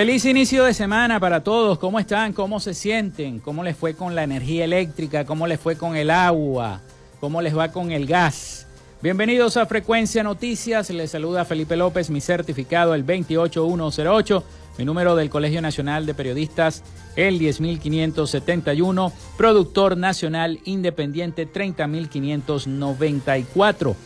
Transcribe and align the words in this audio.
Feliz 0.00 0.24
inicio 0.24 0.64
de 0.64 0.72
semana 0.72 1.20
para 1.20 1.44
todos. 1.44 1.78
¿Cómo 1.78 2.00
están? 2.00 2.32
¿Cómo 2.32 2.58
se 2.58 2.72
sienten? 2.72 3.38
¿Cómo 3.38 3.62
les 3.62 3.76
fue 3.76 3.92
con 3.92 4.14
la 4.14 4.22
energía 4.22 4.64
eléctrica? 4.64 5.26
¿Cómo 5.26 5.46
les 5.46 5.60
fue 5.60 5.76
con 5.76 5.94
el 5.94 6.08
agua? 6.08 6.80
¿Cómo 7.20 7.42
les 7.42 7.54
va 7.54 7.70
con 7.70 7.92
el 7.92 8.06
gas? 8.06 8.66
Bienvenidos 9.02 9.58
a 9.58 9.66
Frecuencia 9.66 10.22
Noticias. 10.22 10.88
Les 10.88 11.10
saluda 11.10 11.44
Felipe 11.44 11.76
López, 11.76 12.08
mi 12.08 12.22
certificado 12.22 12.94
el 12.94 13.02
28108, 13.02 14.42
mi 14.78 14.86
número 14.86 15.16
del 15.16 15.28
Colegio 15.28 15.60
Nacional 15.60 16.06
de 16.06 16.14
Periodistas 16.14 16.82
el 17.14 17.38
10571, 17.38 19.12
productor 19.36 19.98
nacional 19.98 20.60
independiente 20.64 21.44
30594. 21.44 23.96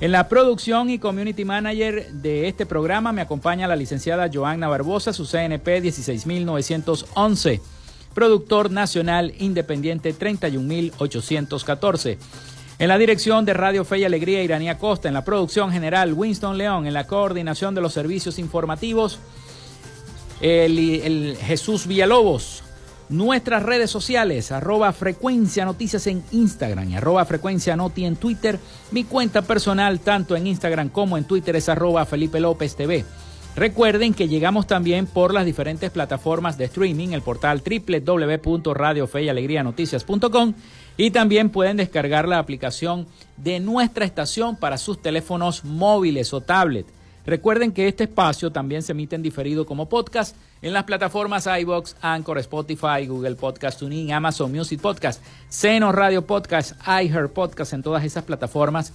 En 0.00 0.12
la 0.12 0.28
producción 0.28 0.88
y 0.88 0.98
community 0.98 1.44
manager 1.44 2.10
de 2.10 2.48
este 2.48 2.64
programa 2.64 3.12
me 3.12 3.20
acompaña 3.20 3.68
la 3.68 3.76
licenciada 3.76 4.30
Joanna 4.32 4.66
Barbosa, 4.66 5.12
su 5.12 5.26
CNP 5.26 5.82
16911, 5.82 7.60
productor 8.14 8.70
nacional 8.70 9.34
independiente 9.38 10.14
31814. 10.14 12.16
En 12.78 12.88
la 12.88 12.96
dirección 12.96 13.44
de 13.44 13.52
Radio 13.52 13.84
Fe 13.84 13.98
y 13.98 14.04
Alegría, 14.04 14.42
Iranía 14.42 14.78
Costa. 14.78 15.08
En 15.08 15.14
la 15.14 15.22
producción 15.22 15.70
general, 15.70 16.14
Winston 16.14 16.56
León. 16.56 16.86
En 16.86 16.94
la 16.94 17.06
coordinación 17.06 17.74
de 17.74 17.82
los 17.82 17.92
servicios 17.92 18.38
informativos, 18.38 19.18
el, 20.40 20.78
el 20.78 21.36
Jesús 21.36 21.86
Villalobos. 21.86 22.62
Nuestras 23.10 23.62
redes 23.64 23.90
sociales, 23.90 24.52
arroba 24.52 24.92
frecuencia 24.92 25.64
noticias 25.64 26.06
en 26.06 26.22
Instagram 26.30 26.90
y 26.90 26.94
arroba 26.94 27.24
frecuencia 27.24 27.74
noti 27.74 28.04
en 28.04 28.14
Twitter. 28.14 28.60
Mi 28.92 29.02
cuenta 29.02 29.42
personal, 29.42 29.98
tanto 29.98 30.36
en 30.36 30.46
Instagram 30.46 30.90
como 30.90 31.18
en 31.18 31.24
Twitter, 31.24 31.56
es 31.56 31.68
arroba 31.68 32.06
Felipe 32.06 32.38
López 32.38 32.76
TV. 32.76 33.04
Recuerden 33.56 34.14
que 34.14 34.28
llegamos 34.28 34.68
también 34.68 35.06
por 35.06 35.34
las 35.34 35.44
diferentes 35.44 35.90
plataformas 35.90 36.56
de 36.56 36.66
streaming, 36.66 37.08
el 37.08 37.22
portal 37.22 37.64
www.radiofeyalegrianoticias.com 37.64 40.54
y 40.96 41.10
también 41.10 41.50
pueden 41.50 41.78
descargar 41.78 42.28
la 42.28 42.38
aplicación 42.38 43.08
de 43.36 43.58
nuestra 43.58 44.04
estación 44.04 44.54
para 44.54 44.78
sus 44.78 45.02
teléfonos 45.02 45.64
móviles 45.64 46.32
o 46.32 46.42
tablet. 46.42 46.86
Recuerden 47.26 47.72
que 47.72 47.88
este 47.88 48.04
espacio 48.04 48.50
también 48.50 48.82
se 48.82 48.92
emite 48.92 49.16
en 49.16 49.22
diferido 49.22 49.66
como 49.66 49.88
podcast 49.88 50.36
en 50.62 50.72
las 50.72 50.84
plataformas 50.84 51.46
iBox, 51.46 51.96
Anchor, 52.00 52.38
Spotify, 52.38 53.06
Google 53.06 53.34
Podcast, 53.34 53.78
TuneIn, 53.78 54.12
Amazon 54.12 54.50
Music 54.52 54.80
Podcast, 54.80 55.22
Seno 55.48 55.92
Radio 55.92 56.26
Podcast, 56.26 56.72
iHeart 56.86 57.32
Podcast, 57.32 57.72
en 57.72 57.82
todas 57.82 58.04
esas 58.04 58.24
plataformas 58.24 58.92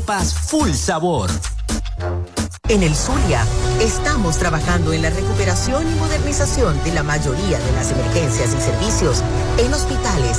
arepas 0.00 0.34
full 0.34 0.72
sabor. 0.72 1.30
En 2.68 2.82
el 2.82 2.94
Zulia 2.94 3.44
estamos 3.80 4.38
trabajando 4.38 4.92
en 4.92 5.02
la 5.02 5.10
recuperación 5.10 5.90
y 5.90 5.94
modernización 5.96 6.82
de 6.84 6.92
la 6.92 7.02
mayoría 7.02 7.58
de 7.58 7.72
las 7.72 7.90
emergencias 7.90 8.54
y 8.54 8.60
servicios 8.60 9.22
en 9.58 9.74
hospitales, 9.74 10.38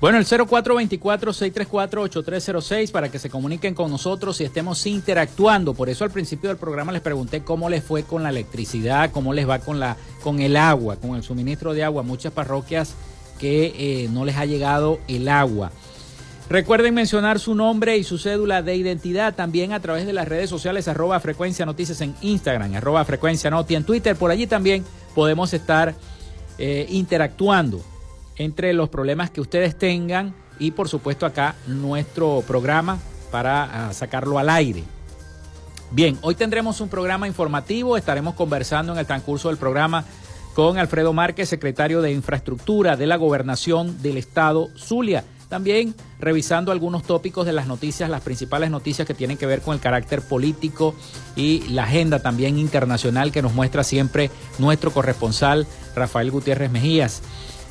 Bueno, 0.00 0.18
el 0.18 0.26
0424-634-8306 0.26 2.92
para 2.92 3.10
que 3.10 3.18
se 3.18 3.30
comuniquen 3.30 3.74
con 3.74 3.90
nosotros 3.90 4.40
y 4.40 4.44
estemos 4.44 4.86
interactuando. 4.86 5.74
Por 5.74 5.88
eso 5.88 6.04
al 6.04 6.12
principio 6.12 6.50
del 6.50 6.56
programa 6.56 6.92
les 6.92 7.02
pregunté 7.02 7.42
cómo 7.42 7.68
les 7.68 7.82
fue 7.82 8.04
con 8.04 8.22
la 8.22 8.28
electricidad, 8.28 9.10
cómo 9.10 9.34
les 9.34 9.48
va 9.48 9.58
con, 9.58 9.80
la, 9.80 9.96
con 10.22 10.38
el 10.38 10.56
agua, 10.56 10.94
con 10.96 11.16
el 11.16 11.24
suministro 11.24 11.74
de 11.74 11.82
agua. 11.82 12.04
Muchas 12.04 12.32
parroquias 12.32 12.94
que 13.40 13.74
eh, 13.76 14.08
no 14.12 14.24
les 14.24 14.36
ha 14.36 14.46
llegado 14.46 15.00
el 15.08 15.28
agua. 15.28 15.72
Recuerden 16.48 16.94
mencionar 16.94 17.40
su 17.40 17.56
nombre 17.56 17.96
y 17.96 18.04
su 18.04 18.18
cédula 18.18 18.62
de 18.62 18.76
identidad 18.76 19.34
también 19.34 19.72
a 19.72 19.80
través 19.80 20.06
de 20.06 20.12
las 20.12 20.28
redes 20.28 20.48
sociales 20.48 20.86
arroba 20.86 21.18
frecuencia 21.18 21.66
noticias 21.66 22.00
en 22.02 22.14
Instagram, 22.20 22.72
arroba 22.76 23.04
frecuencia 23.04 23.50
noti 23.50 23.74
en 23.74 23.82
Twitter. 23.82 24.14
Por 24.14 24.30
allí 24.30 24.46
también 24.46 24.84
podemos 25.16 25.52
estar 25.52 25.96
eh, 26.56 26.86
interactuando 26.88 27.82
entre 28.38 28.72
los 28.72 28.88
problemas 28.88 29.30
que 29.30 29.40
ustedes 29.40 29.76
tengan 29.76 30.34
y 30.58 30.70
por 30.70 30.88
supuesto 30.88 31.26
acá 31.26 31.56
nuestro 31.66 32.42
programa 32.46 32.98
para 33.30 33.88
ah, 33.88 33.92
sacarlo 33.92 34.38
al 34.38 34.48
aire. 34.48 34.84
Bien, 35.90 36.18
hoy 36.22 36.34
tendremos 36.34 36.80
un 36.80 36.88
programa 36.88 37.26
informativo, 37.26 37.96
estaremos 37.96 38.34
conversando 38.34 38.92
en 38.92 38.98
el 38.98 39.06
transcurso 39.06 39.48
del 39.48 39.56
programa 39.56 40.04
con 40.54 40.76
Alfredo 40.78 41.12
Márquez, 41.12 41.48
secretario 41.48 42.02
de 42.02 42.12
Infraestructura 42.12 42.96
de 42.96 43.06
la 43.06 43.16
Gobernación 43.16 44.02
del 44.02 44.18
Estado 44.18 44.68
Zulia. 44.76 45.24
También 45.48 45.94
revisando 46.20 46.72
algunos 46.72 47.04
tópicos 47.04 47.46
de 47.46 47.54
las 47.54 47.66
noticias, 47.66 48.10
las 48.10 48.20
principales 48.20 48.70
noticias 48.70 49.08
que 49.08 49.14
tienen 49.14 49.38
que 49.38 49.46
ver 49.46 49.62
con 49.62 49.72
el 49.72 49.80
carácter 49.80 50.20
político 50.20 50.94
y 51.36 51.60
la 51.68 51.84
agenda 51.84 52.18
también 52.18 52.58
internacional 52.58 53.32
que 53.32 53.40
nos 53.40 53.54
muestra 53.54 53.82
siempre 53.82 54.30
nuestro 54.58 54.90
corresponsal 54.90 55.66
Rafael 55.94 56.30
Gutiérrez 56.30 56.70
Mejías 56.70 57.22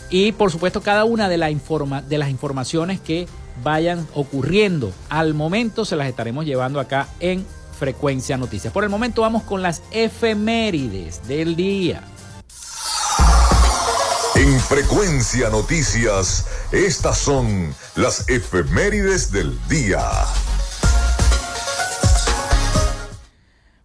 y 0.10 0.32
por 0.32 0.52
supuesto 0.52 0.82
cada 0.82 1.04
una 1.06 1.30
de, 1.30 1.38
la 1.38 1.50
informa, 1.50 2.02
de 2.02 2.18
las 2.18 2.30
informaciones 2.30 3.00
que 3.00 3.28
vayan 3.64 4.08
ocurriendo 4.14 4.92
al 5.10 5.34
momento 5.34 5.86
se 5.86 5.96
las 5.96 6.08
estaremos 6.08 6.46
llevando 6.46 6.80
acá 6.80 7.08
en 7.20 7.46
Frecuencia 7.78 8.38
Noticias. 8.38 8.74
Por 8.74 8.84
el 8.84 8.90
momento 8.90 9.22
vamos 9.22 9.44
con 9.44 9.62
las 9.62 9.84
efemérides 9.92 11.28
del 11.28 11.56
día. 11.56 12.04
En 14.36 14.60
Frecuencia 14.60 15.50
Noticias, 15.50 16.48
estas 16.72 17.18
son 17.18 17.74
las 17.96 18.30
efemérides 18.30 19.32
del 19.32 19.58
día. 19.68 20.04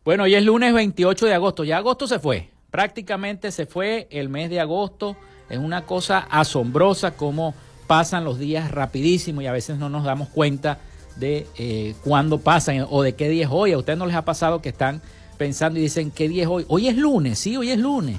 Bueno, 0.04 0.24
hoy 0.24 0.34
es 0.34 0.44
lunes 0.44 0.74
28 0.74 1.26
de 1.26 1.34
agosto, 1.34 1.64
ya 1.64 1.78
agosto 1.78 2.06
se 2.06 2.18
fue, 2.18 2.50
prácticamente 2.70 3.52
se 3.52 3.66
fue 3.66 4.08
el 4.10 4.28
mes 4.28 4.50
de 4.50 4.60
agosto 4.60 5.16
es 5.52 5.58
una 5.58 5.84
cosa 5.84 6.18
asombrosa 6.30 7.10
cómo 7.10 7.54
pasan 7.86 8.24
los 8.24 8.38
días 8.38 8.70
rapidísimo 8.70 9.42
y 9.42 9.46
a 9.46 9.52
veces 9.52 9.76
no 9.76 9.90
nos 9.90 10.02
damos 10.02 10.28
cuenta 10.28 10.78
de 11.16 11.46
eh, 11.58 11.94
cuándo 12.02 12.38
pasan 12.38 12.86
o 12.88 13.02
de 13.02 13.14
qué 13.14 13.28
día 13.28 13.44
es 13.44 13.50
hoy. 13.52 13.72
A 13.72 13.78
ustedes 13.78 13.98
no 13.98 14.06
les 14.06 14.16
ha 14.16 14.24
pasado 14.24 14.62
que 14.62 14.70
están 14.70 15.02
pensando 15.36 15.78
y 15.78 15.82
dicen, 15.82 16.10
¿qué 16.10 16.26
día 16.26 16.44
es 16.44 16.48
hoy? 16.48 16.64
Hoy 16.68 16.88
es 16.88 16.96
lunes, 16.96 17.38
sí, 17.38 17.54
hoy 17.54 17.70
es 17.70 17.78
lunes. 17.78 18.16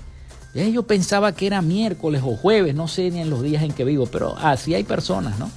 yo 0.54 0.84
pensaba 0.84 1.32
que 1.32 1.48
era 1.48 1.64
miércoles 1.64 2.22
o 2.24 2.36
jueves, 2.36 2.76
no 2.76 2.88
sé 2.88 3.10
ni 3.10 3.22
en 3.22 3.32
los 3.32 3.42
días 3.42 3.64
en 3.64 3.72
que 3.72 3.84
vivo, 3.84 4.06
pero 4.06 4.38
así 4.38 4.76
hay 4.76 4.84
personas, 4.84 5.40
¿no? 5.40 5.50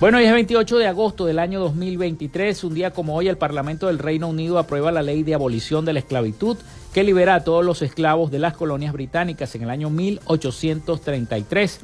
Bueno, 0.00 0.18
hoy 0.18 0.24
es 0.26 0.32
28 0.32 0.78
de 0.78 0.86
agosto 0.86 1.26
del 1.26 1.40
año 1.40 1.58
2023, 1.58 2.62
un 2.62 2.72
día 2.72 2.92
como 2.92 3.16
hoy 3.16 3.26
el 3.26 3.36
Parlamento 3.36 3.88
del 3.88 3.98
Reino 3.98 4.28
Unido 4.28 4.60
aprueba 4.60 4.92
la 4.92 5.02
ley 5.02 5.24
de 5.24 5.34
abolición 5.34 5.84
de 5.84 5.92
la 5.92 5.98
esclavitud 5.98 6.56
que 6.94 7.02
libera 7.02 7.34
a 7.34 7.42
todos 7.42 7.64
los 7.64 7.82
esclavos 7.82 8.30
de 8.30 8.38
las 8.38 8.56
colonias 8.56 8.92
británicas 8.92 9.56
en 9.56 9.62
el 9.62 9.70
año 9.70 9.90
1833. 9.90 11.80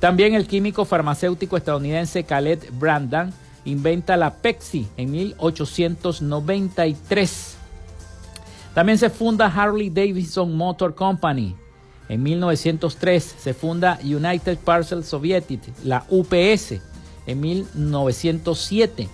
También 0.00 0.34
el 0.34 0.48
químico 0.48 0.84
farmacéutico 0.84 1.56
estadounidense 1.56 2.24
Khaled 2.24 2.64
Brandon 2.80 3.32
inventa 3.64 4.16
la 4.16 4.34
Pepsi 4.34 4.88
en 4.96 5.12
1893. 5.12 7.56
También 8.74 8.98
se 8.98 9.08
funda 9.08 9.46
Harley 9.46 9.88
Davidson 9.88 10.56
Motor 10.56 10.96
Company. 10.96 11.54
En 12.08 12.24
1903 12.24 13.36
se 13.38 13.54
funda 13.54 14.00
United 14.02 14.58
Parcel 14.58 15.04
Soviet, 15.04 15.44
la 15.84 16.04
UPS. 16.10 16.95
En 17.26 17.40
1907 17.40 19.08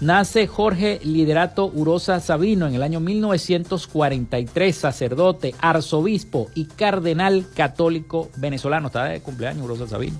nace 0.00 0.46
Jorge 0.46 1.00
Liderato 1.02 1.70
Urosa 1.74 2.20
Sabino 2.20 2.66
en 2.66 2.74
el 2.74 2.82
año 2.82 3.00
1943, 3.00 4.76
sacerdote, 4.76 5.54
arzobispo 5.60 6.48
y 6.54 6.66
cardenal 6.66 7.46
católico 7.54 8.28
venezolano. 8.36 8.88
Está 8.88 9.04
de 9.04 9.20
cumpleaños 9.20 9.64
Urosa 9.64 9.86
Sabino. 9.88 10.18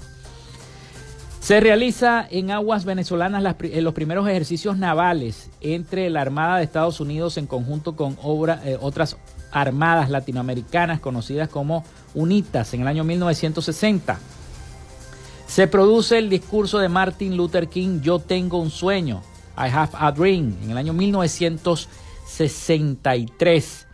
Se 1.44 1.60
realiza 1.60 2.26
en 2.30 2.50
aguas 2.50 2.86
venezolanas 2.86 3.42
los 3.42 3.92
primeros 3.92 4.26
ejercicios 4.26 4.78
navales 4.78 5.50
entre 5.60 6.08
la 6.08 6.22
Armada 6.22 6.56
de 6.56 6.64
Estados 6.64 7.00
Unidos 7.00 7.36
en 7.36 7.46
conjunto 7.46 7.96
con 7.96 8.16
eh, 8.64 8.78
otras 8.80 9.18
armadas 9.52 10.08
latinoamericanas 10.08 11.00
conocidas 11.00 11.50
como 11.50 11.84
UNITAS 12.14 12.72
en 12.72 12.80
el 12.80 12.88
año 12.88 13.04
1960. 13.04 14.18
Se 15.46 15.68
produce 15.68 16.18
el 16.18 16.28
discurso 16.30 16.78
de 16.78 16.88
Martin 16.88 17.36
Luther 17.36 17.68
King, 17.68 18.00
Yo 18.00 18.18
tengo 18.18 18.58
un 18.58 18.70
sueño, 18.70 19.22
I 19.56 19.68
have 19.72 19.92
a 19.94 20.10
dream, 20.10 20.56
en 20.62 20.70
el 20.70 20.78
año 20.78 20.92
1963. 20.92 23.86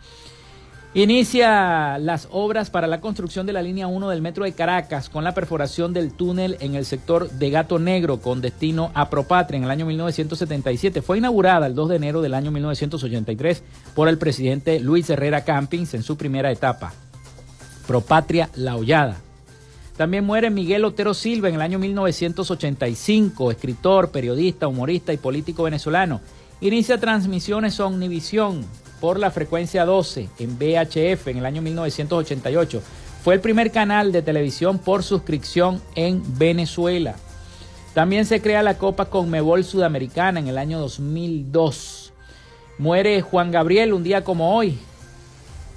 Inicia 0.93 1.97
las 1.99 2.27
obras 2.31 2.69
para 2.69 2.85
la 2.85 2.99
construcción 2.99 3.45
de 3.45 3.53
la 3.53 3.61
línea 3.61 3.87
1 3.87 4.09
del 4.09 4.21
metro 4.21 4.43
de 4.43 4.51
Caracas 4.51 5.07
con 5.07 5.23
la 5.23 5.33
perforación 5.33 5.93
del 5.93 6.11
túnel 6.11 6.57
en 6.59 6.75
el 6.75 6.85
sector 6.85 7.29
de 7.29 7.49
Gato 7.49 7.79
Negro 7.79 8.19
con 8.19 8.41
destino 8.41 8.91
a 8.93 9.09
Propatria 9.09 9.57
en 9.57 9.63
el 9.63 9.71
año 9.71 9.85
1977. 9.85 11.01
Fue 11.01 11.17
inaugurada 11.17 11.67
el 11.67 11.75
2 11.75 11.89
de 11.89 11.95
enero 11.95 12.21
del 12.21 12.33
año 12.33 12.51
1983 12.51 13.63
por 13.95 14.09
el 14.09 14.17
presidente 14.17 14.81
Luis 14.81 15.09
Herrera 15.09 15.45
Campings 15.45 15.93
en 15.93 16.03
su 16.03 16.17
primera 16.17 16.51
etapa. 16.51 16.91
Propatria 17.87 18.49
La 18.55 18.75
Hollada. 18.75 19.21
También 19.97 20.25
muere 20.25 20.49
Miguel 20.49 20.85
Otero 20.85 21.13
Silva 21.13 21.49
en 21.49 21.55
el 21.55 21.61
año 21.61 21.77
1985, 21.79 23.51
escritor, 23.51 24.11
periodista, 24.11 24.67
humorista 24.67 25.13
y 25.13 25.17
político 25.17 25.63
venezolano. 25.63 26.21
Inicia 26.61 26.99
transmisiones 26.99 27.79
Omnivisión 27.79 28.65
por 28.99 29.19
la 29.19 29.31
frecuencia 29.31 29.85
12 29.85 30.29
en 30.39 30.57
VHF 30.57 31.27
en 31.27 31.37
el 31.37 31.45
año 31.45 31.61
1988. 31.61 32.81
Fue 33.23 33.35
el 33.35 33.41
primer 33.41 33.71
canal 33.71 34.11
de 34.11 34.21
televisión 34.21 34.79
por 34.79 35.03
suscripción 35.03 35.81
en 35.95 36.23
Venezuela. 36.37 37.15
También 37.93 38.25
se 38.25 38.41
crea 38.41 38.63
la 38.63 38.77
Copa 38.77 39.05
Conmebol 39.05 39.63
Sudamericana 39.63 40.39
en 40.39 40.47
el 40.47 40.57
año 40.57 40.79
2002. 40.79 42.13
Muere 42.77 43.21
Juan 43.21 43.51
Gabriel 43.51 43.93
un 43.93 44.03
día 44.03 44.23
como 44.23 44.55
hoy, 44.55 44.79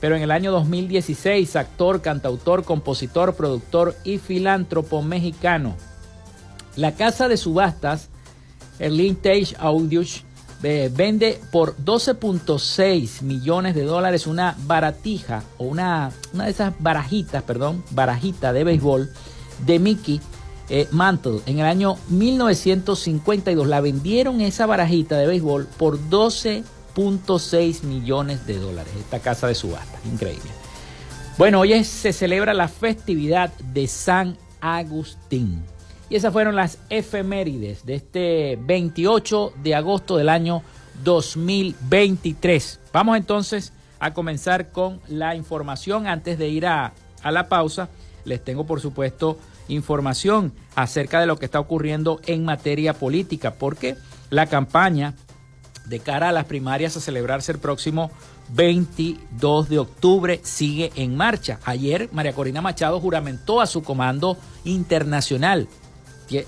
pero 0.04 0.16
en 0.16 0.22
el 0.22 0.32
año 0.32 0.52
2016, 0.52 1.56
actor, 1.56 2.02
cantautor, 2.02 2.62
compositor, 2.62 3.36
productor 3.36 3.96
y 4.04 4.18
filántropo 4.18 5.00
mexicano. 5.00 5.76
La 6.76 6.92
casa 6.92 7.26
de 7.26 7.38
subastas, 7.38 8.10
el 8.78 9.16
Tage 9.16 9.56
Audios, 9.58 10.24
vende 10.60 11.40
por 11.50 11.74
12.6 11.78 13.22
millones 13.22 13.74
de 13.74 13.84
dólares 13.84 14.26
una 14.26 14.54
baratija 14.66 15.42
o 15.56 15.64
una, 15.64 16.12
una 16.34 16.44
de 16.44 16.50
esas 16.50 16.74
barajitas, 16.80 17.42
perdón, 17.42 17.82
barajita 17.92 18.52
de 18.52 18.62
béisbol 18.62 19.10
de 19.64 19.78
Mickey 19.78 20.20
eh, 20.68 20.86
Mantle 20.90 21.40
en 21.46 21.60
el 21.60 21.64
año 21.64 21.96
1952. 22.10 23.66
La 23.66 23.80
vendieron 23.80 24.42
esa 24.42 24.66
barajita 24.66 25.16
de 25.16 25.28
béisbol 25.28 25.66
por 25.78 26.10
12.6 26.94 27.82
millones 27.82 28.46
de 28.46 28.58
dólares. 28.58 28.92
Esta 28.98 29.20
casa 29.20 29.46
de 29.46 29.54
subasta, 29.54 29.98
increíble. 30.04 30.50
Bueno, 31.36 31.60
hoy 31.60 31.82
se 31.84 32.12
celebra 32.12 32.54
la 32.54 32.68
festividad 32.68 33.52
de 33.58 33.88
San 33.88 34.36
Agustín. 34.60 35.64
Y 36.08 36.16
esas 36.16 36.32
fueron 36.32 36.54
las 36.54 36.78
efemérides 36.90 37.84
de 37.84 37.94
este 37.96 38.58
28 38.60 39.54
de 39.62 39.74
agosto 39.74 40.16
del 40.16 40.28
año 40.28 40.62
2023. 41.02 42.80
Vamos 42.92 43.16
entonces 43.16 43.72
a 43.98 44.14
comenzar 44.14 44.70
con 44.70 45.00
la 45.08 45.34
información. 45.34 46.06
Antes 46.06 46.38
de 46.38 46.48
ir 46.48 46.66
a, 46.66 46.92
a 47.22 47.32
la 47.32 47.48
pausa, 47.48 47.88
les 48.24 48.44
tengo 48.44 48.64
por 48.64 48.80
supuesto 48.80 49.38
información 49.68 50.52
acerca 50.74 51.20
de 51.20 51.26
lo 51.26 51.38
que 51.38 51.46
está 51.46 51.58
ocurriendo 51.58 52.20
en 52.26 52.44
materia 52.44 52.94
política, 52.94 53.54
porque 53.54 53.96
la 54.30 54.46
campaña 54.46 55.14
de 55.84 56.00
cara 56.00 56.30
a 56.30 56.32
las 56.32 56.46
primarias 56.46 56.96
a 56.96 57.00
celebrarse 57.00 57.52
el 57.52 57.58
próximo 57.58 58.10
22 58.54 59.68
de 59.68 59.78
octubre 59.78 60.40
sigue 60.42 60.92
en 60.96 61.16
marcha. 61.16 61.60
Ayer 61.64 62.08
María 62.12 62.32
Corina 62.32 62.62
Machado 62.62 63.00
juramentó 63.00 63.60
a 63.60 63.66
su 63.66 63.82
comando 63.82 64.36
internacional 64.64 65.68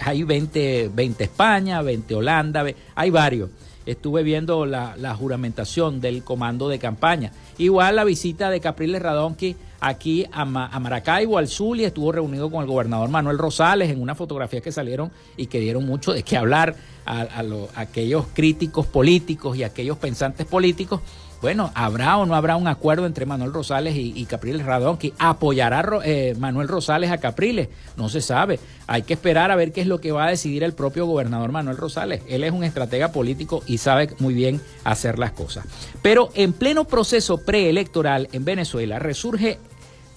hay 0.04 0.22
20, 0.22 0.90
20 0.94 1.24
España, 1.24 1.82
20 1.82 2.14
Holanda, 2.14 2.64
hay 2.94 3.10
varios. 3.10 3.50
Estuve 3.84 4.24
viendo 4.24 4.66
la, 4.66 5.14
juramentación 5.16 6.00
del 6.00 6.24
comando 6.24 6.68
de 6.68 6.78
campaña. 6.78 7.30
Igual 7.56 7.96
la 7.96 8.04
visita 8.04 8.50
de 8.50 8.60
Capriles 8.60 9.00
Radonqui 9.00 9.54
aquí 9.78 10.26
a, 10.32 10.44
Maracaibo, 10.44 11.38
al 11.38 11.46
Zulia, 11.46 11.86
estuvo 11.88 12.10
reunido 12.10 12.50
con 12.50 12.62
el 12.62 12.66
gobernador 12.66 13.08
Manuel 13.10 13.38
Rosales 13.38 13.90
en 13.90 14.00
una 14.00 14.16
fotografía 14.16 14.60
que 14.60 14.72
salieron 14.72 15.12
y 15.36 15.46
que 15.46 15.60
dieron 15.60 15.86
mucho 15.86 16.12
de 16.12 16.24
qué 16.24 16.36
hablar 16.36 16.74
a, 17.06 17.42
aquellos 17.74 18.26
críticos 18.32 18.86
políticos 18.86 19.56
y 19.56 19.64
aquellos 19.64 19.96
pensantes 19.98 20.46
políticos 20.46 21.00
bueno, 21.42 21.70
¿habrá 21.74 22.16
o 22.16 22.26
no 22.26 22.34
habrá 22.34 22.56
un 22.56 22.66
acuerdo 22.66 23.06
entre 23.06 23.26
Manuel 23.26 23.52
Rosales 23.52 23.94
y, 23.96 24.24
Capriles 24.24 24.64
Radón 24.64 24.96
que 24.96 25.12
apoyará 25.18 25.86
eh, 26.02 26.34
Manuel 26.38 26.66
Rosales 26.66 27.10
a 27.10 27.18
Capriles? 27.18 27.68
No 27.96 28.08
se 28.08 28.22
sabe. 28.22 28.58
Hay 28.86 29.02
que 29.02 29.14
esperar 29.14 29.50
a 29.50 29.56
ver 29.56 29.72
qué 29.72 29.82
es 29.82 29.86
lo 29.86 30.00
que 30.00 30.12
va 30.12 30.26
a 30.26 30.30
decidir 30.30 30.64
el 30.64 30.72
propio 30.72 31.06
gobernador 31.06 31.52
Manuel 31.52 31.76
Rosales. 31.76 32.22
Él 32.28 32.42
es 32.42 32.52
un 32.52 32.64
estratega 32.64 33.12
político 33.12 33.62
y 33.66 33.78
sabe 33.78 34.08
muy 34.18 34.32
bien 34.32 34.60
hacer 34.84 35.18
las 35.18 35.32
cosas. 35.32 35.66
Pero 36.00 36.30
en 36.34 36.52
pleno 36.52 36.84
proceso 36.84 37.38
preelectoral 37.38 38.28
en 38.32 38.44
Venezuela 38.44 38.98
resurge 38.98 39.58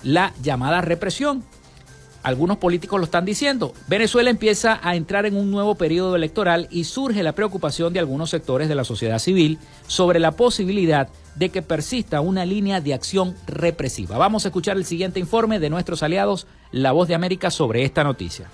la 0.03 0.33
llamada 0.41 0.81
represión 0.81 1.43
algunos 2.23 2.57
políticos 2.57 2.99
lo 2.99 3.05
están 3.05 3.25
diciendo. 3.25 3.73
Venezuela 3.87 4.29
empieza 4.29 4.79
a 4.83 4.95
entrar 4.95 5.25
en 5.25 5.35
un 5.35 5.51
nuevo 5.51 5.75
periodo 5.75 6.15
electoral 6.15 6.67
y 6.69 6.83
surge 6.83 7.23
la 7.23 7.33
preocupación 7.33 7.93
de 7.93 7.99
algunos 7.99 8.29
sectores 8.29 8.69
de 8.69 8.75
la 8.75 8.83
sociedad 8.83 9.19
civil 9.19 9.59
sobre 9.87 10.19
la 10.19 10.31
posibilidad 10.31 11.09
de 11.35 11.49
que 11.49 11.61
persista 11.61 12.21
una 12.21 12.45
línea 12.45 12.81
de 12.81 12.93
acción 12.93 13.35
represiva. 13.47 14.17
Vamos 14.17 14.45
a 14.45 14.49
escuchar 14.49 14.77
el 14.77 14.85
siguiente 14.85 15.19
informe 15.19 15.59
de 15.59 15.69
nuestros 15.69 16.03
aliados, 16.03 16.47
La 16.71 16.91
Voz 16.91 17.07
de 17.07 17.15
América, 17.15 17.49
sobre 17.49 17.83
esta 17.83 18.03
noticia. 18.03 18.47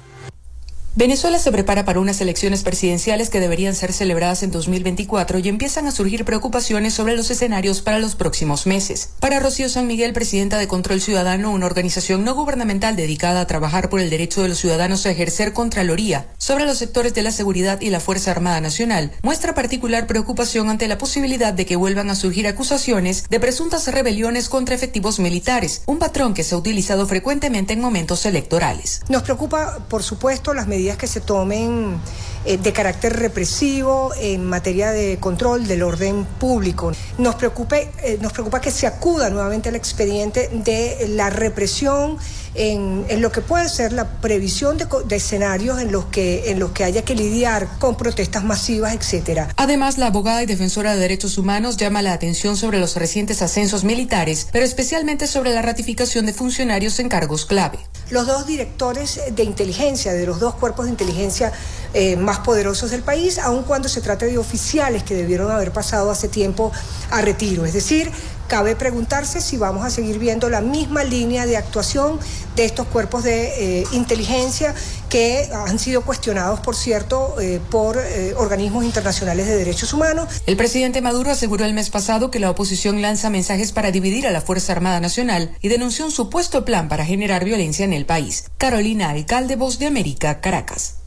Venezuela 0.98 1.40
se 1.40 1.52
prepara 1.52 1.84
para 1.84 2.00
unas 2.00 2.22
elecciones 2.22 2.64
presidenciales 2.64 3.30
que 3.30 3.42
deberían 3.42 3.76
ser 3.76 3.92
celebradas 3.92 4.44
en 4.44 4.52
2024 4.52 5.40
y 5.40 5.50
empiezan 5.50 5.88
a 5.88 5.92
surgir 5.92 6.24
preocupaciones 6.24 6.94
sobre 6.94 7.18
los 7.18 7.30
escenarios 7.30 7.82
para 7.82 8.00
los 8.00 8.16
próximos 8.16 8.66
meses. 8.66 9.10
Para 9.20 9.42
Rocío 9.42 9.68
San 9.68 9.88
Miguel, 9.88 10.14
presidenta 10.14 10.58
de 10.58 10.70
Control 10.70 11.02
Ciudadano, 11.02 11.52
una 11.52 11.66
organización 11.66 12.24
no 12.24 12.34
gubernamental 12.34 12.96
dedicada 12.96 13.42
a 13.42 13.46
trabajar 13.48 13.90
por 13.90 14.00
el 14.00 14.10
derecho 14.10 14.42
de 14.42 14.48
los 14.48 14.58
ciudadanos 14.58 15.06
a 15.06 15.12
ejercer 15.12 15.52
contraloría 15.52 16.28
sobre 16.38 16.64
los 16.64 16.78
sectores 16.78 17.14
de 17.14 17.24
la 17.24 17.34
seguridad 17.34 17.82
y 17.82 17.90
la 17.90 18.00
Fuerza 18.00 18.32
Armada 18.32 18.62
Nacional, 18.62 19.12
muestra 19.22 19.54
particular 19.54 20.08
preocupación 20.08 20.70
ante 20.70 20.88
la 20.88 20.98
posibilidad 20.98 21.52
de 21.52 21.66
que 21.66 21.76
vuelvan 21.76 22.10
a 22.10 22.16
surgir 22.16 22.48
acusaciones 22.48 23.28
de 23.30 23.42
presuntas 23.42 23.86
rebeliones 23.92 24.48
contra 24.48 24.76
efectivos 24.76 25.20
militares, 25.20 25.82
un 25.88 26.00
patrón 26.00 26.34
que 26.34 26.46
se 26.46 26.56
ha 26.56 26.58
utilizado 26.58 27.06
frecuentemente 27.06 27.74
en 27.74 27.82
momentos 27.82 28.26
electorales. 28.26 29.02
Nos 29.10 29.24
preocupa, 29.24 29.86
por 29.90 30.02
supuesto, 30.02 30.54
las 30.54 30.68
medidas 30.68 30.85
que 30.94 31.08
se 31.08 31.22
tomen 31.22 32.00
eh, 32.46 32.58
de 32.58 32.72
carácter 32.74 33.14
represivo 33.14 34.12
en 34.20 34.46
materia 34.46 34.92
de 34.92 35.18
control 35.18 35.68
del 35.68 35.82
orden 35.82 36.26
público. 36.40 36.92
Nos, 37.18 37.34
preocupe, 37.36 37.90
eh, 38.04 38.20
nos 38.22 38.34
preocupa 38.34 38.62
que 38.62 38.70
se 38.70 38.86
acuda 38.86 39.32
nuevamente 39.32 39.70
al 39.70 39.76
expediente 39.76 40.50
de 40.54 41.08
la 41.10 41.32
represión 41.32 42.20
en, 42.54 43.22
lo 43.22 43.32
que 43.32 43.42
puede 43.42 43.68
ser 43.68 43.94
la 43.94 44.22
previsión 44.22 44.78
de, 44.78 45.16
escenarios 45.16 45.82
en 45.82 45.92
los, 45.92 46.06
que, 46.06 46.52
en 46.52 46.60
los 46.60 46.72
que 46.72 46.84
haya 46.84 47.04
que 47.04 47.16
lidiar 47.16 47.68
con 47.80 47.98
protestas 47.98 48.44
masivas, 48.44 48.94
etcétera. 48.94 49.50
Además, 49.58 49.98
la 49.98 50.08
abogada 50.08 50.44
y 50.44 50.46
defensora 50.46 50.94
de 50.94 51.00
derechos 51.00 51.38
humanos 51.38 51.78
llama 51.78 52.02
la 52.02 52.14
atención 52.14 52.58
sobre 52.58 52.80
los 52.80 52.96
recientes 52.96 53.42
ascensos 53.42 53.84
militares, 53.84 54.48
pero 54.52 54.66
especialmente 54.66 55.28
sobre 55.28 55.52
la 55.52 55.62
ratificación 55.64 56.28
de 56.28 56.34
funcionarios 56.34 57.00
en 57.00 57.10
cargos 57.10 57.46
clave. 57.46 57.80
Los 58.10 58.28
dos 58.28 58.46
directores 58.46 59.20
de 59.32 59.44
inteligencia, 59.44 60.14
de 60.14 60.26
los 60.28 60.40
dos 60.40 60.56
cuerpos 60.56 60.86
de 60.86 60.92
inteligencia 60.92 61.52
eh, 61.94 62.16
más 62.16 62.40
poderosos 62.40 62.92
del 62.92 63.02
país, 63.02 63.40
aun 63.40 63.64
cuando 63.64 63.90
se 63.90 64.00
trate 64.02 64.28
de 64.28 64.38
oficiales 64.38 65.04
que 65.04 65.16
debieron 65.16 65.50
haber 65.50 65.72
pasado 65.72 66.12
hace 66.12 66.28
tiempo 66.28 66.72
a 67.10 67.22
retiro. 67.22 67.66
Es 67.66 67.74
decir, 67.74 68.12
Cabe 68.48 68.76
preguntarse 68.76 69.42
si 69.42 69.58
vamos 69.58 69.86
a 69.86 69.90
seguir 69.90 70.20
viendo 70.20 70.50
la 70.50 70.62
misma 70.62 71.04
línea 71.04 71.46
de 71.46 71.58
actuación 71.58 72.20
de 72.56 72.66
estos 72.66 72.86
cuerpos 72.88 73.24
de 73.24 73.82
eh, 73.82 73.84
inteligencia 73.92 74.76
que 75.10 75.50
han 75.54 75.80
sido 75.80 76.04
cuestionados, 76.04 76.60
por 76.60 76.76
cierto, 76.76 77.40
eh, 77.40 77.60
por 77.72 77.98
eh, 77.98 78.34
organismos 78.38 78.86
internacionales 78.86 79.48
de 79.48 79.56
derechos 79.56 79.94
humanos. 79.94 80.30
El 80.46 80.58
presidente 80.58 81.02
Maduro 81.02 81.32
aseguró 81.32 81.66
el 81.66 81.74
mes 81.74 81.90
pasado 81.90 82.30
que 82.30 82.40
la 82.40 82.52
oposición 82.52 83.02
lanza 83.02 83.30
mensajes 83.30 83.72
para 83.72 83.92
dividir 83.92 84.28
a 84.28 84.32
la 84.32 84.42
Fuerza 84.42 84.74
Armada 84.74 85.00
Nacional 85.00 85.58
y 85.62 85.70
denunció 85.70 86.06
un 86.06 86.12
supuesto 86.12 86.66
plan 86.66 86.88
para 86.88 87.06
generar 87.06 87.46
violencia 87.46 87.86
en 87.86 87.94
el 87.94 88.06
país. 88.06 88.46
Carolina 88.58 89.10
Alcalde, 89.10 89.56
Voz 89.56 89.80
de 89.80 89.88
América, 89.88 90.40
Caracas. 90.40 91.05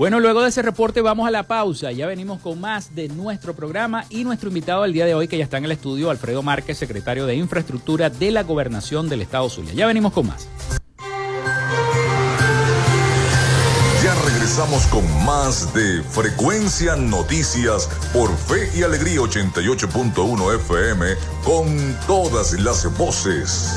Bueno, 0.00 0.18
luego 0.18 0.40
de 0.40 0.48
ese 0.48 0.62
reporte 0.62 1.02
vamos 1.02 1.28
a 1.28 1.30
la 1.30 1.42
pausa. 1.42 1.92
Ya 1.92 2.06
venimos 2.06 2.40
con 2.40 2.58
más 2.58 2.94
de 2.94 3.08
nuestro 3.10 3.52
programa 3.54 4.06
y 4.08 4.24
nuestro 4.24 4.48
invitado 4.48 4.80
del 4.80 4.94
día 4.94 5.04
de 5.04 5.12
hoy 5.12 5.28
que 5.28 5.36
ya 5.36 5.44
está 5.44 5.58
en 5.58 5.66
el 5.66 5.72
estudio, 5.72 6.08
Alfredo 6.08 6.42
Márquez, 6.42 6.78
secretario 6.78 7.26
de 7.26 7.34
Infraestructura 7.34 8.08
de 8.08 8.30
la 8.30 8.42
Gobernación 8.42 9.10
del 9.10 9.20
Estado 9.20 9.50
Zulia. 9.50 9.74
Ya 9.74 9.86
venimos 9.86 10.14
con 10.14 10.28
más. 10.28 10.48
Ya 14.02 14.14
regresamos 14.24 14.86
con 14.86 15.04
más 15.26 15.74
de 15.74 16.02
Frecuencia 16.02 16.96
Noticias 16.96 17.86
por 18.14 18.34
Fe 18.34 18.70
y 18.74 18.82
Alegría 18.82 19.20
88.1 19.20 20.54
FM 20.54 21.14
con 21.44 21.98
todas 22.06 22.58
las 22.58 22.90
voces. 22.96 23.76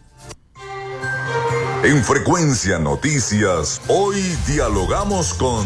En 1.83 2.05
Frecuencia 2.05 2.79
Noticias, 2.79 3.81
hoy 3.89 4.21
dialogamos 4.47 5.33
con... 5.33 5.65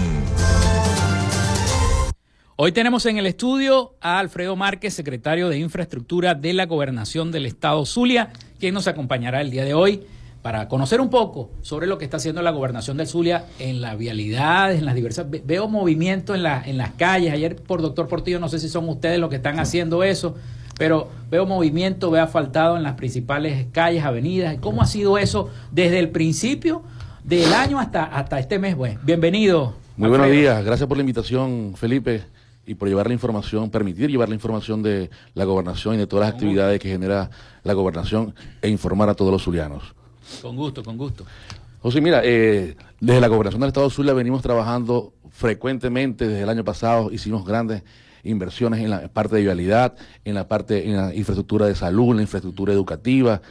Hoy 2.56 2.70
tenemos 2.70 3.04
en 3.06 3.18
el 3.18 3.26
estudio 3.26 3.94
a 4.00 4.20
Alfredo 4.20 4.54
Márquez, 4.54 4.94
secretario 4.94 5.48
de 5.48 5.58
Infraestructura 5.58 6.36
de 6.36 6.52
la 6.52 6.66
Gobernación 6.66 7.32
del 7.32 7.46
Estado 7.46 7.84
Zulia, 7.84 8.30
quien 8.60 8.74
nos 8.74 8.86
acompañará 8.86 9.40
el 9.40 9.50
día 9.50 9.64
de 9.64 9.74
hoy 9.74 10.04
para 10.40 10.68
conocer 10.68 11.00
un 11.00 11.10
poco 11.10 11.50
sobre 11.62 11.88
lo 11.88 11.98
que 11.98 12.04
está 12.04 12.18
haciendo 12.18 12.42
la 12.42 12.52
Gobernación 12.52 12.96
del 12.96 13.08
Zulia 13.08 13.46
en 13.58 13.80
la 13.80 13.96
vialidad, 13.96 14.72
en 14.72 14.86
las 14.86 14.94
diversas... 14.94 15.26
Veo 15.28 15.66
movimiento 15.66 16.32
en, 16.32 16.44
la, 16.44 16.62
en 16.64 16.78
las 16.78 16.92
calles. 16.92 17.32
Ayer 17.32 17.56
por 17.56 17.82
doctor 17.82 18.06
Portillo, 18.06 18.38
no 18.38 18.48
sé 18.48 18.60
si 18.60 18.68
son 18.68 18.88
ustedes 18.88 19.18
los 19.18 19.30
que 19.30 19.36
están 19.36 19.58
haciendo 19.58 20.04
eso, 20.04 20.36
pero 20.78 21.10
veo 21.32 21.46
movimiento, 21.46 22.12
veo 22.12 22.22
asfaltado 22.22 22.76
en 22.76 22.84
las 22.84 22.94
principales 22.94 23.66
calles, 23.72 24.04
avenidas. 24.04 24.58
¿Cómo 24.60 24.80
ha 24.80 24.86
sido 24.86 25.18
eso 25.18 25.50
desde 25.72 25.98
el 25.98 26.10
principio 26.10 26.84
del 27.24 27.52
año 27.52 27.80
hasta, 27.80 28.04
hasta 28.04 28.38
este 28.38 28.60
mes? 28.60 28.76
Bueno, 28.76 29.00
bienvenido. 29.02 29.74
Muy 29.96 30.08
buenos 30.08 30.30
días, 30.30 30.64
gracias 30.64 30.88
por 30.88 30.96
la 30.96 31.02
invitación, 31.02 31.74
Felipe 31.74 32.22
y 32.66 32.74
por 32.74 32.88
llevar 32.88 33.06
la 33.06 33.12
información, 33.12 33.70
permitir 33.70 34.10
llevar 34.10 34.28
la 34.28 34.34
información 34.34 34.82
de 34.82 35.10
la 35.34 35.44
gobernación 35.44 35.94
y 35.94 35.98
de 35.98 36.06
todas 36.06 36.26
las 36.26 36.34
actividades 36.34 36.80
que 36.80 36.88
genera 36.88 37.30
la 37.62 37.72
gobernación 37.72 38.34
e 38.62 38.68
informar 38.68 39.08
a 39.08 39.14
todos 39.14 39.32
los 39.32 39.42
zulianos. 39.42 39.94
Con 40.40 40.56
gusto, 40.56 40.82
con 40.82 40.96
gusto. 40.96 41.24
José, 41.80 42.00
mira, 42.00 42.22
eh, 42.24 42.76
desde 43.00 43.20
la 43.20 43.28
gobernación 43.28 43.60
del 43.60 43.68
Estado 43.68 43.90
Zulia 43.90 44.14
venimos 44.14 44.40
trabajando 44.42 45.12
frecuentemente 45.30 46.26
desde 46.26 46.42
el 46.42 46.48
año 46.48 46.64
pasado, 46.64 47.12
hicimos 47.12 47.44
grandes 47.44 47.82
inversiones 48.22 48.80
en 48.80 48.88
la 48.88 49.08
parte 49.08 49.36
de 49.36 49.42
vialidad, 49.42 49.94
en 50.24 50.34
la 50.34 50.48
parte, 50.48 50.88
en 50.88 50.96
la 50.96 51.14
infraestructura 51.14 51.66
de 51.66 51.74
salud, 51.74 52.10
en 52.12 52.16
la 52.16 52.22
infraestructura 52.22 52.72
educativa. 52.72 53.42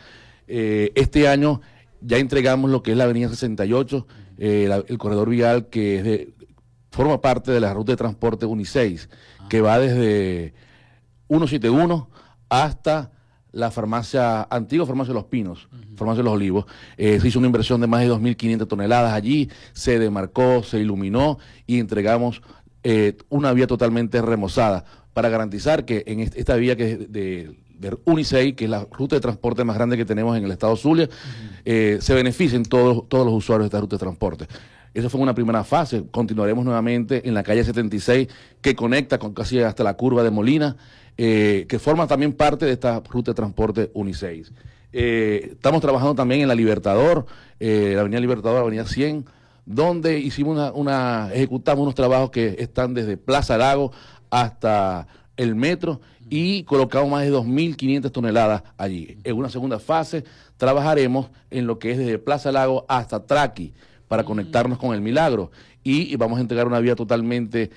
Eh, 0.48 0.92
este 0.96 1.28
año 1.28 1.62
ya 2.02 2.18
entregamos 2.18 2.72
lo 2.72 2.82
que 2.82 2.92
es 2.92 2.98
la 2.98 3.04
avenida 3.04 3.30
68, 3.30 4.08
eh, 4.40 4.84
el 4.88 4.98
corredor 4.98 5.30
vial 5.30 5.68
que 5.68 5.98
es 5.98 6.04
de 6.04 6.34
forma 6.94 7.20
parte 7.20 7.52
de 7.52 7.60
la 7.60 7.74
ruta 7.74 7.92
de 7.92 7.98
transporte 7.98 8.46
Uniseis, 8.46 9.10
que 9.50 9.62
va 9.62 9.80
desde 9.80 10.54
171 11.28 12.08
hasta 12.50 13.12
la 13.52 13.72
farmacia, 13.72 14.44
antigua 14.44 14.86
farmacia 14.86 15.12
de 15.12 15.20
los 15.20 15.26
Pinos, 15.26 15.68
farmacia 15.96 16.20
de 16.20 16.26
los 16.26 16.34
Olivos. 16.34 16.66
Eh, 16.96 17.20
se 17.20 17.28
hizo 17.28 17.40
una 17.40 17.48
inversión 17.48 17.82
de 17.82 17.88
más 17.88 18.02
de 18.02 18.12
2.500 18.12 18.68
toneladas 18.68 19.12
allí, 19.12 19.50
se 19.74 19.98
demarcó, 19.98 20.62
se 20.62 20.80
iluminó 20.80 21.40
y 21.66 21.80
entregamos 21.80 22.44
eh, 22.84 23.18
una 23.30 23.54
vía 23.54 23.66
totalmente 23.66 24.22
remozada 24.22 24.86
para 25.14 25.30
garantizar 25.30 25.86
que 25.86 26.04
en 26.06 26.20
esta 26.20 26.56
vía 26.58 26.76
que 26.76 26.92
es 26.92 27.12
de, 27.12 27.56
de 27.80 28.54
que 28.56 28.66
es 28.66 28.70
la 28.70 28.86
ruta 28.92 29.16
de 29.16 29.20
transporte 29.20 29.64
más 29.64 29.78
grande 29.78 29.98
que 29.98 30.06
tenemos 30.06 30.38
en 30.38 30.44
el 30.44 30.52
estado 30.52 30.76
Zulia, 30.76 31.10
eh, 31.66 31.98
se 32.02 32.14
beneficien 32.14 32.62
todos, 32.62 33.10
todos 33.10 33.26
los 33.26 33.34
usuarios 33.34 33.64
de 33.64 33.68
esta 33.70 33.82
ruta 33.82 33.96
de 33.96 34.00
transporte. 34.00 34.48
Esa 34.94 35.10
fue 35.10 35.22
una 35.22 35.34
primera 35.34 35.64
fase. 35.64 36.04
Continuaremos 36.12 36.64
nuevamente 36.64 37.28
en 37.28 37.34
la 37.34 37.44
calle 37.44 37.64
76, 37.64 38.28
que 38.62 38.76
conecta 38.76 39.18
con 39.18 39.34
casi 39.34 39.60
hasta 39.60 39.84
la 39.84 39.96
curva 39.96 40.24
de 40.24 40.30
Molina, 40.30 40.76
eh, 41.18 41.66
que 41.68 41.80
forma 41.80 42.08
también 42.08 42.34
parte 42.34 42.66
de 42.66 42.74
esta 42.74 43.02
ruta 43.10 43.32
de 43.32 43.36
transporte 43.36 43.92
Uniseis. 43.94 44.52
Eh, 44.92 45.50
estamos 45.54 45.82
trabajando 45.82 46.14
también 46.14 46.42
en 46.42 46.48
la 46.48 46.56
Libertador, 46.56 47.26
eh, 47.60 47.94
la 47.96 48.02
Avenida 48.02 48.20
Libertador, 48.20 48.58
la 48.58 48.62
Avenida 48.62 48.86
100, 48.86 49.26
donde 49.66 50.20
hicimos 50.20 50.72
una, 50.76 51.32
ejecutamos 51.34 51.82
unos 51.82 51.96
trabajos 51.96 52.30
que 52.30 52.58
están 52.60 52.94
desde 52.94 53.18
Plaza 53.18 53.58
Lago 53.58 53.92
hasta 54.30 55.08
el 55.38 55.56
metro 55.56 56.02
y 56.30 56.64
colocamos 56.64 57.10
más 57.10 57.24
de 57.24 57.32
2.500 57.32 58.12
toneladas 58.12 58.64
allí. 58.78 59.18
En 59.24 59.36
una 59.36 59.50
segunda 59.50 59.80
fase 59.80 60.24
trabajaremos 60.58 61.32
en 61.50 61.66
lo 61.66 61.80
que 61.80 61.92
es 61.92 61.98
desde 61.98 62.20
Plaza 62.20 62.52
Lago 62.52 62.86
hasta 62.88 63.26
Traqui 63.26 63.74
para 64.14 64.26
conectarnos 64.26 64.78
con 64.78 64.94
el 64.94 65.02
Milagro 65.02 65.50
y 65.84 66.16
vamos 66.18 66.38
a 66.38 66.42
entregar 66.42 66.68
una 66.68 66.80
vía 66.80 66.96
totalmente 66.96 67.72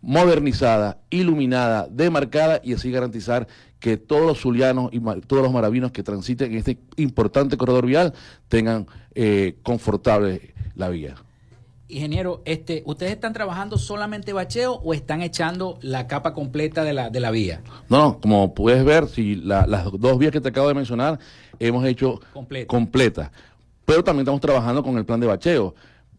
modernizada, 0.00 0.98
iluminada, 1.08 1.86
demarcada 1.88 2.60
y 2.64 2.72
así 2.72 2.90
garantizar 2.90 3.46
que 3.78 3.96
todos 3.96 4.26
los 4.26 4.40
zulianos 4.40 4.90
y 4.92 4.98
todos 4.98 5.40
los 5.40 5.52
maravinos 5.52 5.92
que 5.92 6.02
transiten 6.02 6.50
en 6.50 6.58
este 6.58 6.78
importante 6.96 7.56
corredor 7.56 7.86
vial 7.86 8.12
tengan 8.48 8.88
eh, 9.14 9.58
confortable 9.62 10.52
la 10.74 10.88
vía. 10.88 11.14
Ingeniero, 11.86 12.42
este, 12.44 12.82
¿ustedes 12.84 13.12
están 13.12 13.32
trabajando 13.32 13.78
solamente 13.78 14.32
bacheo 14.32 14.74
o 14.74 14.92
están 14.92 15.22
echando 15.22 15.78
la 15.80 16.06
capa 16.08 16.34
completa 16.34 16.82
de 16.82 16.92
la, 16.92 17.08
de 17.08 17.20
la 17.20 17.30
vía? 17.30 17.62
No, 17.88 18.18
como 18.20 18.52
puedes 18.52 18.84
ver, 18.84 19.06
si 19.06 19.36
las 19.36 19.84
dos 19.92 20.18
vías 20.18 20.32
que 20.32 20.40
te 20.40 20.48
acabo 20.48 20.66
de 20.66 20.74
mencionar 20.74 21.20
hemos 21.58 21.86
hecho 21.86 22.20
completa. 22.66 23.32
Pero 23.88 24.04
también 24.04 24.24
estamos 24.24 24.42
trabajando 24.42 24.82
con 24.82 24.98
el 24.98 25.06
plan 25.06 25.18
de 25.18 25.26
bacheo 25.26 25.74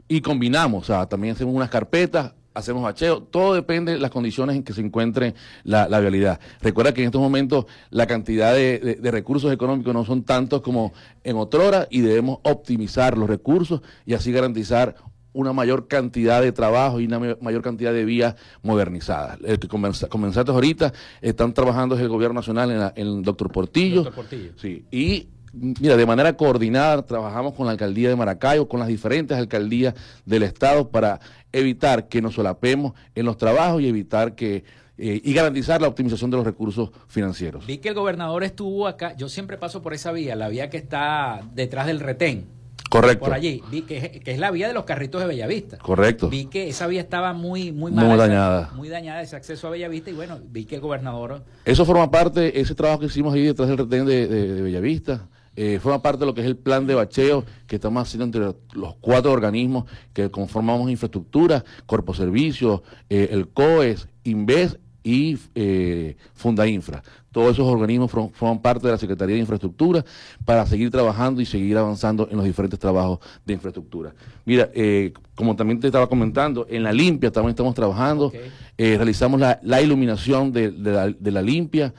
y 0.07 0.21
combinamos, 0.21 0.81
o 0.81 0.85
sea, 0.87 1.05
también 1.05 1.35
hacemos 1.35 1.53
unas 1.53 1.69
carpetas, 1.69 2.33
hacemos 2.55 2.81
bacheo, 2.81 3.21
todo 3.21 3.53
depende 3.53 3.91
de 3.91 3.99
las 3.99 4.09
condiciones 4.09 4.55
en 4.55 4.63
que 4.63 4.73
se 4.73 4.81
encuentre 4.81 5.35
la, 5.63 5.87
la 5.87 5.99
vialidad. 5.99 6.39
Recuerda 6.61 6.95
que 6.95 7.01
en 7.01 7.09
estos 7.09 7.21
momentos 7.21 7.67
la 7.91 8.07
cantidad 8.07 8.55
de, 8.55 8.97
de, 8.99 9.11
recursos 9.11 9.53
económicos 9.53 9.93
no 9.93 10.03
son 10.03 10.23
tantos 10.23 10.61
como 10.61 10.93
en 11.23 11.37
otrora 11.37 11.87
y 11.91 12.01
debemos 12.01 12.39
optimizar 12.41 13.15
los 13.19 13.29
recursos 13.29 13.81
y 14.03 14.15
así 14.15 14.31
garantizar 14.31 14.95
una 15.31 15.53
mayor 15.53 15.87
cantidad 15.87 16.41
de 16.41 16.51
trabajo 16.51 16.99
y 16.99 17.05
una 17.05 17.19
mayor 17.39 17.61
cantidad 17.61 17.93
de 17.93 18.03
vías 18.03 18.33
modernizadas. 18.63 19.37
El 19.45 19.59
que 19.59 19.67
comenzaste 19.67 20.51
ahorita, 20.51 20.91
están 21.21 21.53
trabajando 21.53 21.93
desde 21.93 22.05
el 22.05 22.11
gobierno 22.11 22.39
nacional 22.39 22.91
en, 22.95 23.07
el 23.07 23.21
doctor 23.21 23.51
Portillo. 23.51 23.97
Doctor 23.97 24.15
Portillo. 24.15 24.53
Sí, 24.57 24.85
y 24.89 25.27
mira, 25.53 25.97
de 25.97 26.05
manera 26.05 26.33
coordinada 26.33 27.05
trabajamos 27.05 27.53
con 27.53 27.65
la 27.65 27.73
alcaldía 27.73 28.09
de 28.09 28.15
Maracaibo, 28.15 28.67
con 28.67 28.79
las 28.79 28.89
diferentes 28.89 29.37
alcaldías 29.37 29.93
del 30.25 30.43
estado 30.43 30.89
para 30.89 31.19
evitar 31.51 32.07
que 32.07 32.21
nos 32.21 32.35
solapemos 32.35 32.93
en 33.15 33.25
los 33.25 33.37
trabajos 33.37 33.81
y 33.81 33.87
evitar 33.87 34.35
que 34.35 34.63
eh, 35.01 35.21
y 35.23 35.33
garantizar 35.33 35.81
la 35.81 35.87
optimización 35.87 36.29
de 36.29 36.35
los 36.35 36.45
recursos 36.45 36.89
financieros. 37.07 37.65
Vi 37.65 37.77
que 37.77 37.87
el 37.87 37.95
gobernador 37.95 38.43
estuvo 38.43 38.85
acá, 38.85 39.15
yo 39.15 39.29
siempre 39.29 39.57
paso 39.57 39.81
por 39.81 39.93
esa 39.93 40.11
vía, 40.11 40.35
la 40.35 40.49
vía 40.49 40.69
que 40.69 40.75
está 40.75 41.39
detrás 41.53 41.87
del 41.87 42.01
retén. 42.01 42.47
Correcto. 42.89 43.25
Por 43.25 43.33
allí, 43.33 43.63
vi 43.71 43.83
que, 43.83 44.21
es 44.25 44.39
la 44.39 44.51
vía 44.51 44.67
de 44.67 44.73
los 44.73 44.83
carritos 44.83 45.21
de 45.21 45.27
Bellavista. 45.27 45.77
Correcto. 45.77 46.27
Vi 46.27 46.47
que 46.47 46.67
esa 46.67 46.87
vía 46.87 46.99
estaba 46.99 47.31
muy 47.31 47.71
muy 47.71 47.91
Muy 47.93 48.17
dañada. 48.17 48.71
Muy 48.75 48.89
dañada 48.89 49.21
ese 49.21 49.37
acceso 49.37 49.67
a 49.67 49.69
Bellavista 49.69 50.09
y 50.09 50.13
bueno, 50.13 50.39
vi 50.43 50.65
que 50.65 50.75
el 50.75 50.81
gobernador... 50.81 51.43
Eso 51.63 51.85
forma 51.85 52.11
parte, 52.11 52.59
ese 52.59 52.75
trabajo 52.75 52.99
que 52.99 53.05
hicimos 53.05 53.33
ahí 53.33 53.43
detrás 53.43 53.69
del 53.69 53.77
retén 53.77 54.05
de, 54.05 54.27
de 54.27 54.61
Bellavista, 54.61 55.29
eh, 55.61 55.77
forma 55.77 56.01
parte 56.01 56.21
de 56.21 56.25
lo 56.25 56.33
que 56.33 56.39
es 56.39 56.47
el 56.47 56.55
plan 56.55 56.87
de 56.87 56.95
bacheo 56.95 57.43
que 57.67 57.75
estamos 57.75 58.01
haciendo 58.01 58.23
entre 58.23 58.57
los 58.79 58.95
cuatro 59.01 59.33
organismos 59.33 59.83
que 60.13 60.31
conformamos 60.31 60.89
infraestructura, 60.89 61.65
Corpo 61.85 62.13
Servicios, 62.13 62.79
eh, 63.09 63.27
el 63.33 63.49
COES, 63.49 64.07
INVES 64.23 64.79
y 65.03 65.37
eh, 65.55 66.15
Fundainfra. 66.33 67.03
Todos 67.33 67.55
esos 67.55 67.67
organismos 67.67 68.09
forman 68.09 68.61
parte 68.61 68.87
de 68.87 68.93
la 68.93 68.97
Secretaría 68.97 69.35
de 69.35 69.41
Infraestructura 69.41 70.05
para 70.45 70.65
seguir 70.65 70.91
trabajando 70.91 71.41
y 71.41 71.45
seguir 71.45 71.77
avanzando 71.77 72.29
en 72.31 72.37
los 72.37 72.45
diferentes 72.45 72.79
trabajos 72.79 73.19
de 73.45 73.53
infraestructura. 73.55 74.13
Mira, 74.45 74.69
eh, 74.73 75.11
como 75.35 75.57
también 75.57 75.81
te 75.81 75.87
estaba 75.87 76.07
comentando, 76.07 76.67
en 76.69 76.83
la 76.83 76.93
limpia 76.93 77.31
también 77.31 77.49
estamos 77.49 77.75
trabajando, 77.75 78.31
realizamos 78.77 79.41
la, 79.41 79.81
iluminación 79.81 80.53
de, 80.53 80.71
la, 80.71 81.09
de 81.09 81.31
la 81.31 81.41
limpia 81.41 81.93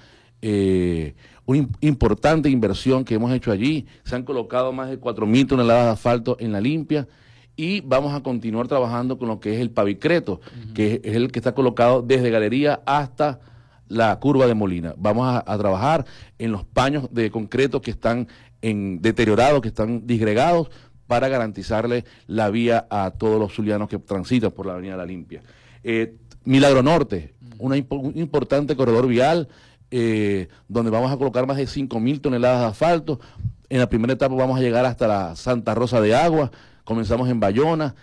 una 1.51 1.69
importante 1.81 2.49
inversión 2.49 3.05
que 3.05 3.15
hemos 3.15 3.33
hecho 3.33 3.51
allí. 3.51 3.87
Se 4.05 4.15
han 4.15 4.23
colocado 4.23 4.73
más 4.73 4.89
de 4.89 5.01
4.000 5.01 5.49
toneladas 5.49 5.87
de 5.87 5.91
asfalto 5.91 6.37
en 6.39 6.53
la 6.53 6.61
limpia 6.61 7.09
y 7.57 7.81
vamos 7.81 8.15
a 8.15 8.23
continuar 8.23 8.69
trabajando 8.69 9.19
con 9.19 9.29
lo 9.29 9.41
que 9.41 9.55
es 9.55 9.61
el 9.61 9.71
pavicreto, 9.71 10.41
que 10.75 11.01
es 11.03 11.17
el 11.17 11.33
que 11.33 11.41
está 11.41 11.53
colocado 11.53 12.03
desde 12.03 12.31
Galería 12.31 12.83
hasta 12.87 13.41
la 13.89 14.17
curva 14.21 14.47
de 14.47 14.55
Molina. 14.55 14.95
Vamos 14.97 15.43
a, 15.45 15.59
trabajar 15.59 16.07
en 16.39 16.53
los 16.53 16.65
paños 16.65 17.09
de 17.11 17.31
concreto 17.33 17.83
que 17.83 17.91
están 17.91 18.29
en 18.63 19.03
deteriorados, 19.03 19.61
que 19.61 19.69
están 19.69 20.07
disgregados, 20.07 20.71
para 21.09 21.29
garantizarle 21.29 22.05
la 22.29 22.51
vía 22.51 22.87
a 22.89 23.11
todos 23.11 23.41
los 23.41 23.53
zulianos 23.53 23.89
que 23.89 23.99
transitan 23.99 24.53
por 24.53 24.67
la 24.67 24.75
Avenida 24.75 24.97
La 24.97 25.05
Limpia. 25.05 25.43
Eh, 25.83 26.15
Milagro 26.45 26.85
Norte, 26.85 27.35
un 27.59 27.75
importante 27.75 28.77
corredor 28.77 29.09
vial 29.09 29.49
eh, 29.91 30.49
donde 30.69 30.91
vamos 30.91 31.11
a 31.13 31.17
colocar 31.17 31.47
más 31.47 31.57
de 31.57 31.65
5.000 31.65 32.21
toneladas 32.21 32.61
de 32.61 32.67
asfalto. 32.67 33.21
En 33.69 33.79
la 33.79 33.89
primera 33.89 34.13
etapa 34.13 34.35
vamos 34.35 34.59
a 34.59 34.63
llegar 34.63 34.85
hasta 34.85 35.07
la 35.07 35.37
Santa 35.37 35.75
Rosa 35.75 36.01
de 36.01 36.15
Agua, 36.15 36.51
comenzamos 36.85 37.29
en 37.29 37.41
Bayona. 37.41 37.95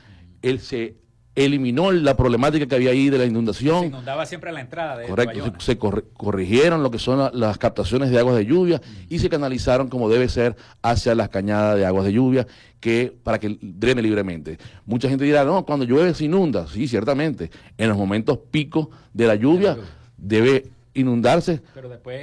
Él 0.42 0.60
se 0.60 0.96
eliminó 1.38 1.92
la 1.92 2.18
problemática 2.18 2.66
que 2.66 2.74
había 2.74 2.90
ahí 2.90 3.12
de 3.12 3.20
la 3.20 3.26
inundación. 3.26 3.82
Se 3.82 3.88
inundaba 3.88 4.26
siempre 4.26 4.50
a 4.50 4.54
la 4.54 4.62
entrada 4.62 4.98
de 4.98 5.08
Correcto, 5.08 5.54
se, 5.60 5.78
corrigieron 5.78 6.82
lo 6.82 6.90
que 6.90 6.98
son 6.98 7.30
las 7.34 7.60
captaciones 7.60 8.10
de 8.10 8.18
aguas 8.18 8.36
de 8.36 8.46
lluvia 8.46 8.82
y 9.08 9.20
se 9.20 9.30
canalizaron 9.30 9.88
como 9.88 10.10
debe 10.10 10.30
ser 10.30 10.56
hacia 10.82 11.14
las 11.14 11.30
cañadas 11.30 11.78
de 11.78 11.86
aguas 11.86 12.06
de 12.06 12.14
lluvia 12.14 12.48
que 12.80 13.16
para 13.24 13.40
que 13.40 13.56
drene 13.62 14.02
libremente. 14.02 14.58
Mucha 14.86 15.10
gente 15.10 15.26
dirá, 15.26 15.44
no, 15.44 15.64
cuando 15.64 15.86
llueve 15.86 16.16
se 16.16 16.26
inunda. 16.26 16.66
Sí, 16.68 16.88
ciertamente. 16.88 17.52
En 17.78 17.90
los 17.90 17.98
momentos 17.98 18.40
picos 18.50 18.88
de 19.14 19.28
la 19.28 19.36
lluvia 19.36 19.78
debe 20.18 20.72
inundarse, 20.98 21.62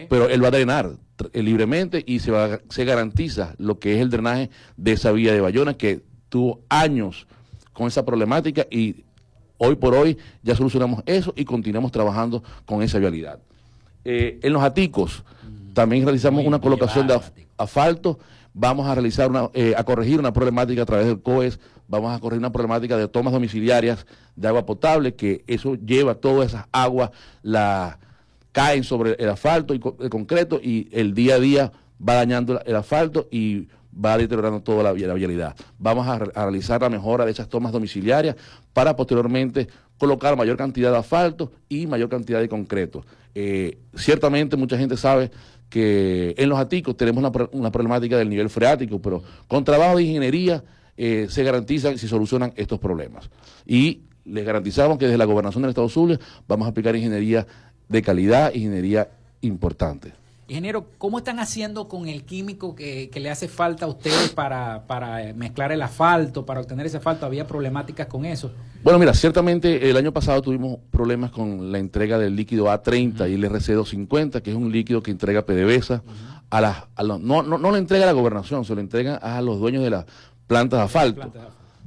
pero, 0.08 0.28
él 0.28 0.42
va 0.42 0.48
a 0.48 0.50
drenar 0.50 0.90
eh, 1.32 1.42
libremente 1.42 2.02
y 2.06 2.18
se, 2.18 2.30
va, 2.30 2.60
se 2.68 2.84
garantiza 2.84 3.54
lo 3.58 3.78
que 3.78 3.94
es 3.94 4.00
el 4.00 4.10
drenaje 4.10 4.50
de 4.76 4.92
esa 4.92 5.12
vía 5.12 5.32
de 5.32 5.40
Bayona 5.40 5.74
que 5.74 6.02
tuvo 6.28 6.60
años 6.68 7.26
con 7.72 7.86
esa 7.86 8.04
problemática 8.04 8.66
y 8.70 9.04
hoy 9.58 9.76
por 9.76 9.94
hoy 9.94 10.18
ya 10.42 10.54
solucionamos 10.54 11.02
eso 11.06 11.32
y 11.36 11.44
continuamos 11.44 11.92
trabajando 11.92 12.42
con 12.66 12.82
esa 12.82 12.98
vialidad. 12.98 13.38
Eh, 14.04 14.38
en 14.42 14.52
los 14.52 14.62
aticos 14.62 15.24
mm. 15.42 15.72
también 15.72 16.04
realizamos 16.04 16.44
una 16.44 16.60
colocación 16.60 17.06
de 17.06 17.18
asfalto, 17.56 18.18
vamos 18.52 18.86
a 18.86 18.94
realizar 18.94 19.30
una, 19.30 19.50
eh, 19.54 19.74
a 19.76 19.84
corregir 19.84 20.18
una 20.18 20.32
problemática 20.32 20.82
a 20.82 20.86
través 20.86 21.06
del 21.06 21.20
COES, 21.20 21.58
vamos 21.88 22.14
a 22.14 22.18
corregir 22.20 22.40
una 22.40 22.52
problemática 22.52 22.96
de 22.96 23.08
tomas 23.08 23.32
domiciliarias 23.32 24.06
de 24.36 24.48
agua 24.48 24.66
potable, 24.66 25.14
que 25.14 25.44
eso 25.46 25.74
lleva 25.74 26.14
todas 26.14 26.48
esas 26.48 26.66
aguas, 26.72 27.10
la 27.42 27.98
caen 28.54 28.84
sobre 28.84 29.16
el 29.18 29.28
asfalto 29.28 29.74
y 29.74 29.80
el 29.98 30.10
concreto 30.10 30.60
y 30.62 30.88
el 30.92 31.12
día 31.12 31.34
a 31.34 31.40
día 31.40 31.72
va 32.00 32.14
dañando 32.14 32.60
el 32.64 32.76
asfalto 32.76 33.26
y 33.32 33.66
va 33.92 34.16
deteriorando 34.16 34.62
toda 34.62 34.84
la, 34.84 34.92
vialidad. 34.92 35.56
Vamos 35.76 36.06
a, 36.06 36.20
realizar 36.20 36.80
la 36.80 36.88
mejora 36.88 37.24
de 37.24 37.32
esas 37.32 37.48
tomas 37.48 37.72
domiciliarias 37.72 38.36
para 38.72 38.94
posteriormente 38.94 39.66
colocar 39.98 40.36
mayor 40.36 40.56
cantidad 40.56 40.92
de 40.92 40.98
asfalto 40.98 41.50
y 41.68 41.88
mayor 41.88 42.08
cantidad 42.08 42.38
de 42.38 42.48
concreto. 42.48 43.04
Eh, 43.34 43.78
ciertamente 43.96 44.56
mucha 44.56 44.78
gente 44.78 44.96
sabe 44.96 45.32
que 45.68 46.36
en 46.38 46.48
los 46.48 46.56
aticos 46.56 46.96
tenemos 46.96 47.48
una, 47.50 47.72
problemática 47.72 48.16
del 48.16 48.28
nivel 48.28 48.50
freático, 48.50 49.02
pero 49.02 49.20
con 49.48 49.64
trabajo 49.64 49.96
de 49.96 50.04
ingeniería 50.04 50.62
eh, 50.96 51.26
se 51.28 51.42
garantizan 51.42 51.94
y 51.94 51.98
se 51.98 52.06
solucionan 52.06 52.52
estos 52.54 52.78
problemas. 52.78 53.28
Y 53.66 54.02
les 54.24 54.44
garantizamos 54.44 54.96
que 54.96 55.06
desde 55.06 55.18
la 55.18 55.24
gobernación 55.24 55.62
del 55.62 55.70
Estado 55.70 55.88
Zulia 55.88 56.20
vamos 56.46 56.66
a 56.66 56.70
aplicar 56.70 56.94
ingeniería 56.94 57.46
de 57.88 58.02
calidad, 58.02 58.52
ingeniería 58.54 59.08
importante. 59.40 60.12
Ingeniero, 60.46 60.84
¿cómo 60.98 61.18
están 61.18 61.38
haciendo 61.38 61.88
con 61.88 62.06
el 62.06 62.24
químico 62.24 62.74
que, 62.74 63.10
le 63.14 63.30
hace 63.30 63.48
falta 63.48 63.86
a 63.86 63.88
ustedes 63.88 64.28
para, 64.30 64.86
para, 64.86 65.32
mezclar 65.32 65.72
el 65.72 65.80
asfalto, 65.80 66.44
para 66.44 66.60
obtener 66.60 66.84
ese 66.84 66.98
asfalto? 66.98 67.24
¿Había 67.24 67.46
problemáticas 67.46 68.08
con 68.08 68.26
eso? 68.26 68.52
Bueno, 68.82 68.98
mira, 68.98 69.14
ciertamente 69.14 69.88
el 69.88 69.96
año 69.96 70.12
pasado 70.12 70.42
tuvimos 70.42 70.78
problemas 70.90 71.30
con 71.30 71.72
la 71.72 71.78
entrega 71.78 72.18
del 72.18 72.36
líquido 72.36 72.66
A30 72.66 73.30
y 73.30 73.34
el 73.34 73.44
RC250, 73.44 74.42
que 74.42 74.50
es 74.50 74.56
un 74.56 74.70
líquido 74.70 75.02
que 75.02 75.10
entrega 75.10 75.46
PDVSA. 75.46 76.02
a 76.50 76.60
las, 76.60 76.76
no, 77.02 77.42
no, 77.42 77.42
no 77.42 77.70
le 77.70 77.78
entrega 77.78 78.04
a 78.04 78.06
la 78.06 78.12
gobernación, 78.12 78.66
se 78.66 78.74
lo 78.74 78.82
entrega 78.82 79.16
a 79.16 79.40
los 79.40 79.58
dueños 79.58 79.82
de 79.82 79.90
las 79.90 80.04
plantas 80.46 80.78
de 80.80 80.84
asfalto, 80.84 81.32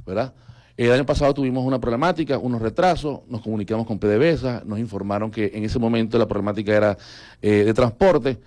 ¿verdad? 0.04 0.34
El 0.78 0.92
año 0.92 1.08
pasado 1.08 1.34
tuvimos 1.34 1.66
una 1.66 1.80
problemática, 1.80 2.38
unos 2.38 2.62
retrasos, 2.62 3.22
nos 3.28 3.42
comunicamos 3.42 3.88
con 3.88 3.98
PDVSA, 3.98 4.62
nos 4.64 4.78
informaron 4.78 5.32
que 5.32 5.52
en 5.56 5.64
ese 5.64 5.80
momento 5.80 6.20
la 6.20 6.28
problemática 6.28 6.78
era 6.78 6.98
eh, 7.42 7.64
de 7.66 7.74
transporte. 7.74 8.38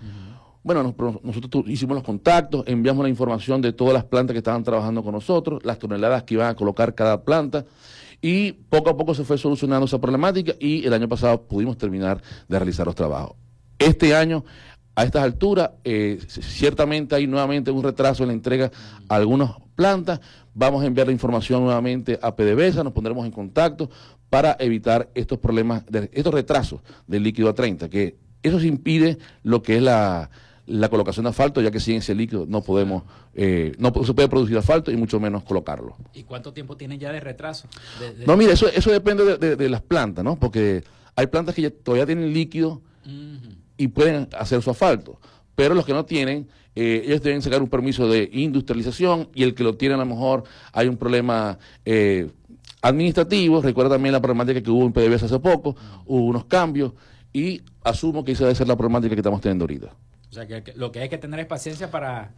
Bueno, 0.63 0.95
nosotros 1.23 1.65
hicimos 1.67 1.95
los 1.95 2.03
contactos, 2.05 2.63
enviamos 2.67 3.03
la 3.03 3.09
información 3.09 3.61
de 3.61 3.73
todas 3.73 3.93
las 3.93 4.05
plantas 4.05 4.33
que 4.33 4.37
estaban 4.37 4.63
trabajando 4.63 5.03
con 5.03 5.13
nosotros, 5.13 5.61
las 5.65 5.77
toneladas 5.77 6.23
que 6.23 6.35
iban 6.35 6.47
a 6.47 6.55
colocar 6.55 6.95
cada 6.95 7.21
planta 7.21 7.65
y 8.21 8.53
poco 8.53 8.91
a 8.91 8.95
poco 8.95 9.13
se 9.13 9.25
fue 9.25 9.37
solucionando 9.37 9.85
esa 9.85 9.99
problemática 9.99 10.53
y 10.57 10.85
el 10.85 10.93
año 10.93 11.09
pasado 11.09 11.41
pudimos 11.41 11.77
terminar 11.77 12.21
de 12.47 12.59
realizar 12.59 12.85
los 12.85 12.95
trabajos. 12.95 13.35
Este 13.77 14.15
año 14.15 14.45
a 15.01 15.05
estas 15.05 15.23
alturas, 15.23 15.71
eh, 15.83 16.19
ciertamente 16.27 17.15
hay 17.15 17.25
nuevamente 17.25 17.71
un 17.71 17.81
retraso 17.81 18.21
en 18.21 18.27
la 18.27 18.33
entrega 18.33 18.71
a 19.09 19.15
algunas 19.15 19.51
plantas. 19.75 20.21
Vamos 20.53 20.83
a 20.83 20.85
enviar 20.85 21.07
la 21.07 21.13
información 21.13 21.63
nuevamente 21.63 22.19
a 22.21 22.35
PDVSA, 22.35 22.83
nos 22.83 22.93
pondremos 22.93 23.25
en 23.25 23.31
contacto 23.31 23.89
para 24.29 24.55
evitar 24.59 25.09
estos 25.15 25.39
problemas, 25.39 25.83
estos 26.11 26.33
retrasos 26.33 26.81
del 27.07 27.23
líquido 27.23 27.49
a 27.49 27.55
30, 27.55 27.89
que 27.89 28.15
eso 28.43 28.59
se 28.59 28.67
impide 28.67 29.17
lo 29.41 29.63
que 29.63 29.77
es 29.77 29.81
la, 29.81 30.29
colocación 30.91 31.23
de 31.23 31.31
asfalto, 31.31 31.61
ya 31.61 31.71
que 31.71 31.79
sin 31.79 31.95
ese 31.95 32.13
líquido 32.13 32.45
no 32.47 32.61
podemos, 32.61 33.01
eh, 33.33 33.71
no 33.79 33.91
se 34.05 34.13
puede 34.13 34.29
producir 34.29 34.55
asfalto 34.55 34.91
y 34.91 34.97
mucho 34.97 35.19
menos 35.19 35.43
colocarlo. 35.43 35.95
¿Y 36.13 36.23
cuánto 36.23 36.53
tiempo 36.53 36.77
tienen 36.77 36.99
ya 36.99 37.11
de 37.11 37.19
retraso? 37.19 37.67
No, 38.27 38.37
mire, 38.37 38.53
eso, 38.53 38.67
eso 38.67 38.91
depende 38.91 39.37
de, 39.37 39.69
las 39.69 39.81
plantas, 39.81 40.23
¿no? 40.23 40.35
Porque 40.35 40.83
hay 41.15 41.25
plantas 41.25 41.55
que 41.55 41.71
todavía 41.71 42.05
tienen 42.05 42.31
líquido 42.33 42.83
y 43.81 43.87
pueden 43.87 44.29
hacer 44.37 44.61
su 44.61 44.69
asfalto. 44.69 45.19
Pero 45.55 45.73
los 45.73 45.85
que 45.85 45.93
no 45.93 46.05
tienen, 46.05 46.47
eh, 46.75 47.01
ellos 47.03 47.23
deben 47.23 47.41
sacar 47.41 47.63
un 47.63 47.67
permiso 47.67 48.07
de 48.07 48.29
industrialización 48.31 49.29
y 49.33 49.41
el 49.41 49.55
que 49.55 49.63
lo 49.63 49.75
tiene 49.75 49.95
a 49.95 49.97
lo 49.97 50.05
mejor 50.05 50.43
hay 50.71 50.87
un 50.87 50.97
problema 50.97 51.57
eh, 51.83 52.29
administrativo. 52.83 53.59
Recuerda 53.59 53.95
también 53.95 54.13
la 54.13 54.21
problemática 54.21 54.61
que 54.61 54.69
hubo 54.69 54.85
en 54.85 54.93
PDVSA 54.93 55.25
hace 55.25 55.39
poco, 55.39 55.75
hubo 56.05 56.25
unos 56.25 56.45
cambios 56.45 56.93
y 57.33 57.63
asumo 57.83 58.23
que 58.23 58.33
esa 58.33 58.43
debe 58.43 58.55
ser 58.55 58.67
la 58.67 58.75
problemática 58.75 59.15
que 59.15 59.21
estamos 59.21 59.41
teniendo 59.41 59.63
ahorita. 59.63 59.87
O 60.29 60.33
sea, 60.33 60.45
que, 60.45 60.73
lo 60.75 60.91
que 60.91 60.99
hay 60.99 61.09
que 61.09 61.17
tener 61.17 61.39
es 61.39 61.47
paciencia 61.47 61.89
para, 61.89 62.33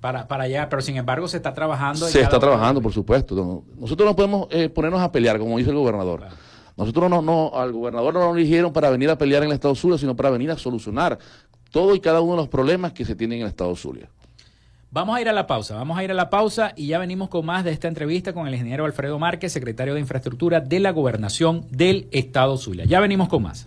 para, 0.00 0.26
para 0.26 0.44
allá, 0.44 0.68
pero 0.68 0.82
sin 0.82 0.96
embargo 0.96 1.28
se 1.28 1.36
está 1.36 1.54
trabajando. 1.54 2.08
Se 2.08 2.20
está 2.20 2.40
trabajando, 2.40 2.82
por 2.82 2.92
supuesto. 2.92 3.64
Nosotros 3.78 4.04
no 4.04 4.16
podemos 4.16 4.48
eh, 4.50 4.68
ponernos 4.68 5.00
a 5.00 5.12
pelear, 5.12 5.38
como 5.38 5.58
dice 5.58 5.70
el 5.70 5.76
gobernador. 5.76 6.26
Nosotros 6.78 7.10
no, 7.10 7.20
no, 7.20 7.50
al 7.54 7.72
gobernador 7.72 8.14
no 8.14 8.20
lo 8.20 8.36
eligieron 8.36 8.72
para 8.72 8.88
venir 8.88 9.10
a 9.10 9.18
pelear 9.18 9.42
en 9.42 9.48
el 9.48 9.54
Estado 9.56 9.74
Zulia, 9.74 9.98
sino 9.98 10.14
para 10.14 10.30
venir 10.30 10.48
a 10.52 10.56
solucionar 10.56 11.18
todo 11.72 11.96
y 11.96 12.00
cada 12.00 12.20
uno 12.20 12.32
de 12.32 12.38
los 12.38 12.48
problemas 12.48 12.92
que 12.92 13.04
se 13.04 13.16
tienen 13.16 13.38
en 13.38 13.42
el 13.42 13.48
Estado 13.48 13.74
Zulia. 13.74 14.08
Vamos 14.92 15.16
a 15.16 15.20
ir 15.20 15.28
a 15.28 15.32
la 15.32 15.48
pausa, 15.48 15.74
vamos 15.74 15.98
a 15.98 16.04
ir 16.04 16.12
a 16.12 16.14
la 16.14 16.30
pausa 16.30 16.72
y 16.76 16.86
ya 16.86 16.98
venimos 16.98 17.28
con 17.30 17.44
más 17.44 17.64
de 17.64 17.72
esta 17.72 17.88
entrevista 17.88 18.32
con 18.32 18.46
el 18.46 18.54
ingeniero 18.54 18.84
Alfredo 18.84 19.18
Márquez, 19.18 19.52
secretario 19.52 19.94
de 19.94 20.00
Infraestructura 20.00 20.60
de 20.60 20.78
la 20.78 20.92
Gobernación 20.92 21.66
del 21.70 22.06
Estado 22.12 22.56
Zulia. 22.56 22.84
Ya 22.84 23.00
venimos 23.00 23.28
con 23.28 23.42
más. 23.42 23.66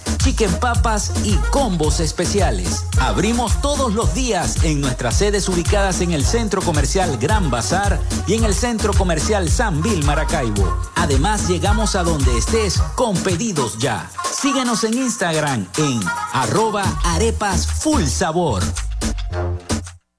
chicken 0.23 0.51
papas 0.59 1.11
y 1.23 1.35
combos 1.51 1.99
especiales. 1.99 2.85
Abrimos 2.99 3.59
todos 3.61 3.93
los 3.93 4.13
días 4.13 4.63
en 4.63 4.81
nuestras 4.81 5.15
sedes 5.15 5.49
ubicadas 5.49 6.01
en 6.01 6.11
el 6.11 6.23
Centro 6.23 6.61
Comercial 6.61 7.17
Gran 7.17 7.49
Bazar 7.49 7.99
y 8.27 8.35
en 8.35 8.43
el 8.43 8.53
Centro 8.53 8.93
Comercial 8.93 9.49
San 9.49 9.81
Vil 9.81 10.03
Maracaibo. 10.05 10.77
Además, 10.95 11.47
llegamos 11.47 11.95
a 11.95 12.03
donde 12.03 12.37
estés 12.37 12.77
con 12.95 13.15
pedidos 13.17 13.77
ya. 13.79 14.09
Síguenos 14.31 14.83
en 14.83 14.93
Instagram 14.95 15.67
en 15.77 15.99
arroba 16.33 16.83
arepas 17.03 17.65
full 17.65 18.05
sabor. 18.05 18.63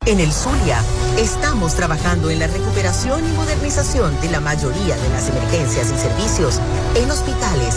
En 0.04 0.18
el 0.18 0.32
Zulia, 0.32 0.82
estamos 1.16 1.74
trabajando 1.74 2.28
en 2.28 2.40
la 2.40 2.48
recuperación 2.48 3.24
y 3.24 3.32
modernización 3.36 4.20
de 4.20 4.30
la 4.30 4.40
mayoría 4.40 4.96
de 4.96 5.08
las 5.10 5.28
emergencias 5.28 5.92
y 5.92 5.96
servicios 5.96 6.58
en 6.96 7.08
hospitales, 7.08 7.76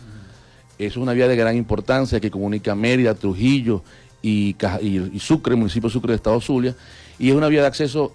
Es 0.78 0.96
una 0.96 1.12
vía 1.12 1.28
de 1.28 1.36
gran 1.36 1.56
importancia 1.56 2.20
que 2.20 2.30
comunica 2.30 2.74
Mérida, 2.74 3.14
Trujillo 3.14 3.82
y, 4.22 4.56
y, 4.80 4.98
y 5.12 5.18
Sucre, 5.20 5.54
municipio 5.54 5.88
de 5.88 5.92
Sucre 5.92 6.12
de 6.12 6.16
Estado 6.16 6.40
Zulia, 6.40 6.74
y 7.18 7.30
es 7.30 7.36
una 7.36 7.48
vía 7.48 7.60
de 7.60 7.66
acceso 7.66 8.14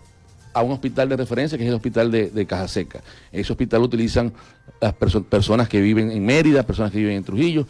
a 0.56 0.64
un 0.64 0.72
hospital 0.72 1.10
de 1.10 1.18
referencia 1.18 1.58
que 1.58 1.66
es 1.66 1.70
el 1.70 1.76
hospital 1.76 2.10
de, 2.10 2.30
de 2.30 2.46
Caja 2.46 2.68
Seca. 2.70 3.02
Ese 3.30 3.52
hospital 3.52 3.82
lo 3.82 3.88
utilizan 3.88 4.32
las 4.80 4.94
personas 4.94 5.68
que 5.68 5.82
viven 5.82 6.12
en 6.12 6.26
Mérida, 6.26 6.64
personas 6.64 6.94
que 6.94 6.98
viven 7.00 7.18
en 7.18 7.24
Trujillo 7.26 7.68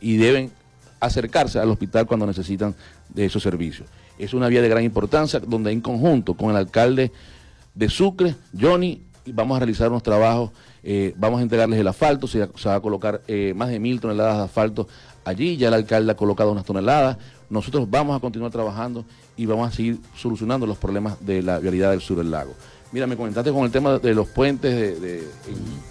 y 0.00 0.16
deben 0.16 0.50
acercarse 0.98 1.60
al 1.60 1.70
hospital 1.70 2.04
cuando 2.04 2.26
necesitan 2.26 2.74
de 3.08 3.26
esos 3.26 3.44
servicios. 3.44 3.88
Es 4.18 4.34
una 4.34 4.48
vía 4.48 4.60
de 4.60 4.68
gran 4.68 4.82
importancia 4.82 5.38
donde 5.38 5.70
en 5.70 5.80
conjunto 5.80 6.34
con 6.34 6.50
el 6.50 6.56
alcalde 6.56 7.12
de 7.76 7.88
Sucre, 7.88 8.34
Johnny, 8.58 9.02
vamos 9.26 9.56
a 9.56 9.60
realizar 9.60 9.88
unos 9.88 10.02
trabajos, 10.02 10.50
eh, 10.82 11.14
vamos 11.16 11.38
a 11.38 11.42
entregarles 11.42 11.78
el 11.78 11.86
asfalto, 11.86 12.26
se, 12.26 12.44
va 12.44 12.74
a 12.74 12.80
colocar 12.80 13.22
eh, 13.28 13.52
más 13.54 13.68
de 13.68 13.78
mil 13.78 14.00
toneladas 14.00 14.38
de 14.38 14.44
asfalto 14.44 14.88
allí, 15.24 15.56
ya 15.56 15.68
el 15.68 15.74
alcalde 15.74 16.10
ha 16.10 16.16
colocado 16.16 16.50
unas 16.50 16.64
toneladas, 16.64 17.18
nosotros 17.50 17.88
vamos 17.88 18.16
a 18.16 18.20
continuar 18.20 18.50
trabajando 18.50 19.04
y 19.36 19.46
vamos 19.46 19.68
a 19.68 19.74
seguir 19.74 19.98
solucionando 20.16 20.66
los 20.66 20.78
problemas 20.78 21.24
de 21.24 21.42
la 21.42 21.58
vialidad 21.58 21.90
del 21.90 22.00
sur 22.00 22.16
del 22.16 22.30
lago. 22.30 22.54
Mira, 22.92 23.06
me 23.06 23.16
comentaste 23.16 23.52
con 23.52 23.64
el 23.64 23.70
tema 23.70 23.98
de 23.98 24.14
los 24.14 24.28
puentes 24.28 25.00
de... 25.00 25.28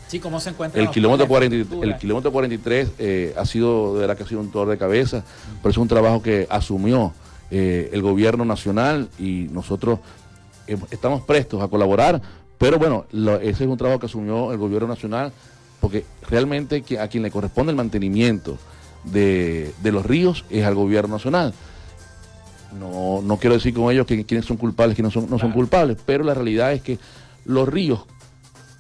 sí, 0.08 0.20
¿cómo 0.20 0.40
se 0.40 0.52
encuentra? 0.52 0.82
El 0.82 0.90
kilómetro, 0.90 1.28
43, 1.28 1.84
el 1.84 1.98
kilómetro 1.98 2.32
43 2.32 2.90
eh, 2.98 3.36
ha 3.38 3.46
sido, 3.46 3.96
de 3.96 4.00
verdad 4.00 4.18
que 4.18 4.24
ha 4.24 4.28
sido 4.28 4.40
un 4.40 4.50
torre 4.50 4.72
de 4.72 4.78
cabeza, 4.78 5.24
pero 5.62 5.72
es 5.72 5.78
un 5.78 5.88
trabajo 5.88 6.22
que 6.22 6.48
asumió 6.50 7.14
eh, 7.52 7.90
el 7.92 8.02
gobierno 8.02 8.46
nacional 8.46 9.10
y 9.20 9.48
nosotros 9.52 10.00
eh, 10.68 10.78
estamos 10.90 11.22
prestos 11.24 11.62
a 11.62 11.68
colaborar, 11.68 12.22
pero 12.58 12.80
bueno, 12.80 13.06
ese 13.42 13.66
es 13.66 13.70
un 13.70 13.78
trabajo 13.78 14.00
que 14.00 14.06
asumió 14.06 14.54
el 14.54 14.58
gobierno 14.58 14.88
nacional 14.88 15.34
porque 15.82 16.06
realmente 16.30 16.84
a 17.00 17.08
quien 17.10 17.24
le 17.24 17.30
corresponde 17.30 17.72
el 17.72 17.76
mantenimiento 17.76 18.58
de, 19.04 19.74
de 19.84 19.92
los 19.92 20.06
ríos 20.06 20.46
es 20.50 20.66
al 20.66 20.74
gobierno 20.74 21.16
nacional. 21.16 21.54
No, 22.80 23.22
no 23.22 23.38
quiero 23.38 23.56
decir 23.56 23.74
con 23.74 23.92
ellos 23.92 24.06
que, 24.06 24.26
quiénes 24.26 24.46
son 24.46 24.58
culpables, 24.58 24.96
quiénes 24.96 25.16
no 25.16 25.22
son, 25.22 25.30
no 25.30 25.40
son 25.40 25.52
culpables, 25.52 25.98
pero 26.06 26.24
la 26.24 26.34
realidad 26.34 26.74
es 26.74 26.82
que 26.82 27.00
los 27.46 27.68
ríos, 27.68 28.06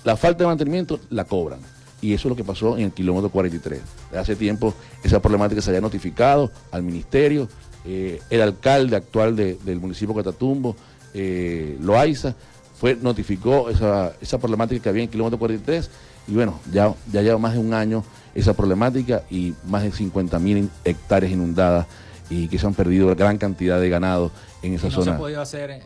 la 0.03 0.17
falta 0.17 0.43
de 0.43 0.47
mantenimiento 0.47 0.99
la 1.09 1.25
cobran. 1.25 1.59
Y 2.01 2.13
eso 2.13 2.27
es 2.27 2.29
lo 2.31 2.35
que 2.35 2.43
pasó 2.43 2.77
en 2.77 2.85
el 2.85 2.91
kilómetro 2.91 3.29
43. 3.29 3.81
De 4.11 4.17
hace 4.17 4.35
tiempo 4.35 4.73
esa 5.03 5.21
problemática 5.21 5.61
se 5.61 5.69
había 5.69 5.81
notificado 5.81 6.51
al 6.71 6.83
ministerio, 6.83 7.47
eh, 7.85 8.19
el 8.29 8.41
alcalde 8.41 8.95
actual 8.95 9.35
del 9.35 9.79
municipio 9.79 10.13
de 10.13 10.23
Catatumbo, 10.23 10.75
eh, 11.13 11.77
Loaiza, 11.81 12.35
fue, 12.79 12.95
notificó 12.95 13.69
esa, 13.69 14.13
esa 14.19 14.37
problemática 14.37 14.83
que 14.83 14.89
había 14.89 15.03
en 15.03 15.07
el 15.07 15.11
kilómetro 15.11 15.39
43 15.39 15.89
y 16.27 16.33
bueno, 16.33 16.59
ya, 16.71 16.93
ya 17.11 17.21
lleva 17.21 17.37
más 17.37 17.53
de 17.53 17.59
un 17.59 17.73
año 17.73 18.03
esa 18.33 18.53
problemática 18.53 19.23
y 19.29 19.53
más 19.67 19.83
de 19.83 19.91
50 19.91 20.39
mil 20.39 20.69
hectáreas 20.83 21.31
inundadas 21.31 21.87
y 22.29 22.47
que 22.47 22.57
se 22.57 22.65
han 22.65 22.73
perdido 22.73 23.13
gran 23.15 23.37
cantidad 23.37 23.79
de 23.79 23.89
ganado 23.89 24.31
en 24.61 24.73
esa 24.73 24.89
zona. 24.89 25.05
Se 25.05 25.11
ha 25.11 25.17
podido 25.17 25.41
hacer, 25.41 25.71
eh, 25.71 25.81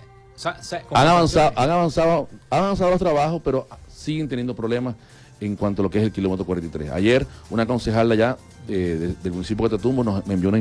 han 0.92 1.08
avanzado, 1.08 1.52
han 1.56 1.70
avanzado, 1.70 2.30
han 2.50 2.64
avanzado 2.64 2.92
los 2.92 3.00
trabajos, 3.00 3.42
pero 3.44 3.68
siguen 3.94 4.30
teniendo 4.30 4.56
problemas 4.56 4.96
en 5.42 5.56
cuanto 5.56 5.82
a 5.82 5.84
lo 5.84 5.90
que 5.90 6.00
es 6.00 6.04
el 6.04 6.12
kilómetro 6.12 6.46
43. 6.46 6.92
Ayer 6.92 7.26
una 7.50 7.66
concejal 7.66 8.12
allá 8.12 8.38
del 8.68 9.16
municipio 9.32 9.66
de 9.68 9.72
Catatumbo 9.72 10.04
nos 10.04 10.26
me 10.28 10.36
envió 10.36 10.52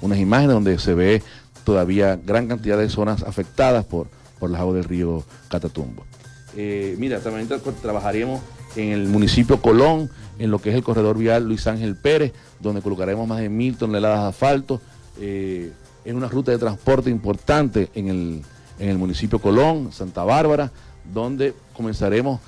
unas, 0.00 0.18
imágenes 0.18 0.54
donde 0.54 0.78
se 0.78 0.94
ve 0.94 1.22
todavía 1.64 2.16
gran 2.16 2.46
cantidad 2.46 2.76
de 2.76 2.88
zonas 2.88 3.22
afectadas 3.22 3.84
por, 3.84 4.08
por 4.38 4.50
las 4.50 4.60
aguas 4.60 4.76
del 4.76 4.84
río 4.84 5.24
Catatumbo. 5.48 6.04
Eh, 6.56 6.94
mira, 6.98 7.20
también 7.20 7.48
trabajaremos 7.80 8.40
en 8.76 8.92
el 8.92 9.08
municipio 9.08 9.60
Colón, 9.60 10.10
en 10.38 10.50
lo 10.50 10.58
que 10.60 10.70
es 10.70 10.76
el 10.76 10.82
corredor 10.82 11.16
vial 11.18 11.46
Luis 11.46 11.66
Ángel 11.66 11.96
Pérez, 11.96 12.32
donde 12.60 12.82
colocaremos 12.82 13.26
más 13.26 13.40
de 13.40 13.48
mil 13.48 13.76
toneladas 13.76 14.22
de 14.22 14.28
asfalto. 14.28 14.80
Eh, 15.20 15.72
es 16.04 16.12
una 16.14 16.28
ruta 16.28 16.52
de 16.52 16.58
transporte 16.58 17.10
importante 17.10 17.88
en 17.94 18.08
el, 18.08 18.42
en 18.78 18.88
el 18.88 18.98
municipio 18.98 19.38
Colón, 19.38 19.92
Santa 19.92 20.24
Bárbara, 20.24 20.70
donde 21.12 21.54
comenzaremos, 21.74 22.40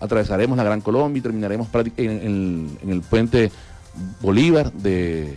atravesaremos 0.00 0.56
la 0.56 0.64
Gran 0.64 0.80
Colombia 0.80 1.18
y 1.18 1.22
terminaremos 1.22 1.68
en, 1.96 2.78
el 2.86 3.00
puente 3.02 3.50
Bolívar 4.20 4.72
de, 4.72 5.36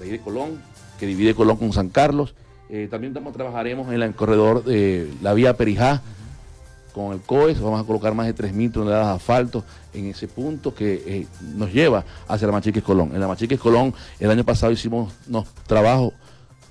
de, 0.00 0.20
Colón, 0.20 0.60
que 0.98 1.06
divide 1.06 1.34
Colón 1.34 1.56
con 1.56 1.72
San 1.72 1.88
Carlos. 1.88 2.34
Eh, 2.70 2.88
también 2.90 3.12
trabajaremos 3.12 3.92
en 3.92 4.02
el 4.02 4.14
corredor 4.14 4.64
de 4.64 5.12
la 5.20 5.34
vía 5.34 5.56
Perijá, 5.56 6.00
con 6.92 7.12
el 7.12 7.20
COES, 7.20 7.60
vamos 7.60 7.80
a 7.80 7.84
colocar 7.84 8.14
más 8.14 8.26
de 8.26 8.34
3.000 8.34 8.72
toneladas 8.72 9.08
de 9.08 9.14
asfalto 9.14 9.64
en 9.92 10.06
ese 10.06 10.28
punto 10.28 10.74
que 10.74 11.02
eh, 11.06 11.26
nos 11.54 11.72
lleva 11.72 12.04
hacia 12.28 12.46
la 12.46 12.52
Machiques 12.52 12.82
Colón. 12.82 13.10
En 13.14 13.20
la 13.20 13.28
Machiques 13.28 13.58
Colón 13.58 13.94
el 14.20 14.30
año 14.30 14.44
pasado 14.44 14.72
hicimos 14.72 15.12
unos 15.28 15.46
trabajos, 15.66 16.12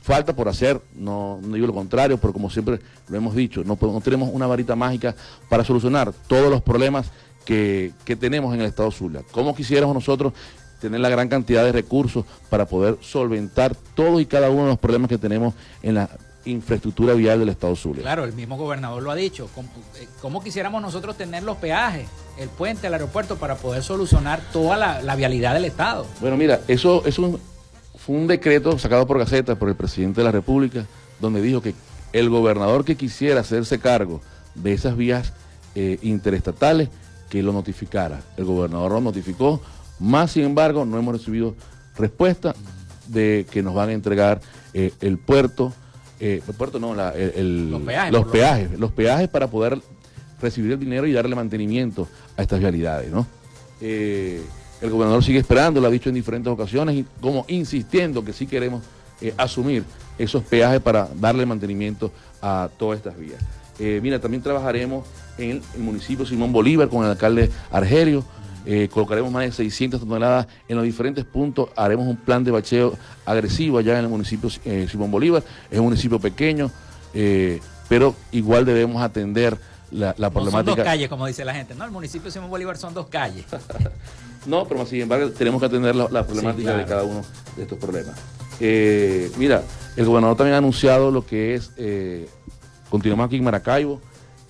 falta 0.01 0.35
por 0.35 0.47
hacer, 0.47 0.81
no, 0.95 1.39
digo 1.43 1.67
lo 1.67 1.73
contrario, 1.73 2.17
pero 2.17 2.33
como 2.33 2.49
siempre 2.49 2.79
lo 3.07 3.17
hemos 3.17 3.35
dicho, 3.35 3.63
no, 3.63 3.75
tenemos 4.01 4.29
una 4.31 4.47
varita 4.47 4.75
mágica 4.75 5.15
para 5.49 5.63
solucionar 5.63 6.13
todos 6.27 6.49
los 6.49 6.61
problemas 6.61 7.11
que, 7.45 7.91
que 8.05 8.15
tenemos 8.15 8.53
en 8.53 8.61
el 8.61 8.67
Estado 8.67 8.91
Zulia. 8.91 9.23
¿Cómo 9.31 9.55
quisiéramos 9.55 9.95
nosotros 9.95 10.33
tener 10.79 10.99
la 10.99 11.09
gran 11.09 11.29
cantidad 11.29 11.63
de 11.63 11.71
recursos 11.71 12.25
para 12.49 12.65
poder 12.65 12.97
solventar 13.01 13.75
todos 13.95 14.19
y 14.19 14.25
cada 14.25 14.49
uno 14.49 14.63
de 14.63 14.69
los 14.69 14.79
problemas 14.79 15.09
que 15.09 15.17
tenemos 15.17 15.53
en 15.83 15.95
la 15.95 16.09
infraestructura 16.45 17.13
vial 17.13 17.39
del 17.39 17.49
Estado 17.49 17.75
Zulia. 17.75 18.01
Claro, 18.01 18.23
el 18.23 18.33
mismo 18.33 18.57
gobernador 18.57 19.03
lo 19.03 19.11
ha 19.11 19.15
dicho. 19.15 19.49
Eh, 19.99 20.07
¿Cómo, 20.21 20.43
quisiéramos 20.43 20.81
nosotros 20.81 21.17
tener 21.17 21.43
los 21.43 21.57
peajes, 21.57 22.07
el 22.37 22.49
puente, 22.49 22.87
el 22.87 22.93
aeropuerto 22.93 23.37
para 23.37 23.55
poder 23.55 23.83
solucionar 23.83 24.41
toda 24.51 24.77
la, 24.77 25.15
vialidad 25.15 25.53
del 25.53 25.65
Estado? 25.65 26.05
Bueno, 26.19 26.37
mira, 26.37 26.61
eso, 26.67 27.03
es 27.05 27.15
fue 27.15 28.15
un 28.15 28.27
decreto 28.27 28.77
sacado 28.79 29.05
por 29.05 29.19
Gaceta 29.19 29.55
por 29.55 29.69
el 29.69 29.75
presidente 29.75 30.21
de 30.21 30.25
la 30.25 30.31
República, 30.31 30.85
donde 31.19 31.41
dijo 31.41 31.61
que 31.61 31.75
el 32.13 32.29
gobernador 32.29 32.83
que 32.83 32.95
quisiera 32.95 33.41
hacerse 33.41 33.79
cargo 33.79 34.21
de 34.55 34.73
esas 34.73 34.97
vías 34.97 35.33
eh, 35.75 35.99
interestatales, 36.01 36.89
que 37.29 37.41
lo 37.41 37.53
notificara. 37.53 38.21
El 38.35 38.45
gobernador 38.45 38.91
lo 38.91 39.01
notificó, 39.01 39.61
Más 39.99 40.31
sin 40.31 40.43
embargo, 40.43 40.83
no 40.83 40.97
hemos 40.97 41.13
recibido 41.13 41.55
respuesta 41.95 42.55
de 43.07 43.45
que 43.51 43.61
nos 43.63 43.73
van 43.73 43.89
a 43.89 43.93
entregar 43.93 44.41
eh, 44.73 44.93
el 44.99 45.17
puerto, 45.17 45.73
eh, 46.21 46.41
puerto 46.57 46.79
no, 46.79 46.93
los 46.93 47.81
peajes, 47.81 48.11
los, 48.13 48.25
peajes 48.27 48.79
los 48.79 48.91
peajes 48.91 49.27
para 49.27 49.47
poder 49.47 49.79
recibir 50.39 50.71
el 50.71 50.79
dinero 50.79 51.07
y 51.07 51.13
darle 51.13 51.35
mantenimiento 51.35 52.07
a 52.37 52.43
estas 52.43 52.59
vialidades, 52.59 53.11
¿no? 53.11 53.25
Eh, 53.81 54.41
el 54.81 54.89
gobernador 54.89 55.23
sigue 55.23 55.39
esperando, 55.39 55.81
lo 55.81 55.87
ha 55.87 55.91
dicho 55.91 56.09
en 56.09 56.15
diferentes 56.15 56.51
ocasiones, 56.51 56.95
y 56.95 57.05
como 57.19 57.45
insistiendo 57.47 58.23
que 58.23 58.33
sí 58.33 58.47
queremos 58.47 58.83
asumir 59.37 59.83
esos 60.17 60.43
peajes 60.43 60.79
para 60.79 61.07
darle 61.19 61.45
mantenimiento 61.45 62.11
a 62.41 62.69
todas 62.77 62.97
estas 62.97 63.17
vías. 63.17 63.39
mira, 64.01 64.19
también 64.19 64.41
trabajaremos 64.41 65.05
en 65.37 65.61
el 65.75 65.79
municipio 65.79 66.25
Simón 66.25 66.51
Bolívar 66.51 66.87
con 66.89 67.03
el 67.03 67.11
alcalde 67.11 67.51
Argerio 67.71 68.23
eh, 68.65 68.89
colocaremos 68.91 69.31
más 69.31 69.43
de 69.43 69.51
600 69.51 70.01
toneladas 70.01 70.47
en 70.67 70.75
los 70.75 70.85
diferentes 70.85 71.25
puntos, 71.25 71.69
haremos 71.75 72.05
un 72.05 72.15
plan 72.15 72.43
de 72.43 72.51
bacheo 72.51 72.95
agresivo 73.25 73.79
allá 73.79 73.97
en 73.97 74.05
el 74.05 74.09
municipio 74.09 74.49
eh, 74.65 74.87
Simón 74.89 75.09
Bolívar, 75.09 75.43
es 75.69 75.79
un 75.79 75.85
municipio 75.85 76.19
pequeño, 76.19 76.69
eh, 77.13 77.59
pero 77.89 78.15
igual 78.31 78.65
debemos 78.65 79.01
atender 79.01 79.57
la, 79.89 80.13
problemática. 80.13 80.53
son 80.53 80.65
dos 80.65 80.85
calles, 80.85 81.09
como 81.09 81.25
dice 81.25 81.43
la 81.43 81.53
gente, 81.53 81.73
no, 81.73 81.85
el 81.85 81.91
municipio 81.91 82.29
Simón 82.29 82.49
Bolívar 82.49 82.77
son 82.77 82.93
dos 82.93 83.07
calles. 83.07 83.45
no, 84.45 84.65
pero 84.65 84.85
sin 84.85 85.01
embargo 85.01 85.31
tenemos 85.31 85.59
que 85.59 85.65
atender 85.65 85.95
la, 85.95 86.23
problemática 86.25 86.77
de 86.77 86.85
cada 86.85 87.03
uno 87.03 87.23
de 87.55 87.63
estos 87.63 87.79
problemas. 87.79 88.15
mira, 89.37 89.63
el 89.95 90.05
gobernador 90.05 90.37
también 90.37 90.53
ha 90.53 90.59
anunciado 90.59 91.09
lo 91.09 91.25
que 91.25 91.55
es, 91.55 91.71
continuamos 92.91 93.25
aquí 93.25 93.37
en 93.37 93.43
Maracaibo, 93.43 93.99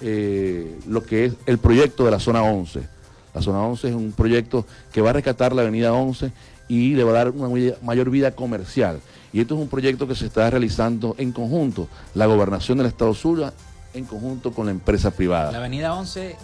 lo 0.02 1.04
que 1.04 1.26
es 1.26 1.34
el 1.46 1.60
proyecto 1.60 2.04
de 2.04 2.12
la 2.12 2.20
zona 2.20 2.44
11 2.44 3.01
la 3.34 3.42
zona 3.42 3.62
11 3.62 3.90
es 3.90 3.96
un 3.96 4.12
proyecto 4.12 4.66
que 4.92 5.02
va 5.02 5.12
a 5.12 5.14
rescatar 5.14 5.54
la 5.54 5.62
avenida 5.62 5.94
11 5.94 6.32
y 6.68 6.94
le 6.96 7.04
va 7.04 7.12
a 7.12 7.14
dar 7.16 7.30
una 7.32 7.50
mayor 7.82 8.10
vida 8.10 8.32
comercial. 8.32 9.00
Y 9.34 9.42
esto 9.42 9.56
es 9.56 9.62
un 9.62 9.68
proyecto 9.68 10.08
que 10.08 10.16
se 10.16 10.26
está 10.26 10.50
realizando 10.50 11.16
en 11.18 11.32
conjunto, 11.32 11.88
la 12.16 12.26
gobernación 12.26 12.78
del 12.78 12.88
Estado 12.88 13.14
Zulia 13.14 13.54
en 13.94 14.06
conjunto 14.06 14.52
con 14.52 14.66
la 14.66 14.72
empresa 14.72 15.12
privada. 15.12 15.52
¿La 15.52 15.58
avenida 15.58 15.94
11 15.94 16.30
eh, 16.30 16.36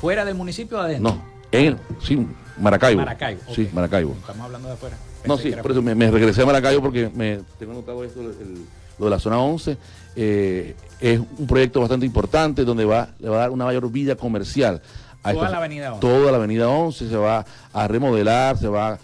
fuera 0.00 0.24
del 0.24 0.34
municipio 0.34 0.78
o 0.78 0.80
adentro? 0.80 1.14
No, 1.14 1.22
en 1.50 1.78
sí, 2.02 2.26
Maracaibo. 2.58 3.00
Maracaibo. 3.00 3.40
Sí, 3.54 3.68
Maracaibo. 3.72 4.12
Estamos 4.12 4.44
hablando 4.44 4.68
de 4.68 4.74
afuera. 4.74 4.96
no, 5.24 5.38
sí, 5.38 5.52
por 5.62 5.70
eso 5.70 5.82
me, 5.82 6.10
regresé 6.10 6.42
a 6.42 6.46
Maracaibo 6.46 6.82
porque 6.82 7.10
me 7.14 7.40
tengo 7.58 7.74
notado 7.74 8.04
esto, 8.04 8.22
lo 8.22 9.04
de 9.04 9.10
la 9.10 9.18
zona 9.18 9.38
11. 9.38 9.76
Eh, 10.14 10.74
es 11.00 11.18
un 11.18 11.46
proyecto 11.46 11.80
bastante 11.80 12.06
importante 12.06 12.64
donde 12.64 12.84
va, 12.84 13.08
le 13.18 13.28
va 13.28 13.36
a 13.36 13.40
dar 13.40 13.50
una 13.50 13.64
mayor 13.64 13.90
vida 13.90 14.14
comercial 14.14 14.82
Toda 15.22 15.50
la 15.50 15.58
avenida 15.58 15.94
11. 15.94 16.00
Toda 16.00 16.32
la 16.32 16.38
avenida 16.38 16.68
11 16.68 17.08
se 17.08 17.16
va 17.16 17.44
a 17.72 17.88
remodelar, 17.88 18.58
se 18.58 18.68
va 18.68 18.92
a, 18.92 18.98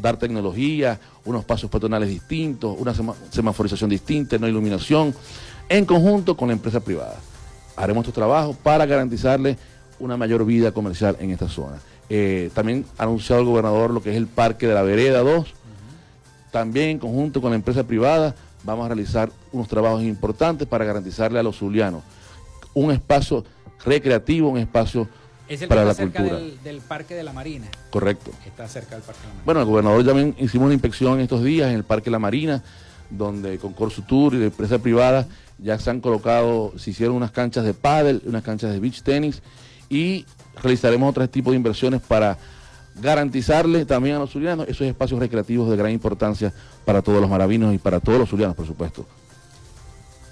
dar 0.00 0.16
tecnología, 0.16 1.00
unos 1.24 1.44
pasos 1.44 1.68
peatonales 1.68 2.08
distintos, 2.08 2.76
una 2.78 2.94
semaforización 3.30 3.90
distinta, 3.90 4.38
no 4.38 4.46
iluminación, 4.46 5.14
en 5.68 5.84
conjunto 5.84 6.36
con 6.36 6.48
la 6.48 6.54
empresa 6.54 6.80
privada. 6.80 7.16
Haremos 7.74 8.02
estos 8.02 8.14
trabajos 8.14 8.56
para 8.56 8.86
garantizarle 8.86 9.58
una 9.98 10.16
mayor 10.16 10.44
vida 10.44 10.70
comercial 10.72 11.16
en 11.18 11.30
esta 11.30 11.48
zona. 11.48 11.78
Eh, 12.08 12.50
también 12.54 12.86
ha 12.96 13.02
anunciado 13.02 13.42
el 13.42 13.48
gobernador 13.48 13.90
lo 13.90 14.02
que 14.02 14.10
es 14.10 14.16
el 14.16 14.28
Parque 14.28 14.68
de 14.68 14.74
la 14.74 14.82
Vereda 14.82 15.20
2. 15.20 15.54
También 16.52 16.90
en 16.90 16.98
conjunto 16.98 17.40
con 17.40 17.50
la 17.50 17.56
empresa 17.56 17.82
privada 17.84 18.36
vamos 18.62 18.84
a 18.84 18.88
realizar 18.88 19.30
unos 19.52 19.66
trabajos 19.66 20.02
importantes 20.02 20.68
para 20.68 20.84
garantizarle 20.84 21.40
a 21.40 21.42
los 21.42 21.56
zulianos 21.56 22.02
un 22.76 22.90
espacio 22.90 23.42
recreativo, 23.84 24.48
un 24.48 24.58
espacio 24.58 25.08
para 25.68 25.84
la 25.84 25.94
cultura. 25.94 26.36
Del, 26.36 26.62
del, 26.62 26.80
Parque 26.80 27.14
de 27.14 27.22
la 27.22 27.32
Marina. 27.32 27.66
Correcto. 27.90 28.32
Está 28.44 28.66
cerca 28.68 28.96
del 28.96 29.04
Parque 29.04 29.20
de 29.20 29.26
la 29.26 29.34
Marina. 29.34 29.44
Bueno, 29.44 29.60
el 29.60 29.66
gobernador 29.66 30.04
también 30.04 30.34
hicimos 30.38 30.66
una 30.66 30.74
inspección 30.74 31.20
estos 31.20 31.42
días 31.42 31.70
en 31.70 31.76
el 31.76 31.84
Parque 31.84 32.06
de 32.06 32.12
la 32.12 32.18
Marina, 32.18 32.62
donde 33.10 33.58
con 33.58 33.74
Tour 33.74 34.34
y 34.34 34.38
de 34.38 34.46
empresa 34.46 34.78
privada 34.78 35.26
ya 35.58 35.78
se 35.78 35.90
han 35.90 36.00
colocado, 36.00 36.72
se 36.76 36.90
hicieron 36.90 37.16
unas 37.16 37.30
canchas 37.30 37.64
de 37.64 37.74
pádel, 37.74 38.22
unas 38.26 38.42
canchas 38.42 38.72
de 38.72 38.80
beach 38.80 39.02
tenis 39.02 39.42
y 39.88 40.26
realizaremos 40.62 41.08
otro 41.08 41.28
tipo 41.28 41.50
de 41.50 41.56
inversiones 41.56 42.02
para 42.02 42.36
garantizarle 43.00 43.84
también 43.84 44.16
a 44.16 44.18
los 44.20 44.30
zulianos 44.30 44.68
esos 44.68 44.86
espacios 44.86 45.20
recreativos 45.20 45.70
de 45.70 45.76
gran 45.76 45.92
importancia 45.92 46.52
para 46.84 47.02
todos 47.02 47.20
los 47.20 47.30
maravinos 47.30 47.74
y 47.74 47.78
para 47.78 48.00
todos 48.00 48.18
los 48.18 48.28
zulianos, 48.28 48.56
por 48.56 48.66
supuesto. 48.66 49.06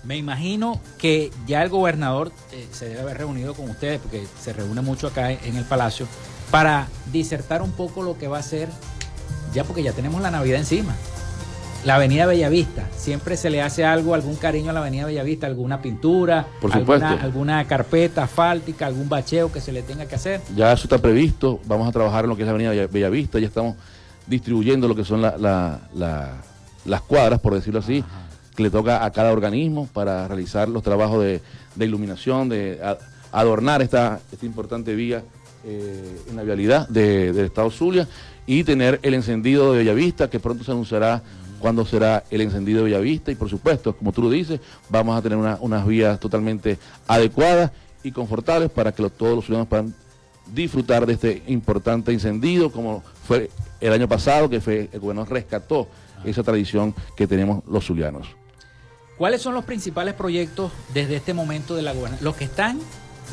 Me 0.05 0.18
imagino 0.18 0.80
que 0.98 1.30
ya 1.46 1.62
el 1.62 1.70
gobernador 1.70 2.30
eh, 2.52 2.66
se 2.72 2.88
debe 2.88 3.00
haber 3.00 3.18
reunido 3.18 3.55
con 3.55 3.70
ustedes, 3.70 4.00
porque 4.00 4.26
se 4.38 4.52
reúne 4.52 4.82
mucho 4.82 5.07
acá 5.07 5.32
en 5.32 5.57
el 5.57 5.64
Palacio, 5.64 6.07
para 6.50 6.88
disertar 7.11 7.62
un 7.62 7.72
poco 7.72 8.02
lo 8.02 8.18
que 8.18 8.28
va 8.28 8.38
a 8.38 8.42
ser, 8.42 8.68
ya 9.55 9.64
porque 9.64 9.82
ya 9.82 9.92
tenemos 9.92 10.20
la 10.20 10.30
Navidad 10.30 10.59
encima. 10.59 10.94
La 11.86 11.96
Avenida 11.96 12.24
Bellavista, 12.26 12.88
siempre 12.96 13.36
se 13.36 13.50
le 13.50 13.61
hace 13.61 13.84
algo, 13.84 14.14
algún 14.14 14.36
cariño 14.36 14.70
a 14.70 14.72
la 14.72 14.80
Avenida 14.80 15.07
Bellavista, 15.07 15.46
alguna 15.46 15.80
pintura, 15.82 16.46
Por 16.61 16.72
alguna, 16.72 17.22
alguna, 17.22 17.64
carpeta 17.66 18.24
asfáltica, 18.24 18.86
algún 18.86 19.09
bacheo 19.09 19.52
que 19.52 19.61
se 19.61 19.72
le 19.72 19.82
tenga 19.82 20.07
que 20.07 20.14
hacer. 20.14 20.40
Ya 20.55 20.72
eso 20.72 20.84
está 20.84 20.98
previsto, 20.98 21.61
vamos 21.66 21.88
a 21.88 21.92
trabajar 21.92 22.24
en 22.24 22.30
lo 22.30 22.36
que 22.36 22.42
es 22.42 22.46
la 22.46 22.52
Avenida 22.52 22.86
Bellavista, 22.90 23.38
ya 23.38 23.46
estamos 23.46 23.76
distribuyendo 24.26 24.86
lo 24.86 24.94
que 24.94 25.05
son 25.05 25.22
las 25.22 27.00
cuadras, 27.07 27.40
por 27.40 27.55
decirlo 27.55 27.80
así 27.80 28.05
que 28.57 28.62
le 28.62 28.70
toca 28.70 29.05
a 29.05 29.11
cada 29.11 29.32
organismo 29.32 29.88
para 29.92 30.28
realizar 30.28 30.68
los 30.68 30.82
trabajos 30.82 31.24
de, 31.24 31.40
iluminación, 31.78 32.48
de 32.48 32.80
adornar 33.32 33.82
esta, 33.82 34.20
esta 34.32 34.46
importante 34.46 34.94
vía 34.94 35.22
eh, 35.64 36.20
en 36.28 36.36
la 36.36 36.42
vialidad 36.42 36.88
del 36.88 37.38
Estado 37.38 37.70
Zulia 37.70 38.07
y 38.46 38.64
tener 38.64 39.00
el 39.02 39.14
encendido 39.14 39.72
de 39.72 39.78
Bellavista, 39.78 40.28
que 40.28 40.38
pronto 40.38 40.62
se 40.62 40.70
anunciará 40.70 41.22
cuándo 41.59 41.86
será 41.86 42.24
el 42.30 42.42
encendido 42.42 42.78
de 42.78 42.84
Bellavista 42.84 43.32
y 43.32 43.34
por 43.34 43.48
supuesto, 43.48 43.96
como 43.96 44.12
tú 44.12 44.22
lo 44.22 44.30
dices, 44.30 44.61
vamos 44.90 45.16
a 45.16 45.22
tener 45.22 45.38
unas 45.38 45.86
vías 45.86 46.20
totalmente 46.20 46.78
adecuadas 47.09 47.72
y 48.02 48.12
confortables 48.12 48.70
para 48.70 48.92
que 48.92 49.09
todos 49.09 49.34
los 49.34 49.46
ciudadanos 49.46 49.68
puedan 49.68 49.94
disfrutar 50.52 51.07
de 51.07 51.14
este 51.14 51.42
importante 51.46 52.12
encendido, 52.12 52.70
como 52.70 53.02
fue 53.26 53.50
el 53.80 53.92
año 53.92 54.07
pasado, 54.09 54.50
que 54.50 54.61
fue 54.61 54.90
el 54.92 55.00
gobierno 55.00 55.24
rescató 55.24 55.88
esa 56.24 56.42
tradición 56.42 56.94
que 57.16 57.26
tenemos 57.26 57.64
los 57.66 57.86
zulianos. 57.86 58.28
¿Cuáles 59.16 59.42
son 59.42 59.54
los 59.54 59.64
principales 59.64 60.14
proyectos 60.14 60.72
desde 60.92 61.16
este 61.16 61.34
momento 61.34 61.76
de 61.76 61.82
la 61.82 61.92
gobernación? 61.92 62.24
Los 62.24 62.34
que 62.34 62.44
están 62.44 62.80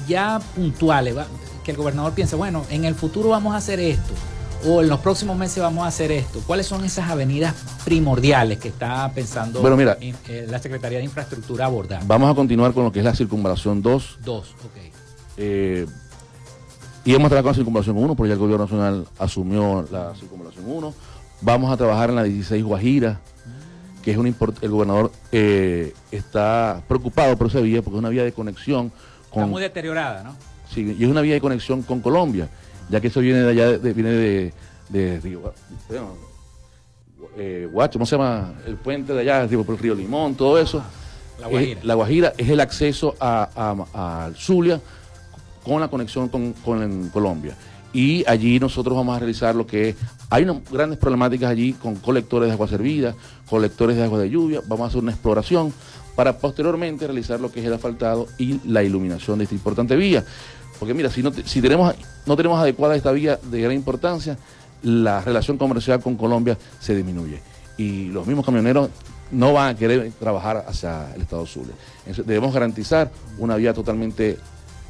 ya 0.07 0.39
puntuales, 0.55 1.15
que 1.63 1.71
el 1.71 1.77
gobernador 1.77 2.13
piensa, 2.13 2.35
bueno, 2.35 2.65
en 2.69 2.85
el 2.85 2.95
futuro 2.95 3.29
vamos 3.29 3.53
a 3.55 3.57
hacer 3.57 3.79
esto, 3.79 4.13
o 4.67 4.81
en 4.81 4.89
los 4.89 4.99
próximos 4.99 5.35
meses 5.37 5.61
vamos 5.61 5.83
a 5.83 5.87
hacer 5.87 6.11
esto. 6.11 6.39
¿Cuáles 6.45 6.67
son 6.67 6.85
esas 6.85 7.09
avenidas 7.09 7.55
primordiales 7.83 8.59
que 8.59 8.67
está 8.67 9.11
pensando 9.13 9.59
bueno, 9.61 9.75
mira, 9.75 9.97
eh, 9.99 10.45
la 10.47 10.59
Secretaría 10.59 10.99
de 10.99 11.03
Infraestructura 11.03 11.65
abordar? 11.65 12.03
Vamos 12.05 12.31
a 12.31 12.35
continuar 12.35 12.73
con 12.73 12.83
lo 12.83 12.91
que 12.91 12.99
es 12.99 13.05
la 13.05 13.15
circunvalación 13.15 13.81
2. 13.81 14.19
2, 14.23 14.49
ok. 14.49 14.93
Eh, 15.37 15.87
y 17.03 17.15
hemos 17.15 17.29
trabajado 17.29 17.43
con 17.43 17.51
la 17.51 17.55
circunvalación 17.55 17.97
1, 17.97 18.15
porque 18.15 18.29
ya 18.29 18.33
el 18.33 18.39
gobierno 18.39 18.65
nacional 18.65 19.07
asumió 19.17 19.87
la 19.91 20.13
circunvalación 20.13 20.65
1. 20.67 20.93
Vamos 21.41 21.73
a 21.73 21.77
trabajar 21.77 22.11
en 22.11 22.17
la 22.17 22.23
16 22.23 22.63
Guajira, 22.63 23.19
que 24.01 24.11
es 24.11 24.17
un 24.17 24.27
el 24.27 24.69
gobernador 24.69 25.11
eh, 25.31 25.93
está 26.11 26.81
preocupado 26.87 27.37
por 27.37 27.47
esa 27.47 27.59
vía 27.59 27.81
porque 27.81 27.97
es 27.97 27.99
una 27.99 28.09
vía 28.09 28.23
de 28.23 28.31
conexión 28.31 28.91
con... 29.29 29.43
Está 29.43 29.45
muy 29.45 29.61
deteriorada, 29.61 30.23
¿no? 30.23 30.35
Sí, 30.73 30.95
y 30.97 31.03
es 31.03 31.09
una 31.09 31.21
vía 31.21 31.35
de 31.35 31.41
conexión 31.41 31.81
con 31.83 32.01
Colombia, 32.01 32.49
ya 32.89 32.99
que 33.01 33.07
eso 33.07 33.19
viene 33.19 33.39
de 33.39 33.49
allá, 33.49 33.77
viene 33.77 34.09
de, 34.09 34.53
de, 34.89 35.39
eh, 37.37 37.67
Guacho, 37.71 37.93
¿cómo 37.93 38.05
se 38.05 38.15
llama? 38.15 38.53
El 38.65 38.75
puente 38.75 39.13
de 39.13 39.21
allá, 39.21 39.47
por 39.47 39.75
el 39.75 39.77
río 39.77 39.95
Limón, 39.95 40.35
todo 40.35 40.57
eso. 40.57 40.83
La 41.39 41.47
Guajira. 41.47 41.81
la 41.83 41.93
Guajira 41.95 42.33
es 42.37 42.49
el 42.49 42.59
acceso 42.59 43.15
a, 43.19 43.49
a, 43.93 44.31
Zulia 44.35 44.79
con 45.63 45.81
la 45.81 45.87
conexión 45.87 46.29
con, 46.29 46.53
con 46.53 47.09
Colombia 47.09 47.55
y 47.93 48.23
allí 48.27 48.59
nosotros 48.59 48.95
vamos 48.95 49.15
a 49.15 49.19
realizar 49.19 49.55
lo 49.55 49.67
que 49.67 49.89
es, 49.89 49.95
hay 50.29 50.43
unas 50.43 50.69
grandes 50.69 50.97
problemáticas 50.97 51.49
allí 51.49 51.73
con 51.73 51.95
colectores 51.95 52.47
de 52.47 52.53
agua 52.53 52.67
servida, 52.67 53.15
colectores 53.49 53.97
de 53.97 54.03
agua 54.03 54.19
de 54.19 54.29
lluvia, 54.29 54.61
vamos 54.67 54.85
a 54.85 54.87
hacer 54.87 55.01
una 55.01 55.11
exploración 55.11 55.73
para 56.15 56.37
posteriormente 56.37 57.05
realizar 57.05 57.39
lo 57.39 57.51
que 57.51 57.59
es 57.59 57.65
el 57.65 57.73
asfaltado 57.73 58.27
y 58.37 58.59
la 58.67 58.83
iluminación 58.83 59.37
de 59.37 59.45
esta 59.45 59.55
importante 59.55 59.95
vía. 59.95 60.23
Porque 60.79 60.93
mira, 60.93 61.09
si 61.09 61.21
no, 61.21 61.31
si 61.31 61.61
tenemos, 61.61 61.93
no 62.25 62.35
tenemos 62.35 62.59
adecuada 62.59 62.95
esta 62.95 63.11
vía 63.11 63.39
de 63.43 63.61
gran 63.61 63.75
importancia, 63.75 64.37
la 64.83 65.21
relación 65.21 65.57
comercial 65.57 66.01
con 66.01 66.15
Colombia 66.15 66.57
se 66.79 66.95
disminuye. 66.95 67.41
Y 67.77 68.05
los 68.05 68.25
mismos 68.25 68.45
camioneros 68.45 68.89
no 69.31 69.53
van 69.53 69.75
a 69.75 69.77
querer 69.77 70.11
trabajar 70.19 70.65
hacia 70.67 71.13
el 71.15 71.21
Estado 71.21 71.45
Zulia. 71.45 71.73
Debemos 72.25 72.53
garantizar 72.53 73.11
una 73.37 73.55
vía 73.55 73.73
totalmente 73.73 74.37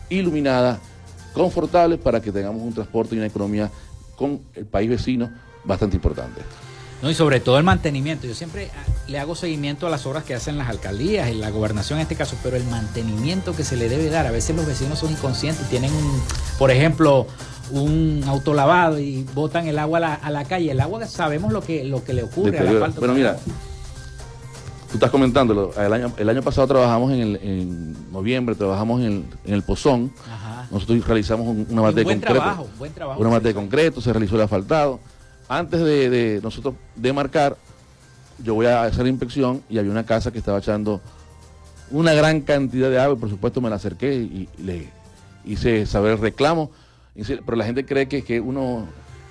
iluminada, 0.10 0.80
confortables 1.34 2.00
para 2.00 2.22
que 2.22 2.32
tengamos 2.32 2.62
un 2.62 2.74
transporte 2.74 3.16
y 3.16 3.18
una 3.18 3.28
economía 3.28 3.70
con 4.16 4.40
el 4.56 4.66
país 4.66 4.90
vecino 4.90 5.32
bastante 5.64 5.96
importante. 5.96 6.42
No, 7.02 7.10
y 7.10 7.16
sobre 7.16 7.40
todo 7.40 7.58
el 7.58 7.64
mantenimiento. 7.64 8.28
Yo 8.28 8.36
siempre 8.36 8.70
ah, 8.76 8.84
le 9.08 9.18
hago 9.18 9.36
seguimiento 9.36 9.88
a 9.88 9.90
las 9.90 10.06
obras 10.06 10.24
que 10.24 10.36
hacen 10.36 10.58
las 10.58 10.70
alcaldías, 10.70 11.30
en 11.30 11.42
la 11.42 11.50
gobernación 11.50 11.98
en 11.98 12.04
este 12.04 12.16
caso, 12.16 12.38
pero 12.44 12.56
el 12.58 12.64
mantenimiento 12.66 13.56
que 13.56 13.64
se 13.64 13.76
le 13.76 13.90
debe 13.90 14.10
dar. 14.10 14.28
A 14.28 14.32
veces 14.32 14.56
los 14.56 14.68
vecinos 14.68 15.00
son 15.00 15.12
inconscientes, 15.12 15.68
tienen, 15.70 15.92
por 16.60 16.70
ejemplo, 16.70 17.26
un 17.72 18.24
autolavado 18.28 19.00
y 19.00 19.24
botan 19.34 19.68
el 19.68 19.80
agua 19.80 19.98
a 19.98 20.02
la, 20.02 20.14
a 20.14 20.30
la 20.30 20.46
calle. 20.46 20.72
El 20.72 20.80
agua 20.80 21.08
sabemos 21.08 21.52
lo 21.52 21.62
que, 21.62 21.84
lo 21.84 22.04
que 22.04 22.14
le 22.14 22.24
ocurre 22.24 22.60
a 22.60 22.64
la 22.64 22.80
falta 22.80 23.00
Bueno, 23.00 23.16
mira, 23.16 23.38
tú 24.92 24.94
estás 24.94 25.10
comentándolo. 25.10 25.74
El 25.76 25.94
año, 25.94 26.14
el 26.18 26.30
año 26.30 26.44
pasado 26.44 26.68
trabajamos 26.68 27.12
en, 27.14 27.22
el, 27.22 27.36
en 27.38 28.12
noviembre, 28.12 28.54
trabajamos 28.54 29.02
en 29.02 29.08
el, 29.08 29.26
en 29.46 29.54
el 29.56 29.64
Pozón. 29.64 30.14
Ajá. 30.32 30.51
Nosotros 30.72 31.06
realizamos 31.06 31.46
un- 31.48 31.68
una 31.70 31.82
Un 31.82 31.88
mate 31.88 31.96
de 31.98 32.04
buen 32.04 32.18
concreto. 32.20 32.40
trabajo, 32.42 32.68
buen 32.80 32.94
trabajo. 32.94 33.20
Una 33.22 33.30
mate 33.30 33.48
de 33.50 33.54
concreto, 33.54 34.02
se 34.02 34.12
realizó 34.14 34.36
el 34.36 34.42
asfaltado. 34.42 35.00
Antes 35.50 35.82
de, 35.82 36.10
de 36.10 36.40
nosotros 36.42 36.76
demarcar, 36.96 37.58
yo 38.44 38.54
voy 38.56 38.66
a 38.68 38.84
hacer 38.84 39.04
la 39.04 39.10
inspección 39.10 39.62
y 39.70 39.78
había 39.78 39.92
una 39.92 40.06
casa 40.06 40.32
que 40.32 40.40
estaba 40.40 40.60
echando 40.60 41.02
una 41.92 42.14
gran 42.14 42.42
cantidad 42.42 42.90
de 42.90 43.00
agua 43.00 43.18
y 43.18 43.20
por 43.20 43.30
supuesto 43.30 43.60
me 43.60 43.70
la 43.70 43.76
acerqué 43.76 44.16
y, 44.16 44.48
y 44.58 44.64
le 44.64 44.90
hice 45.46 45.86
saber 45.86 46.14
el 46.14 46.18
reclamo. 46.20 46.72
Pero 47.16 47.58
la 47.58 47.66
gente 47.66 47.86
cree 47.86 48.08
que, 48.08 48.24
que 48.24 48.40
uno 48.40 48.88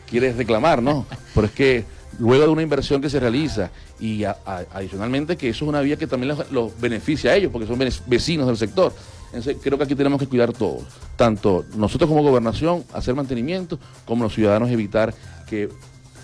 quiere 0.07 0.33
reclamar, 0.35 0.83
¿no? 0.83 1.07
Pero 1.35 1.47
es 1.47 1.53
que 1.55 1.85
luego 2.19 2.45
de 2.45 2.51
una 2.51 2.61
inversión 2.63 3.01
que 3.01 3.09
se 3.09 3.19
realiza 3.19 3.71
y 3.99 4.25
a- 4.25 4.37
a- 4.45 4.65
adicionalmente 4.75 5.37
que 5.39 5.49
eso 5.49 5.65
es 5.65 5.69
una 5.71 5.81
vía 5.81 5.97
que 5.97 6.07
también 6.07 6.37
los, 6.37 6.51
los 6.53 6.79
beneficia 6.79 7.31
a 7.31 7.37
ellos 7.37 7.51
porque 7.51 7.67
son 7.67 7.79
vecinos 8.07 8.47
del 8.47 8.59
sector. 8.59 8.93
Entonces, 9.33 9.59
creo 9.63 9.79
que 9.79 9.85
aquí 9.85 9.95
tenemos 9.95 10.19
que 10.19 10.27
cuidar 10.27 10.53
todos, 10.53 10.83
tanto 11.17 11.65
nosotros 11.77 12.09
como 12.11 12.23
gobernación, 12.23 12.85
hacer 12.93 13.15
mantenimiento, 13.15 13.79
como 14.05 14.25
los 14.25 14.35
ciudadanos 14.35 14.71
evitar 14.71 15.15
que 15.49 15.69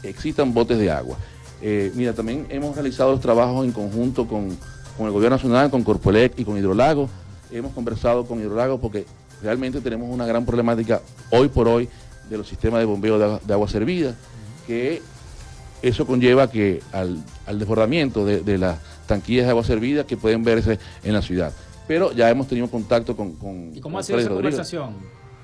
existan 0.03 0.53
botes 0.53 0.77
de 0.79 0.91
agua. 0.91 1.17
Eh, 1.63 1.93
mira, 1.95 2.13
también 2.13 2.47
hemos 2.51 2.75
realizado 2.75 3.13
los 3.13 3.21
trabajos 3.21 3.65
en 3.65 3.73
conjunto 3.73 4.27
con, 4.27 4.57
con 4.97 5.07
el 5.07 5.13
Gobierno 5.13 5.37
Nacional, 5.37 5.71
con 5.71 5.85
Corpoelec 5.85 6.39
y 6.39 6.45
con 6.45 6.59
Hidrolago. 6.59 7.09
Hemos 7.53 7.73
conversado 7.73 8.27
con 8.27 8.41
Hidrolago 8.41 8.81
porque 8.81 9.07
realmente 9.41 9.81
tenemos 9.81 10.09
una 10.11 10.27
gran 10.27 10.45
problemática 10.45 11.01
hoy 11.31 11.49
por 11.49 11.69
hoy 11.69 11.89
de 12.29 12.39
los 12.39 12.49
sistemas 12.49 12.81
de 12.81 12.87
bombeo 12.87 13.39
de 13.39 13.53
agua, 13.55 13.69
servida, 13.69 14.17
que 14.67 15.01
eso 15.81 16.07
conlleva 16.07 16.51
que 16.51 16.83
al, 16.93 17.23
desbordamiento 17.57 18.25
de, 18.25 18.41
de 18.41 18.59
las 18.59 18.79
tanquillas 19.07 19.45
de 19.45 19.51
agua 19.51 19.63
servida 19.63 20.05
que 20.05 20.17
pueden 20.17 20.43
verse 20.43 20.81
en 21.05 21.13
la 21.15 21.23
ciudad. 21.23 21.53
Pero 21.87 22.13
ya 22.13 22.29
hemos 22.31 22.47
tenido 22.49 22.69
contacto 22.69 23.17
con... 23.17 23.33
con 23.33 23.71
¿Y 23.75 23.81
cómo 23.81 23.95
con 23.95 24.01
ha 24.01 24.03
sido 24.03 24.17
Freddy 24.19 24.27
esa 24.27 24.35
Rodríguez. 24.35 24.55
conversación? 24.55 24.95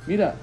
Mira, 0.06 0.34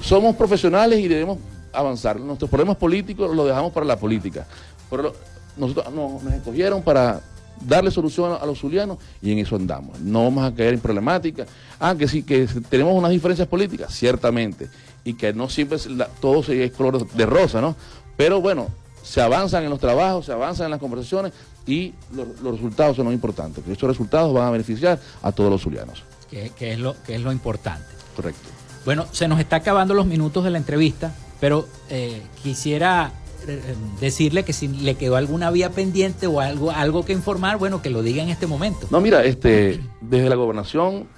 somos 0.00 0.36
profesionales 0.36 0.98
y 1.00 1.08
debemos 1.08 1.38
avanzar. 1.72 2.18
Nuestros 2.20 2.48
problemas 2.50 2.76
políticos 2.76 3.34
los 3.34 3.46
dejamos 3.46 3.72
para 3.72 3.86
la 3.86 3.96
política. 3.98 4.46
Pero 4.88 5.12
nosotros 5.56 5.92
no- 5.94 6.20
nos 6.22 6.32
escogieron 6.32 6.82
para 6.82 7.20
darle 7.66 7.90
solución 7.90 8.36
a, 8.40 8.46
los 8.46 8.58
zulianos 8.58 8.98
y 9.20 9.32
en 9.32 9.38
eso 9.40 9.56
andamos. 9.56 9.98
No 10.00 10.24
vamos 10.24 10.44
a 10.50 10.54
caer 10.54 10.74
en 10.74 10.80
problemáticas. 10.80 11.48
Ah, 11.78 11.94
que 11.98 12.08
sí, 12.08 12.22
que 12.22 12.46
tenemos 12.68 12.94
unas 12.94 13.10
diferencias 13.10 13.46
políticas, 13.48 13.92
ciertamente. 13.92 14.68
Y 15.04 15.14
que 15.14 15.32
no 15.32 15.48
siempre 15.48 15.78
la- 15.88 16.06
todo 16.06 16.42
se- 16.42 16.64
es 16.64 16.72
color 16.72 17.06
de 17.10 17.26
rosa, 17.26 17.60
¿no? 17.60 17.76
Pero 18.16 18.40
bueno, 18.40 18.68
se 19.10 19.20
avanzan 19.20 19.64
en 19.64 19.70
los 19.70 19.80
trabajos, 19.80 20.26
se 20.26 20.32
avanzan 20.32 20.66
en 20.66 20.70
las 20.70 20.80
conversaciones 20.80 21.32
y 21.66 21.92
los, 22.14 22.28
los 22.42 22.52
resultados 22.54 22.96
son 22.96 23.06
lo 23.06 23.12
importantes. 23.12 23.64
Que 23.64 23.72
estos 23.72 23.88
resultados 23.88 24.32
van 24.32 24.46
a 24.46 24.50
beneficiar 24.52 25.00
a 25.22 25.32
todos 25.32 25.50
los 25.50 25.62
zulianos. 25.62 26.04
Que, 26.30 26.50
que 26.50 26.72
es 26.74 26.78
lo, 26.78 26.94
que 27.04 27.16
es 27.16 27.20
lo 27.20 27.32
importante. 27.32 27.86
Correcto. 28.14 28.48
Bueno, 28.84 29.06
se 29.10 29.26
nos 29.26 29.40
está 29.40 29.56
acabando 29.56 29.94
los 29.94 30.06
minutos 30.06 30.44
de 30.44 30.50
la 30.50 30.58
entrevista, 30.58 31.12
pero 31.40 31.66
eh, 31.88 32.22
quisiera 32.42 33.12
eh, 33.48 33.60
decirle 34.00 34.44
que 34.44 34.52
si 34.52 34.68
le 34.68 34.94
quedó 34.94 35.16
alguna 35.16 35.50
vía 35.50 35.70
pendiente 35.70 36.28
o 36.28 36.38
algo, 36.40 36.70
algo 36.70 37.04
que 37.04 37.12
informar, 37.12 37.58
bueno, 37.58 37.82
que 37.82 37.90
lo 37.90 38.02
diga 38.04 38.22
en 38.22 38.28
este 38.28 38.46
momento. 38.46 38.86
No, 38.90 39.00
mira, 39.00 39.24
este, 39.24 39.80
desde 40.00 40.28
la 40.28 40.36
gobernación, 40.36 41.08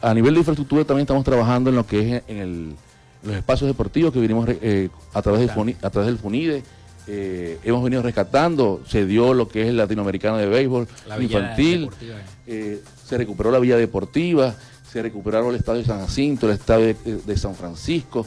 a 0.00 0.14
nivel 0.14 0.32
de 0.32 0.40
infraestructura 0.40 0.84
también 0.84 1.04
estamos 1.04 1.24
trabajando 1.24 1.68
en 1.68 1.76
lo 1.76 1.86
que 1.86 2.16
es 2.16 2.22
en 2.26 2.38
el- 2.38 2.74
los 3.22 3.36
espacios 3.36 3.68
deportivos 3.68 4.12
que 4.12 4.20
vinimos 4.20 4.46
eh, 4.48 4.88
a, 5.14 5.22
través 5.22 5.40
del 5.40 5.50
FUNI- 5.50 5.76
a 5.82 5.88
través 5.90 6.08
del 6.08 6.18
FUNIDE. 6.18 6.62
Eh, 7.06 7.58
hemos 7.64 7.82
venido 7.84 8.02
rescatando, 8.02 8.82
se 8.88 9.04
dio 9.06 9.34
lo 9.34 9.48
que 9.48 9.62
es 9.62 9.68
el 9.68 9.76
latinoamericano 9.76 10.36
de 10.38 10.46
béisbol 10.46 10.88
La 11.06 11.22
infantil, 11.22 11.80
deportiva. 11.82 12.16
eh, 12.46 12.80
se 13.06 13.18
recuperó 13.18 13.50
la 13.50 13.58
vía 13.58 13.76
deportiva, 13.76 14.54
se 14.90 15.02
recuperaron 15.02 15.50
el 15.50 15.56
estadio 15.56 15.80
de 15.80 15.86
San 15.86 16.00
Jacinto, 16.00 16.46
el 16.46 16.52
estadio 16.54 16.86
de, 16.86 16.94
de 17.26 17.36
San 17.36 17.54
Francisco. 17.54 18.24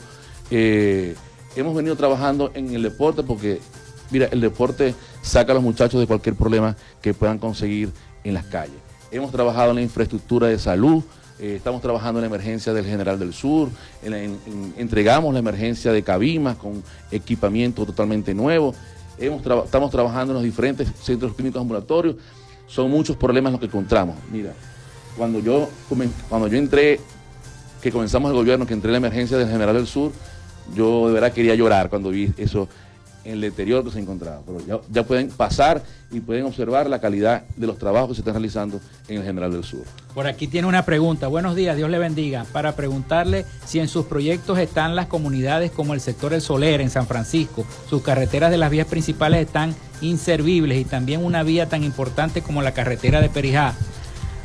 eh, 0.50 1.14
hemos 1.56 1.74
venido 1.74 1.96
trabajando 1.96 2.52
en 2.54 2.72
el 2.74 2.82
deporte 2.82 3.22
porque, 3.24 3.58
mira, 4.10 4.28
el 4.30 4.40
deporte 4.40 4.94
saca 5.22 5.52
a 5.52 5.54
los 5.54 5.62
muchachos 5.64 5.98
de 6.00 6.06
cualquier 6.06 6.34
problema 6.36 6.76
que 7.02 7.14
puedan 7.14 7.38
conseguir 7.38 7.90
en 8.22 8.34
las 8.34 8.44
calles. 8.44 8.76
Hemos 9.10 9.32
trabajado 9.32 9.70
en 9.70 9.76
la 9.76 9.82
infraestructura 9.82 10.46
de 10.48 10.58
salud, 10.58 11.02
eh, 11.40 11.54
estamos 11.56 11.80
trabajando 11.80 12.18
en 12.18 12.22
la 12.22 12.26
emergencia 12.26 12.72
del 12.72 12.84
General 12.84 13.18
del 13.18 13.32
Sur, 13.32 13.68
entregamos 14.76 15.32
la 15.32 15.38
emergencia 15.38 15.92
de 15.92 16.02
Cabimas 16.02 16.56
con 16.56 16.82
equipamiento 17.10 17.86
totalmente 17.86 18.34
nuevo. 18.34 18.74
Estamos 19.18 19.90
trabajando 19.90 20.32
en 20.32 20.34
los 20.34 20.42
diferentes 20.42 20.88
centros 21.00 21.34
clínicos 21.34 21.60
ambulatorios. 21.60 22.16
Son 22.66 22.90
muchos 22.90 23.16
problemas 23.16 23.52
los 23.52 23.60
que 23.60 23.66
encontramos. 23.66 24.16
Mira, 24.30 24.52
cuando 25.16 25.40
yo, 25.40 25.68
cuando 26.28 26.48
yo 26.48 26.58
entré, 26.58 27.00
que 27.80 27.92
comenzamos 27.92 28.30
el 28.30 28.36
gobierno, 28.36 28.66
que 28.66 28.74
entré 28.74 28.88
en 28.88 28.92
la 28.92 28.98
emergencia 28.98 29.36
del 29.36 29.48
General 29.48 29.74
del 29.74 29.86
Sur, 29.86 30.12
yo 30.74 31.08
de 31.08 31.14
verdad 31.14 31.32
quería 31.32 31.54
llorar 31.54 31.88
cuando 31.88 32.10
vi 32.10 32.32
eso 32.36 32.68
en 33.24 33.32
el 33.32 33.40
deterioro 33.40 33.84
que 33.84 33.90
se 33.90 34.00
encontraba. 34.00 34.40
Pero 34.46 34.64
ya, 34.66 34.78
ya 34.90 35.02
pueden 35.04 35.28
pasar 35.28 35.82
y 36.10 36.20
pueden 36.20 36.44
observar 36.44 36.88
la 36.88 37.00
calidad 37.00 37.42
de 37.56 37.66
los 37.66 37.78
trabajos 37.78 38.10
que 38.10 38.14
se 38.14 38.20
están 38.22 38.34
realizando 38.34 38.80
en 39.08 39.18
el 39.18 39.24
General 39.24 39.52
del 39.52 39.64
Sur. 39.64 39.84
Por 40.14 40.26
aquí 40.26 40.46
tiene 40.46 40.66
una 40.66 40.84
pregunta. 40.84 41.28
Buenos 41.28 41.54
días, 41.54 41.76
Dios 41.76 41.90
le 41.90 41.98
bendiga. 41.98 42.44
Para 42.52 42.74
preguntarle 42.74 43.44
si 43.64 43.78
en 43.78 43.88
sus 43.88 44.06
proyectos 44.06 44.58
están 44.58 44.96
las 44.96 45.06
comunidades 45.06 45.70
como 45.70 45.94
el 45.94 46.00
sector 46.00 46.32
El 46.32 46.40
Soler 46.40 46.80
en 46.80 46.90
San 46.90 47.06
Francisco. 47.06 47.64
Sus 47.88 48.02
carreteras 48.02 48.50
de 48.50 48.58
las 48.58 48.70
vías 48.70 48.86
principales 48.86 49.46
están 49.46 49.74
inservibles 50.00 50.78
y 50.78 50.84
también 50.84 51.24
una 51.24 51.42
vía 51.42 51.68
tan 51.68 51.84
importante 51.84 52.42
como 52.42 52.62
la 52.62 52.72
carretera 52.72 53.20
de 53.20 53.28
Perijá. 53.28 53.74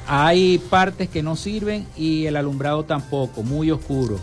Hay 0.07 0.57
partes 0.57 1.07
que 1.07 1.23
no 1.23 1.35
sirven 1.35 1.87
y 1.95 2.25
el 2.25 2.35
alumbrado 2.35 2.83
tampoco, 2.83 3.41
muy 3.41 3.71
oscuro. 3.71 4.19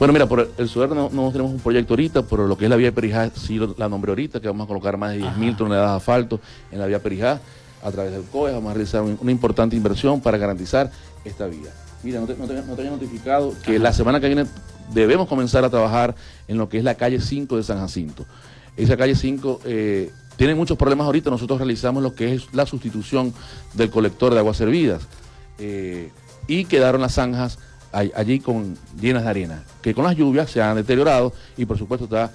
Bueno, 0.00 0.12
mira, 0.14 0.26
por 0.26 0.50
el, 0.56 0.68
Sudar 0.68 0.88
no, 0.88 1.10
no 1.12 1.30
tenemos 1.30 1.52
un 1.52 1.60
proyecto 1.60 1.92
ahorita, 1.92 2.22
pero 2.22 2.46
lo 2.48 2.56
que 2.56 2.64
es 2.64 2.70
la 2.70 2.76
vía 2.76 2.90
Perijá 2.90 3.30
sí 3.36 3.56
lo- 3.56 3.74
la 3.76 3.86
nombré 3.88 4.10
ahorita, 4.12 4.40
que 4.40 4.48
vamos 4.48 4.64
a 4.64 4.68
colocar 4.68 4.96
más 4.96 5.12
de 5.12 5.18
10 5.18 5.36
mil 5.36 5.54
toneladas 5.56 5.90
de 5.90 5.96
asfalto 5.98 6.40
en 6.72 6.78
la 6.80 6.86
vía 6.86 7.02
Perijá 7.02 7.38
a 7.84 7.90
través 7.92 8.10
del 8.12 8.22
COE. 8.24 8.52
Vamos 8.52 8.70
a 8.70 8.74
realizar 8.74 9.02
un- 9.02 9.18
una 9.20 9.30
importante 9.30 9.76
inversión 9.76 10.20
para 10.22 10.38
garantizar 10.38 10.90
esta 11.24 11.46
vía. 11.46 11.70
Mira, 12.02 12.18
no 12.18 12.26
te, 12.26 12.34
no 12.34 12.46
te- 12.46 12.54
no 12.54 12.74
te 12.74 12.80
había 12.80 12.90
notificado 12.90 13.54
que 13.62 13.78
la 13.78 13.92
semana 13.92 14.20
que 14.20 14.26
viene 14.28 14.46
debemos 14.94 15.28
comenzar 15.28 15.64
a 15.64 15.70
trabajar 15.70 16.14
en 16.48 16.56
lo 16.56 16.68
que 16.70 16.78
es 16.78 16.84
la 16.84 16.94
calle 16.94 17.20
5 17.20 17.58
de 17.58 17.62
San 17.62 17.78
Jacinto. 17.78 18.24
Esa 18.78 18.96
calle 18.96 19.14
5 19.14 19.60
eh, 19.66 20.10
tiene 20.36 20.54
muchos 20.54 20.78
problemas 20.78 21.04
ahorita. 21.04 21.28
Nosotros 21.28 21.58
realizamos 21.58 22.02
lo 22.02 22.14
que 22.14 22.32
es 22.36 22.54
la 22.54 22.64
sustitución 22.64 23.34
del 23.74 23.90
colector 23.90 24.32
de 24.32 24.38
aguas 24.38 24.56
servidas. 24.56 25.02
Eh, 25.58 26.10
y 26.46 26.64
quedaron 26.64 27.02
las 27.02 27.12
zanjas 27.16 27.58
allí 27.92 28.40
con, 28.40 28.76
llenas 29.00 29.24
de 29.24 29.28
arena, 29.30 29.62
que 29.82 29.94
con 29.94 30.04
las 30.04 30.16
lluvias 30.16 30.50
se 30.50 30.62
han 30.62 30.76
deteriorado 30.76 31.32
y 31.56 31.64
por 31.66 31.76
supuesto 31.78 32.04
está 32.04 32.30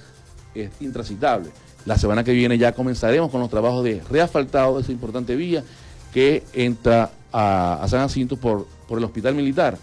eh, 0.53 0.69
intransitable. 0.79 1.49
La 1.85 1.97
semana 1.97 2.23
que 2.23 2.31
viene 2.33 2.57
ya 2.57 2.73
comenzaremos 2.73 3.29
con 3.31 3.39
los 3.41 3.49
trabajos 3.49 3.83
de 3.83 4.01
reasfaltado 4.09 4.75
de 4.77 4.81
esa 4.81 4.91
importante 4.91 5.35
vía 5.35 5.63
que 6.13 6.43
entra 6.53 7.11
a, 7.31 7.79
a 7.83 7.87
San 7.87 8.01
Jacinto 8.01 8.37
por, 8.37 8.65
por 8.87 8.97
el 8.97 9.03
Hospital 9.03 9.35
Militar. 9.35 9.77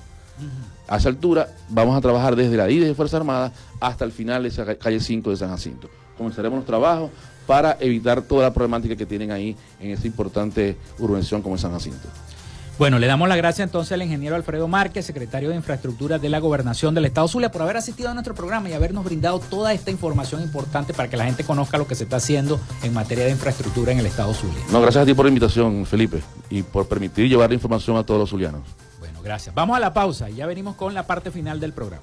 A 0.89 0.97
esa 0.97 1.09
altura 1.09 1.49
vamos 1.68 1.97
a 1.97 2.01
trabajar 2.01 2.35
desde 2.37 2.57
la 2.57 2.68
IDE 2.68 2.87
de 2.87 2.95
Fuerzas 2.95 3.20
Armadas 3.20 3.53
hasta 3.81 4.05
el 4.05 4.12
final 4.12 4.43
de 4.43 4.49
esa 4.49 4.64
ca- 4.66 4.75
calle 4.75 4.99
5 5.01 5.31
de 5.31 5.37
San 5.37 5.51
Jacinto. 5.51 5.89
Comenzaremos 6.18 6.57
los 6.59 6.66
trabajos 6.66 7.11
para 7.47 7.77
evitar 7.81 8.23
toda 8.23 8.43
la 8.43 8.53
problemática 8.53 8.97
que 8.97 9.07
tienen 9.07 9.31
ahí 9.31 9.57
en 9.81 9.91
esta 9.91 10.07
importante 10.07 10.77
urbanización 10.99 11.41
como 11.43 11.55
es 11.55 11.61
San 11.61 11.73
Jacinto. 11.73 12.09
Bueno, 12.79 12.99
le 12.99 13.07
damos 13.07 13.29
la 13.29 13.37
gracia 13.37 13.62
entonces 13.62 13.93
al 13.93 14.03
ingeniero 14.03 14.35
Alfredo 14.35 14.66
Márquez, 14.66 15.05
secretario 15.05 15.51
de 15.51 15.57
Infraestructura 15.57 16.18
de 16.18 16.29
la 16.29 16.41
Gobernación 16.41 16.95
del 16.95 17.05
Estado 17.05 17.29
Zulia, 17.29 17.53
por 17.53 17.62
haber 17.62 17.77
asistido 17.77 18.09
a 18.09 18.14
nuestro 18.14 18.35
programa 18.35 18.68
y 18.70 18.73
habernos 18.73 19.05
brindado 19.05 19.39
toda 19.39 19.73
esta 19.73 19.91
información 19.91 20.43
importante 20.43 20.95
para 20.95 21.09
que 21.09 21.16
la 21.16 21.25
gente 21.25 21.45
conozca 21.45 21.79
lo 21.79 21.87
que 21.87 21.95
se 21.95 22.05
está 22.05 22.16
haciendo 22.16 22.59
en 22.83 22.95
materia 22.95 23.25
de 23.25 23.31
infraestructura 23.31 23.93
en 23.93 23.99
el 23.99 24.07
Estado 24.07 24.33
Zulia. 24.33 24.59
No, 24.70 24.81
gracias 24.81 25.03
a 25.03 25.07
ti 25.07 25.14
por 25.14 25.27
la 25.27 25.29
invitación, 25.29 25.85
Felipe, 25.87 26.23
y 26.51 26.62
por 26.62 26.89
permitir 26.89 27.29
llevar 27.29 27.51
la 27.51 27.55
información 27.55 27.97
a 27.99 28.05
todos 28.05 28.20
los 28.20 28.31
zulianos. 28.31 28.62
Bueno, 28.99 29.20
gracias. 29.23 29.55
Vamos 29.55 29.77
a 29.77 29.81
la 29.81 29.93
pausa 29.93 30.31
y 30.31 30.37
ya 30.37 30.47
venimos 30.47 30.75
con 30.75 30.95
la 30.95 31.07
parte 31.07 31.31
final 31.31 31.61
del 31.61 31.73
programa. 31.73 32.03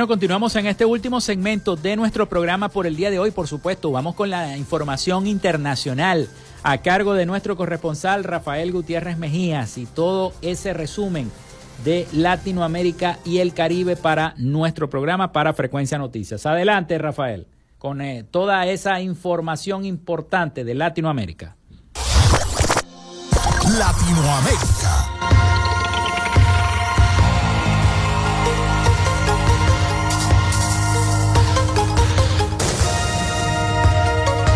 Bueno, 0.00 0.08
continuamos 0.08 0.56
en 0.56 0.64
este 0.64 0.86
último 0.86 1.20
segmento 1.20 1.76
de 1.76 1.94
nuestro 1.94 2.26
programa 2.26 2.70
por 2.70 2.86
el 2.86 2.96
día 2.96 3.10
de 3.10 3.18
hoy. 3.18 3.32
Por 3.32 3.46
supuesto, 3.46 3.90
vamos 3.90 4.14
con 4.14 4.30
la 4.30 4.56
información 4.56 5.26
internacional 5.26 6.26
a 6.62 6.78
cargo 6.78 7.12
de 7.12 7.26
nuestro 7.26 7.54
corresponsal 7.54 8.24
Rafael 8.24 8.72
Gutiérrez 8.72 9.18
Mejías 9.18 9.76
y 9.76 9.84
todo 9.84 10.32
ese 10.40 10.72
resumen 10.72 11.30
de 11.84 12.08
Latinoamérica 12.14 13.18
y 13.26 13.40
el 13.40 13.52
Caribe 13.52 13.94
para 13.94 14.32
nuestro 14.38 14.88
programa 14.88 15.32
para 15.32 15.52
Frecuencia 15.52 15.98
Noticias. 15.98 16.46
Adelante, 16.46 16.96
Rafael, 16.96 17.46
con 17.76 18.00
eh, 18.00 18.24
toda 18.24 18.66
esa 18.68 19.02
información 19.02 19.84
importante 19.84 20.64
de 20.64 20.76
Latinoamérica. 20.76 21.56
Latinoamérica. 23.78 25.39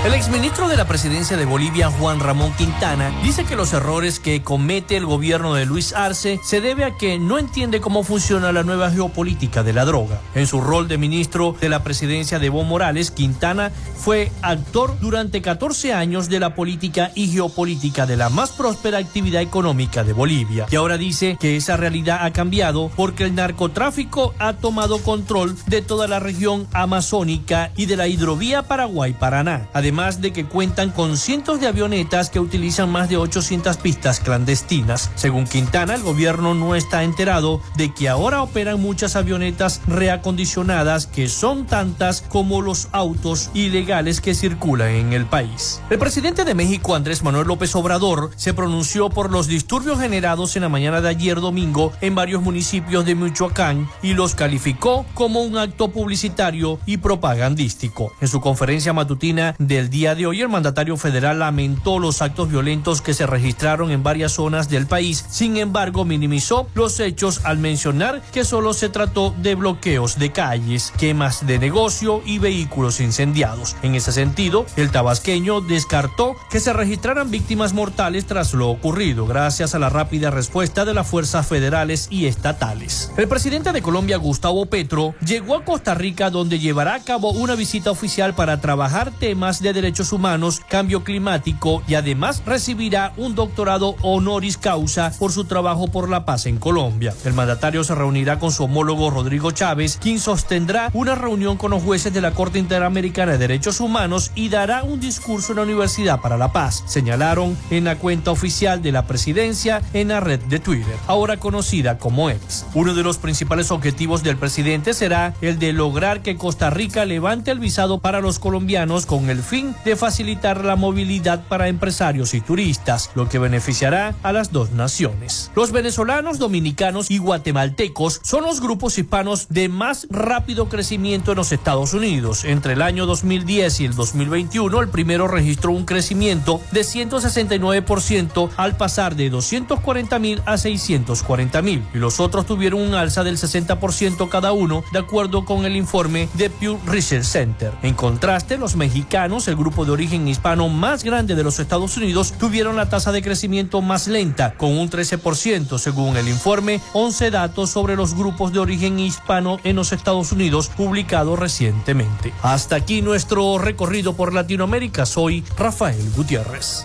El 0.05 0.13
exministro 0.13 0.69
de 0.69 0.77
la 0.77 0.87
presidencia 0.87 1.39
de 1.39 1.47
Bolivia, 1.47 1.89
Juan 1.89 2.21
Ramón 2.21 2.53
Quintana, 2.59 3.11
dice 3.23 3.45
que 3.45 3.57
los 3.57 3.73
errores 3.73 4.21
que 4.21 4.43
comete 4.43 4.99
el 4.99 5.07
gobierno 5.07 5.55
de 5.55 5.65
Luis 5.65 5.95
Arce 5.95 6.39
se 6.45 6.61
debe 6.61 6.85
a 6.85 6.99
que 6.99 7.19
no 7.19 7.39
entiende 7.39 7.81
cómo 7.81 8.05
funciona 8.05 8.53
la 8.53 8.65
nueva 8.65 8.91
geopolítica 8.91 9.63
de 9.63 9.73
la 9.73 9.87
droga. 9.87 10.21
En 10.35 10.47
su 10.47 10.61
rol 10.61 10.89
de 10.89 10.99
ministro 10.99 11.57
de 11.59 11.71
la 11.71 11.83
presidencia 11.83 12.39
de 12.39 12.49
Evo 12.49 12.65
Morales, 12.65 13.11
Quintana 13.13 13.73
fue 13.97 14.31
actor 14.43 14.95
durante 15.01 15.41
14 15.41 15.95
años 15.95 16.29
de 16.29 16.39
la 16.39 16.55
política 16.55 17.11
y 17.15 17.29
geopolítica 17.29 18.05
de 18.05 18.19
la 18.19 18.29
más 18.29 18.51
próspera 18.51 18.99
actividad 18.99 19.41
económica 19.41 20.05
de 20.05 20.13
Bolivia. 20.13 20.67
Y 20.71 20.77
ahora 20.77 20.99
dice 20.99 21.39
que 21.41 21.57
esa 21.57 21.79
realidad 21.79 22.27
ha 22.27 22.31
cambiado 22.35 22.91
porque 22.95 23.25
el 23.25 23.35
narcotráfico 23.35 24.35
ha 24.39 24.53
tomado 24.53 24.99
control 24.99 25.57
de 25.67 25.81
toda 25.81 26.09
la 26.09 26.21
región 26.21 26.69
amazónica 26.75 27.71
y 27.75 27.87
de 27.87 27.97
la 27.97 28.07
hidrovía 28.07 28.65
Paraguay-Paraná. 28.65 29.71
Además, 29.73 29.94
además 29.95 30.21
de 30.21 30.33
que 30.33 30.45
cuentan 30.45 30.91
con 30.91 31.17
cientos 31.17 31.61
de 31.61 31.69
avionetas 31.69 32.29
que 32.29 32.41
utilizan 32.41 32.91
más 32.91 33.09
de 33.09 33.17
800 33.17 33.77
pistas 33.77 34.19
clandestinas. 34.19 35.13
Según 35.15 35.45
Quintana, 35.45 35.95
el 35.95 36.03
gobierno 36.03 36.53
no 36.53 36.75
está 36.75 37.05
enterado 37.05 37.61
de 37.77 37.95
que 37.95 38.09
ahora 38.09 38.43
operan 38.43 38.81
muchas 38.81 39.15
avionetas 39.15 39.81
reacondicionadas 39.87 41.07
que 41.07 41.29
son 41.29 41.67
tantas 41.67 42.23
como 42.23 42.61
los 42.61 42.89
autos 42.91 43.51
ilegales 43.55 44.21
que 44.21 44.35
circulan 44.35 44.89
en 44.89 45.13
el 45.13 45.27
país. 45.27 45.81
El 45.91 46.01
presidente 46.01 46.45
de 46.45 46.57
México, 46.57 46.97
Andrés 46.97 47.23
Manuel 47.23 47.47
López 47.47 47.73
Obrador, 47.77 48.33
se 48.35 48.53
pronunció 48.53 49.11
por 49.11 49.31
los 49.31 49.47
disturbios 49.47 50.01
generados 50.01 50.57
en 50.57 50.63
la 50.63 50.69
mañana 50.69 51.03
de 51.03 51.11
ayer 51.11 51.41
domingo 51.41 51.93
en 52.01 52.17
varios 52.17 52.43
municipios 52.43 53.05
de 53.05 53.15
Michoacán 53.15 53.89
y 54.03 54.15
los 54.15 54.35
calificó 54.35 55.07
como 55.15 55.43
un 55.43 55.57
acto 55.57 55.93
publicitario 55.93 56.81
y 56.85 56.97
propagandístico. 56.97 58.13
En 58.21 58.27
su 58.27 58.41
conferencia 58.41 58.93
matutina 58.93 59.55
del 59.61 59.84
el 59.85 59.91
día 59.91 60.15
de 60.15 60.27
hoy, 60.27 60.41
el 60.41 60.49
mandatario 60.49 60.97
federal 60.97 61.41
lamentó 61.41 61.99
los 61.99 62.23
actos 62.23 62.49
violentos 62.49 63.03
que 63.03 63.13
se 63.13 63.27
registraron 63.27 63.91
en 63.91 64.03
varias 64.03 64.33
zonas 64.33 64.71
del 64.71 64.87
país. 64.87 65.27
Sin 65.29 65.59
embargo, 65.59 66.07
minimizó 66.07 66.69
los 66.73 67.01
hechos 67.01 67.43
al 67.45 67.59
mencionar 67.59 68.23
que 68.33 68.47
solo 68.47 68.73
se 68.73 68.89
trató 68.89 69.35
de 69.43 69.55
bloqueos 69.55 70.19
de 70.19 70.33
calles, 70.33 70.91
quemas 70.97 71.47
de 71.47 71.59
negocio 71.59 72.23
y 72.25 72.39
vehículos 72.39 72.99
incendiados. 72.99 73.77
En 73.83 73.95
ese 73.95 74.11
sentido, 74.11 74.65
el 74.77 74.91
tabasqueño 74.91 75.61
descartó 75.61 76.35
que 76.51 76.61
se 76.61 76.73
registraran 76.73 77.31
víctimas 77.31 77.75
mortales 77.75 78.25
tras 78.25 78.55
lo 78.55 78.71
ocurrido, 78.71 79.27
gracias 79.27 79.75
a 79.75 79.79
la 79.79 79.91
rápida 79.91 80.31
respuesta 80.31 80.87
de 80.87 80.95
las 80.95 81.07
fuerzas 81.07 81.47
federales 81.47 82.07
y 82.09 82.25
estatales. 82.25 83.13
El 83.19 83.29
presidente 83.29 83.71
de 83.71 83.83
Colombia, 83.83 84.17
Gustavo 84.17 84.65
Petro, 84.65 85.15
llegó 85.23 85.57
a 85.57 85.65
Costa 85.67 85.93
Rica 85.93 86.31
donde 86.31 86.59
llevará 86.59 86.95
a 86.95 87.05
cabo 87.05 87.33
una 87.33 87.55
visita 87.55 87.91
oficial 87.91 88.35
para 88.35 88.63
trabajar 88.63 89.13
temas 89.13 89.61
de 89.61 89.74
Derechos 89.75 90.13
Humanos, 90.13 90.63
Cambio 90.69 91.05
Climático 91.05 91.83
y 91.87 91.95
además 91.95 92.43
recibirá 92.47 93.13
un 93.17 93.35
doctorado 93.35 93.97
honoris 94.03 94.57
causa 94.57 95.13
por 95.19 95.33
su 95.33 95.45
trabajo 95.45 95.89
por 95.89 96.09
la 96.09 96.25
paz 96.25 96.47
en 96.47 96.59
Colombia. 96.59 97.13
El 97.25 97.35
mandatario 97.35 97.85
se 97.85 97.95
reunirá 97.95 98.39
con 98.39 98.53
su 98.53 98.65
homólogo 98.65 99.11
Rodrigo 99.11 99.51
Chávez, 99.51 99.99
quien 100.01 100.19
sostendrá 100.19 100.91
una 100.95 101.15
reunión 101.15 101.57
con 101.57 101.73
los 101.73 101.83
jueces 101.83 102.15
de 102.15 102.21
la 102.21 102.31
Corte 102.31 102.59
Interamericana 102.59 103.33
de 103.33 103.39
Derechos 103.39 103.81
Humanos 103.81 104.31
y 104.35 104.49
dará 104.49 104.83
un 104.83 105.01
discurso 105.01 105.53
en 105.53 105.57
la 105.57 105.63
Universidad 105.63 106.21
para 106.21 106.39
la 106.39 106.53
Paz, 106.53 106.85
señalaron 106.87 107.57
en 107.71 107.85
la 107.85 107.97
cuenta 107.97 108.31
oficial 108.31 108.83
de 108.83 108.93
la 108.93 109.07
presidencia 109.07 109.83
en 109.93 110.09
la 110.09 110.21
red 110.21 110.41
de 110.41 110.61
Twitter, 110.61 110.97
ahora 111.07 111.37
conocida 111.39 111.99
como 111.99 112.31
X. 112.31 112.67
Uno 112.75 112.95
de 112.95 113.03
los 113.03 113.19
principales 113.19 113.71
objetivos 113.71 114.23
del 114.23 114.37
presidente 114.37 114.95
será 114.95 115.35
el 115.41 115.59
de 115.59 115.73
lograr 115.73 116.23
que 116.23 116.37
Costa 116.37 116.71
Rica 116.71 117.05
levante 117.05 117.51
el 117.51 117.59
visado 117.59 117.99
para 117.99 118.21
los 118.21 118.39
colombianos 118.39 119.07
con 119.07 119.31
el 119.31 119.43
fin 119.43 119.64
de 119.85 119.97
facilitar 119.97 120.65
la 120.65 120.77
movilidad 120.77 121.47
para 121.49 121.69
empresarios 121.69 122.35
y 122.35 122.41
turistas, 122.41 123.11
lo 123.15 123.29
que 123.29 123.39
beneficiará 123.39 124.15
a 124.23 124.33
las 124.33 124.53
dos 124.53 124.73
naciones. 124.73 125.51
Los 125.55 125.73
venezolanos, 125.73 126.39
dominicanos 126.39 127.11
y 127.11 127.19
guatemaltecos 127.19 128.21
son 128.23 128.45
los 128.45 128.61
grupos 128.61 128.99
hispanos 128.99 129.49
de 129.49 129.69
más 129.69 130.07
rápido 130.11 130.69
crecimiento 130.69 131.33
en 131.33 131.37
los 131.37 131.53
Estados 131.53 131.95
Unidos. 131.95 132.45
Entre 132.45 132.75
el 132.75 132.83
año 132.83 133.07
2010 133.07 133.81
y 133.81 133.85
el 133.87 133.95
2021, 133.95 134.81
el 134.81 134.89
primero 134.89 135.29
registró 135.29 135.73
un 135.73 135.85
crecimiento 135.85 136.61
de 136.73 136.83
169% 136.83 138.51
al 138.57 138.77
pasar 138.77 139.17
de 139.17 139.31
240 139.31 140.19
mil 140.19 140.43
a 140.47 140.59
640 140.59 141.63
mil 141.63 141.83
y 141.95 141.99
los 141.99 142.21
otros 142.21 142.47
tuvieron 142.47 142.81
un 142.81 142.95
alza 142.95 143.25
del 143.25 143.37
60% 143.37 144.29
cada 144.29 144.53
uno, 144.53 144.85
de 144.93 144.99
acuerdo 144.99 145.45
con 145.45 145.65
el 145.65 145.77
informe 145.77 146.29
de 146.35 146.51
Pew 146.51 146.79
Research 146.87 147.25
Center. 147.25 147.73
En 147.83 147.95
contraste, 147.95 148.59
los 148.59 148.77
mexicanos, 148.77 149.49
el 149.49 149.54
grupo 149.57 149.85
de 149.85 149.93
origen 149.93 150.29
hispano 150.29 150.69
más 150.69 151.05
grande 151.05 151.35
de 151.35 151.45
los 151.45 151.59
Estados 151.59 151.97
Unidos, 151.97 152.33
tuvieron 152.39 152.77
la 152.77 152.89
tasa 152.89 153.13
de 153.13 153.23
crecimiento 153.23 153.83
más 153.83 154.09
lenta, 154.09 154.55
con 154.57 154.77
un 154.77 154.91
13%, 154.91 155.79
según 155.79 156.17
el 156.17 156.29
informe 156.29 156.81
11 156.93 157.31
datos 157.31 157.71
sobre 157.71 157.97
los 157.97 158.15
grupos 158.15 158.53
de 158.53 158.59
origen 158.59 158.99
hispano 158.99 159.59
en 159.65 159.77
los 159.77 159.93
Estados 159.93 160.33
Unidos 160.33 160.71
publicado 160.77 161.37
recientemente. 161.37 162.33
Hasta 162.43 162.77
aquí 162.77 163.03
nuestro 163.03 163.59
recorrido 163.59 164.15
por 164.15 164.33
Latinoamérica. 164.33 165.07
Soy 165.07 165.45
Rafael 165.57 166.11
Gutiérrez. 166.17 166.85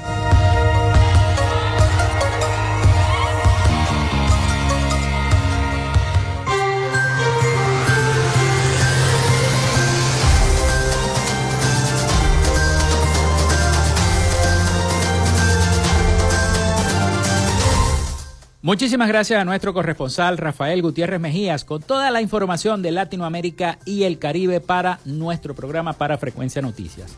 Muchísimas 18.62 19.07
gracias 19.07 19.39
a 19.39 19.45
nuestro 19.45 19.74
corresponsal 19.74 20.38
Rafael 20.38 20.82
Gutiérrez 20.82 21.22
Mejías 21.22 21.64
con 21.64 21.82
toda 21.82 22.12
la 22.12 22.22
información 22.22 22.82
de 22.82 22.91
Latinoamérica 22.91 23.80
y 23.86 24.03
el 24.03 24.20
Caribe 24.20 24.60
para 24.60 24.99
nuestro 25.05 25.55
programa 25.55 25.93
para 25.93 26.18
Frecuencia 26.18 26.62
Noticias. 26.62 27.16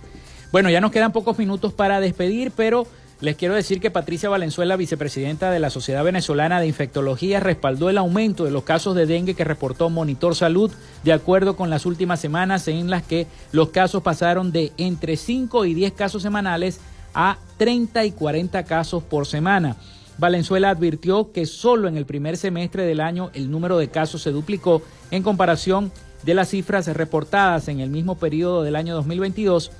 Bueno, 0.51 0.69
ya 0.69 0.81
nos 0.81 0.91
quedan 0.91 1.11
pocos 1.11 1.39
minutos 1.39 1.73
para 1.73 1.99
despedir, 1.99 2.51
pero 2.55 2.85
les 3.21 3.37
quiero 3.37 3.55
decir 3.55 3.81
que 3.81 3.89
Patricia 3.89 4.29
Valenzuela, 4.29 4.75
vicepresidenta 4.75 5.49
de 5.49 5.57
la 5.57 5.71
Sociedad 5.71 6.03
Venezolana 6.03 6.59
de 6.59 6.67
Infectología, 6.67 7.39
respaldó 7.39 7.89
el 7.89 7.97
aumento 7.97 8.45
de 8.45 8.51
los 8.51 8.61
casos 8.61 8.93
de 8.93 9.07
dengue 9.07 9.33
que 9.33 9.43
reportó 9.43 9.89
Monitor 9.89 10.35
Salud, 10.35 10.71
de 11.03 11.13
acuerdo 11.13 11.55
con 11.55 11.71
las 11.71 11.87
últimas 11.87 12.19
semanas 12.19 12.67
en 12.67 12.91
las 12.91 13.01
que 13.01 13.25
los 13.51 13.69
casos 13.69 14.03
pasaron 14.03 14.51
de 14.51 14.73
entre 14.77 15.17
5 15.17 15.65
y 15.65 15.73
10 15.73 15.93
casos 15.93 16.21
semanales 16.21 16.79
a 17.15 17.39
30 17.57 18.05
y 18.05 18.11
40 18.11 18.63
casos 18.65 19.01
por 19.01 19.25
semana. 19.25 19.75
Valenzuela 20.21 20.69
advirtió 20.69 21.31
que 21.31 21.47
solo 21.47 21.87
en 21.87 21.97
el 21.97 22.05
primer 22.05 22.37
semestre 22.37 22.85
del 22.85 22.99
año 22.99 23.31
el 23.33 23.49
número 23.49 23.79
de 23.79 23.89
casos 23.89 24.21
se 24.21 24.29
duplicó 24.29 24.83
en 25.09 25.23
comparación 25.23 25.91
de 26.21 26.35
las 26.35 26.49
cifras 26.49 26.85
reportadas 26.85 27.67
en 27.69 27.79
el 27.79 27.89
mismo 27.89 28.13
periodo 28.13 28.61
del 28.61 28.75
año 28.75 28.93
2022 28.93 29.71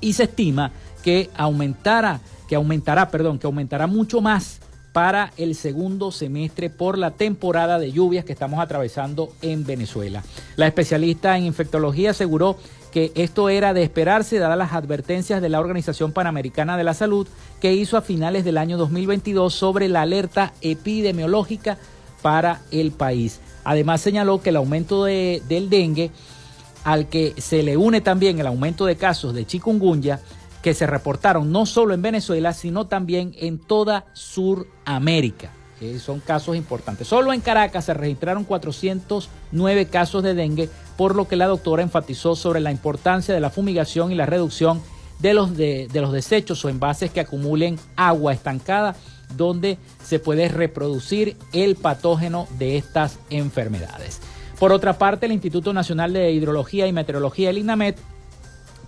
y 0.00 0.14
se 0.14 0.22
estima 0.22 0.72
que 1.04 1.28
aumentará, 1.36 2.22
que 2.48 2.56
aumentará, 2.56 3.10
perdón, 3.10 3.38
que 3.38 3.46
aumentará 3.46 3.86
mucho 3.86 4.22
más 4.22 4.60
para 4.92 5.32
el 5.36 5.54
segundo 5.54 6.10
semestre 6.10 6.70
por 6.70 6.98
la 6.98 7.12
temporada 7.12 7.78
de 7.78 7.92
lluvias 7.92 8.24
que 8.24 8.32
estamos 8.32 8.60
atravesando 8.60 9.32
en 9.42 9.64
Venezuela. 9.64 10.22
La 10.56 10.66
especialista 10.66 11.36
en 11.36 11.44
infectología 11.44 12.10
aseguró 12.10 12.56
que 12.90 13.12
esto 13.14 13.48
era 13.48 13.72
de 13.72 13.82
esperarse 13.82 14.38
dadas 14.38 14.58
las 14.58 14.72
advertencias 14.72 15.40
de 15.40 15.48
la 15.48 15.60
Organización 15.60 16.12
Panamericana 16.12 16.76
de 16.76 16.84
la 16.84 16.94
Salud 16.94 17.26
que 17.60 17.72
hizo 17.72 17.96
a 17.96 18.02
finales 18.02 18.44
del 18.44 18.58
año 18.58 18.76
2022 18.78 19.54
sobre 19.54 19.88
la 19.88 20.02
alerta 20.02 20.52
epidemiológica 20.60 21.78
para 22.22 22.62
el 22.70 22.90
país. 22.90 23.40
Además 23.64 24.00
señaló 24.00 24.42
que 24.42 24.50
el 24.50 24.56
aumento 24.56 25.04
de, 25.04 25.42
del 25.48 25.70
dengue, 25.70 26.10
al 26.82 27.08
que 27.08 27.34
se 27.38 27.62
le 27.62 27.76
une 27.76 28.00
también 28.00 28.40
el 28.40 28.46
aumento 28.46 28.86
de 28.86 28.96
casos 28.96 29.34
de 29.34 29.46
chikungunya, 29.46 30.20
que 30.62 30.74
se 30.74 30.86
reportaron 30.86 31.52
no 31.52 31.66
solo 31.66 31.94
en 31.94 32.02
Venezuela, 32.02 32.52
sino 32.52 32.86
también 32.86 33.34
en 33.38 33.58
toda 33.58 34.06
Suramérica. 34.12 35.50
son 35.98 36.20
casos 36.20 36.56
importantes. 36.56 37.08
Solo 37.08 37.32
en 37.32 37.40
Caracas 37.40 37.86
se 37.86 37.94
registraron 37.94 38.44
409 38.44 39.86
casos 39.86 40.22
de 40.22 40.34
dengue, 40.34 40.68
por 40.96 41.16
lo 41.16 41.26
que 41.26 41.36
la 41.36 41.46
doctora 41.46 41.82
enfatizó 41.82 42.36
sobre 42.36 42.60
la 42.60 42.70
importancia 42.70 43.34
de 43.34 43.40
la 43.40 43.50
fumigación 43.50 44.12
y 44.12 44.14
la 44.14 44.26
reducción 44.26 44.82
de 45.20 45.34
los, 45.34 45.56
de 45.56 45.88
los 45.94 46.12
desechos 46.12 46.64
o 46.64 46.68
envases 46.68 47.10
que 47.10 47.20
acumulen 47.20 47.78
agua 47.96 48.32
estancada, 48.32 48.96
donde 49.36 49.78
se 50.02 50.18
puede 50.18 50.48
reproducir 50.48 51.36
el 51.52 51.76
patógeno 51.76 52.46
de 52.58 52.76
estas 52.76 53.18
enfermedades. 53.30 54.20
Por 54.58 54.72
otra 54.72 54.98
parte, 54.98 55.24
el 55.24 55.32
Instituto 55.32 55.72
Nacional 55.72 56.12
de 56.12 56.32
Hidrología 56.32 56.86
y 56.86 56.92
Meteorología, 56.92 57.48
el 57.48 57.58
INAMET, 57.58 57.96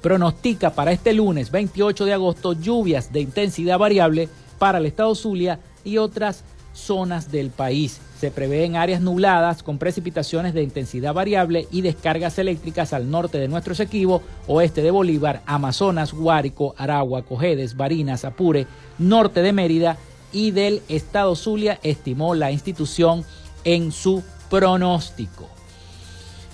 pronostica 0.02 0.70
para 0.70 0.92
este 0.92 1.14
lunes 1.14 1.50
28 1.50 2.04
de 2.04 2.12
agosto 2.12 2.52
lluvias 2.52 3.12
de 3.12 3.20
intensidad 3.20 3.78
variable 3.78 4.28
para 4.58 4.78
el 4.78 4.86
estado 4.86 5.14
Zulia 5.14 5.60
y 5.84 5.96
otras 5.96 6.44
zonas 6.74 7.30
del 7.30 7.50
país. 7.50 8.00
Se 8.18 8.30
prevén 8.30 8.76
áreas 8.76 9.00
nubladas 9.00 9.62
con 9.62 9.78
precipitaciones 9.78 10.54
de 10.54 10.62
intensidad 10.62 11.14
variable 11.14 11.66
y 11.70 11.80
descargas 11.80 12.38
eléctricas 12.38 12.92
al 12.92 13.10
norte 13.10 13.38
de 13.38 13.48
nuestro 13.48 13.72
Esequibo, 13.72 14.22
oeste 14.46 14.82
de 14.82 14.90
Bolívar, 14.90 15.42
Amazonas, 15.46 16.12
Guárico, 16.12 16.74
Aragua, 16.78 17.22
Cojedes, 17.22 17.76
Barinas, 17.76 18.24
Apure, 18.24 18.66
norte 18.98 19.42
de 19.42 19.52
Mérida 19.52 19.96
y 20.32 20.50
del 20.50 20.82
estado 20.88 21.34
Zulia, 21.36 21.78
estimó 21.82 22.34
la 22.34 22.52
institución 22.52 23.24
en 23.64 23.92
su 23.92 24.22
pronóstico. 24.48 25.48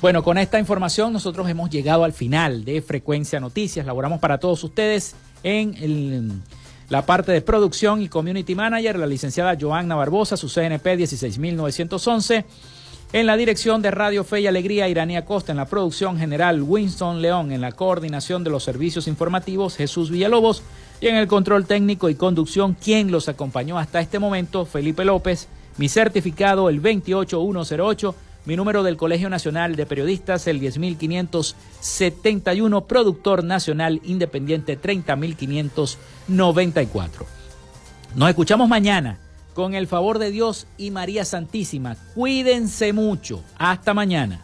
Bueno, 0.00 0.22
con 0.22 0.38
esta 0.38 0.60
información 0.60 1.12
nosotros 1.12 1.48
hemos 1.48 1.70
llegado 1.70 2.04
al 2.04 2.12
final 2.12 2.64
de 2.64 2.80
Frecuencia 2.82 3.40
Noticias. 3.40 3.84
Laboramos 3.84 4.20
para 4.20 4.38
todos 4.38 4.62
ustedes 4.62 5.16
en 5.42 6.40
la 6.88 7.04
parte 7.04 7.32
de 7.32 7.40
producción 7.40 8.00
y 8.00 8.08
community 8.08 8.54
manager, 8.54 8.96
la 8.96 9.08
licenciada 9.08 9.56
Joanna 9.60 9.96
Barbosa, 9.96 10.36
su 10.36 10.48
CNP 10.48 10.96
16911. 10.98 12.44
En 13.12 13.26
la 13.26 13.36
dirección 13.36 13.82
de 13.82 13.90
Radio 13.90 14.22
Fe 14.22 14.42
y 14.42 14.46
Alegría, 14.46 14.88
Iranía 14.88 15.24
Costa. 15.24 15.50
En 15.50 15.58
la 15.58 15.66
producción 15.66 16.16
general, 16.16 16.62
Winston 16.62 17.20
León. 17.20 17.50
En 17.50 17.60
la 17.60 17.72
coordinación 17.72 18.44
de 18.44 18.50
los 18.50 18.62
servicios 18.62 19.08
informativos, 19.08 19.76
Jesús 19.76 20.12
Villalobos. 20.12 20.62
Y 21.00 21.08
en 21.08 21.16
el 21.16 21.26
control 21.26 21.66
técnico 21.66 22.08
y 22.08 22.14
conducción, 22.14 22.74
quien 22.74 23.10
los 23.10 23.28
acompañó 23.28 23.80
hasta 23.80 24.00
este 24.00 24.20
momento, 24.20 24.64
Felipe 24.64 25.04
López. 25.04 25.48
Mi 25.76 25.88
certificado, 25.88 26.68
el 26.68 26.80
28108 26.80 28.14
mi 28.48 28.56
número 28.56 28.82
del 28.82 28.96
Colegio 28.96 29.28
Nacional 29.28 29.76
de 29.76 29.84
Periodistas, 29.84 30.46
el 30.46 30.58
10571, 30.58 32.86
productor 32.86 33.44
nacional 33.44 34.00
independiente 34.04 34.76
30594. 34.76 37.26
Nos 38.14 38.30
escuchamos 38.30 38.66
mañana 38.66 39.18
con 39.52 39.74
el 39.74 39.86
favor 39.86 40.18
de 40.18 40.30
Dios 40.30 40.66
y 40.78 40.90
María 40.90 41.26
Santísima. 41.26 41.98
Cuídense 42.14 42.94
mucho. 42.94 43.44
Hasta 43.58 43.92
mañana. 43.92 44.40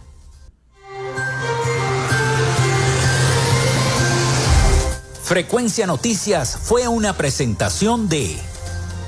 Frecuencia 5.23 5.87
Noticias 5.87 6.59
fue 6.63 6.89
una 6.89 7.15
presentación 7.15 8.11
de 8.11 8.37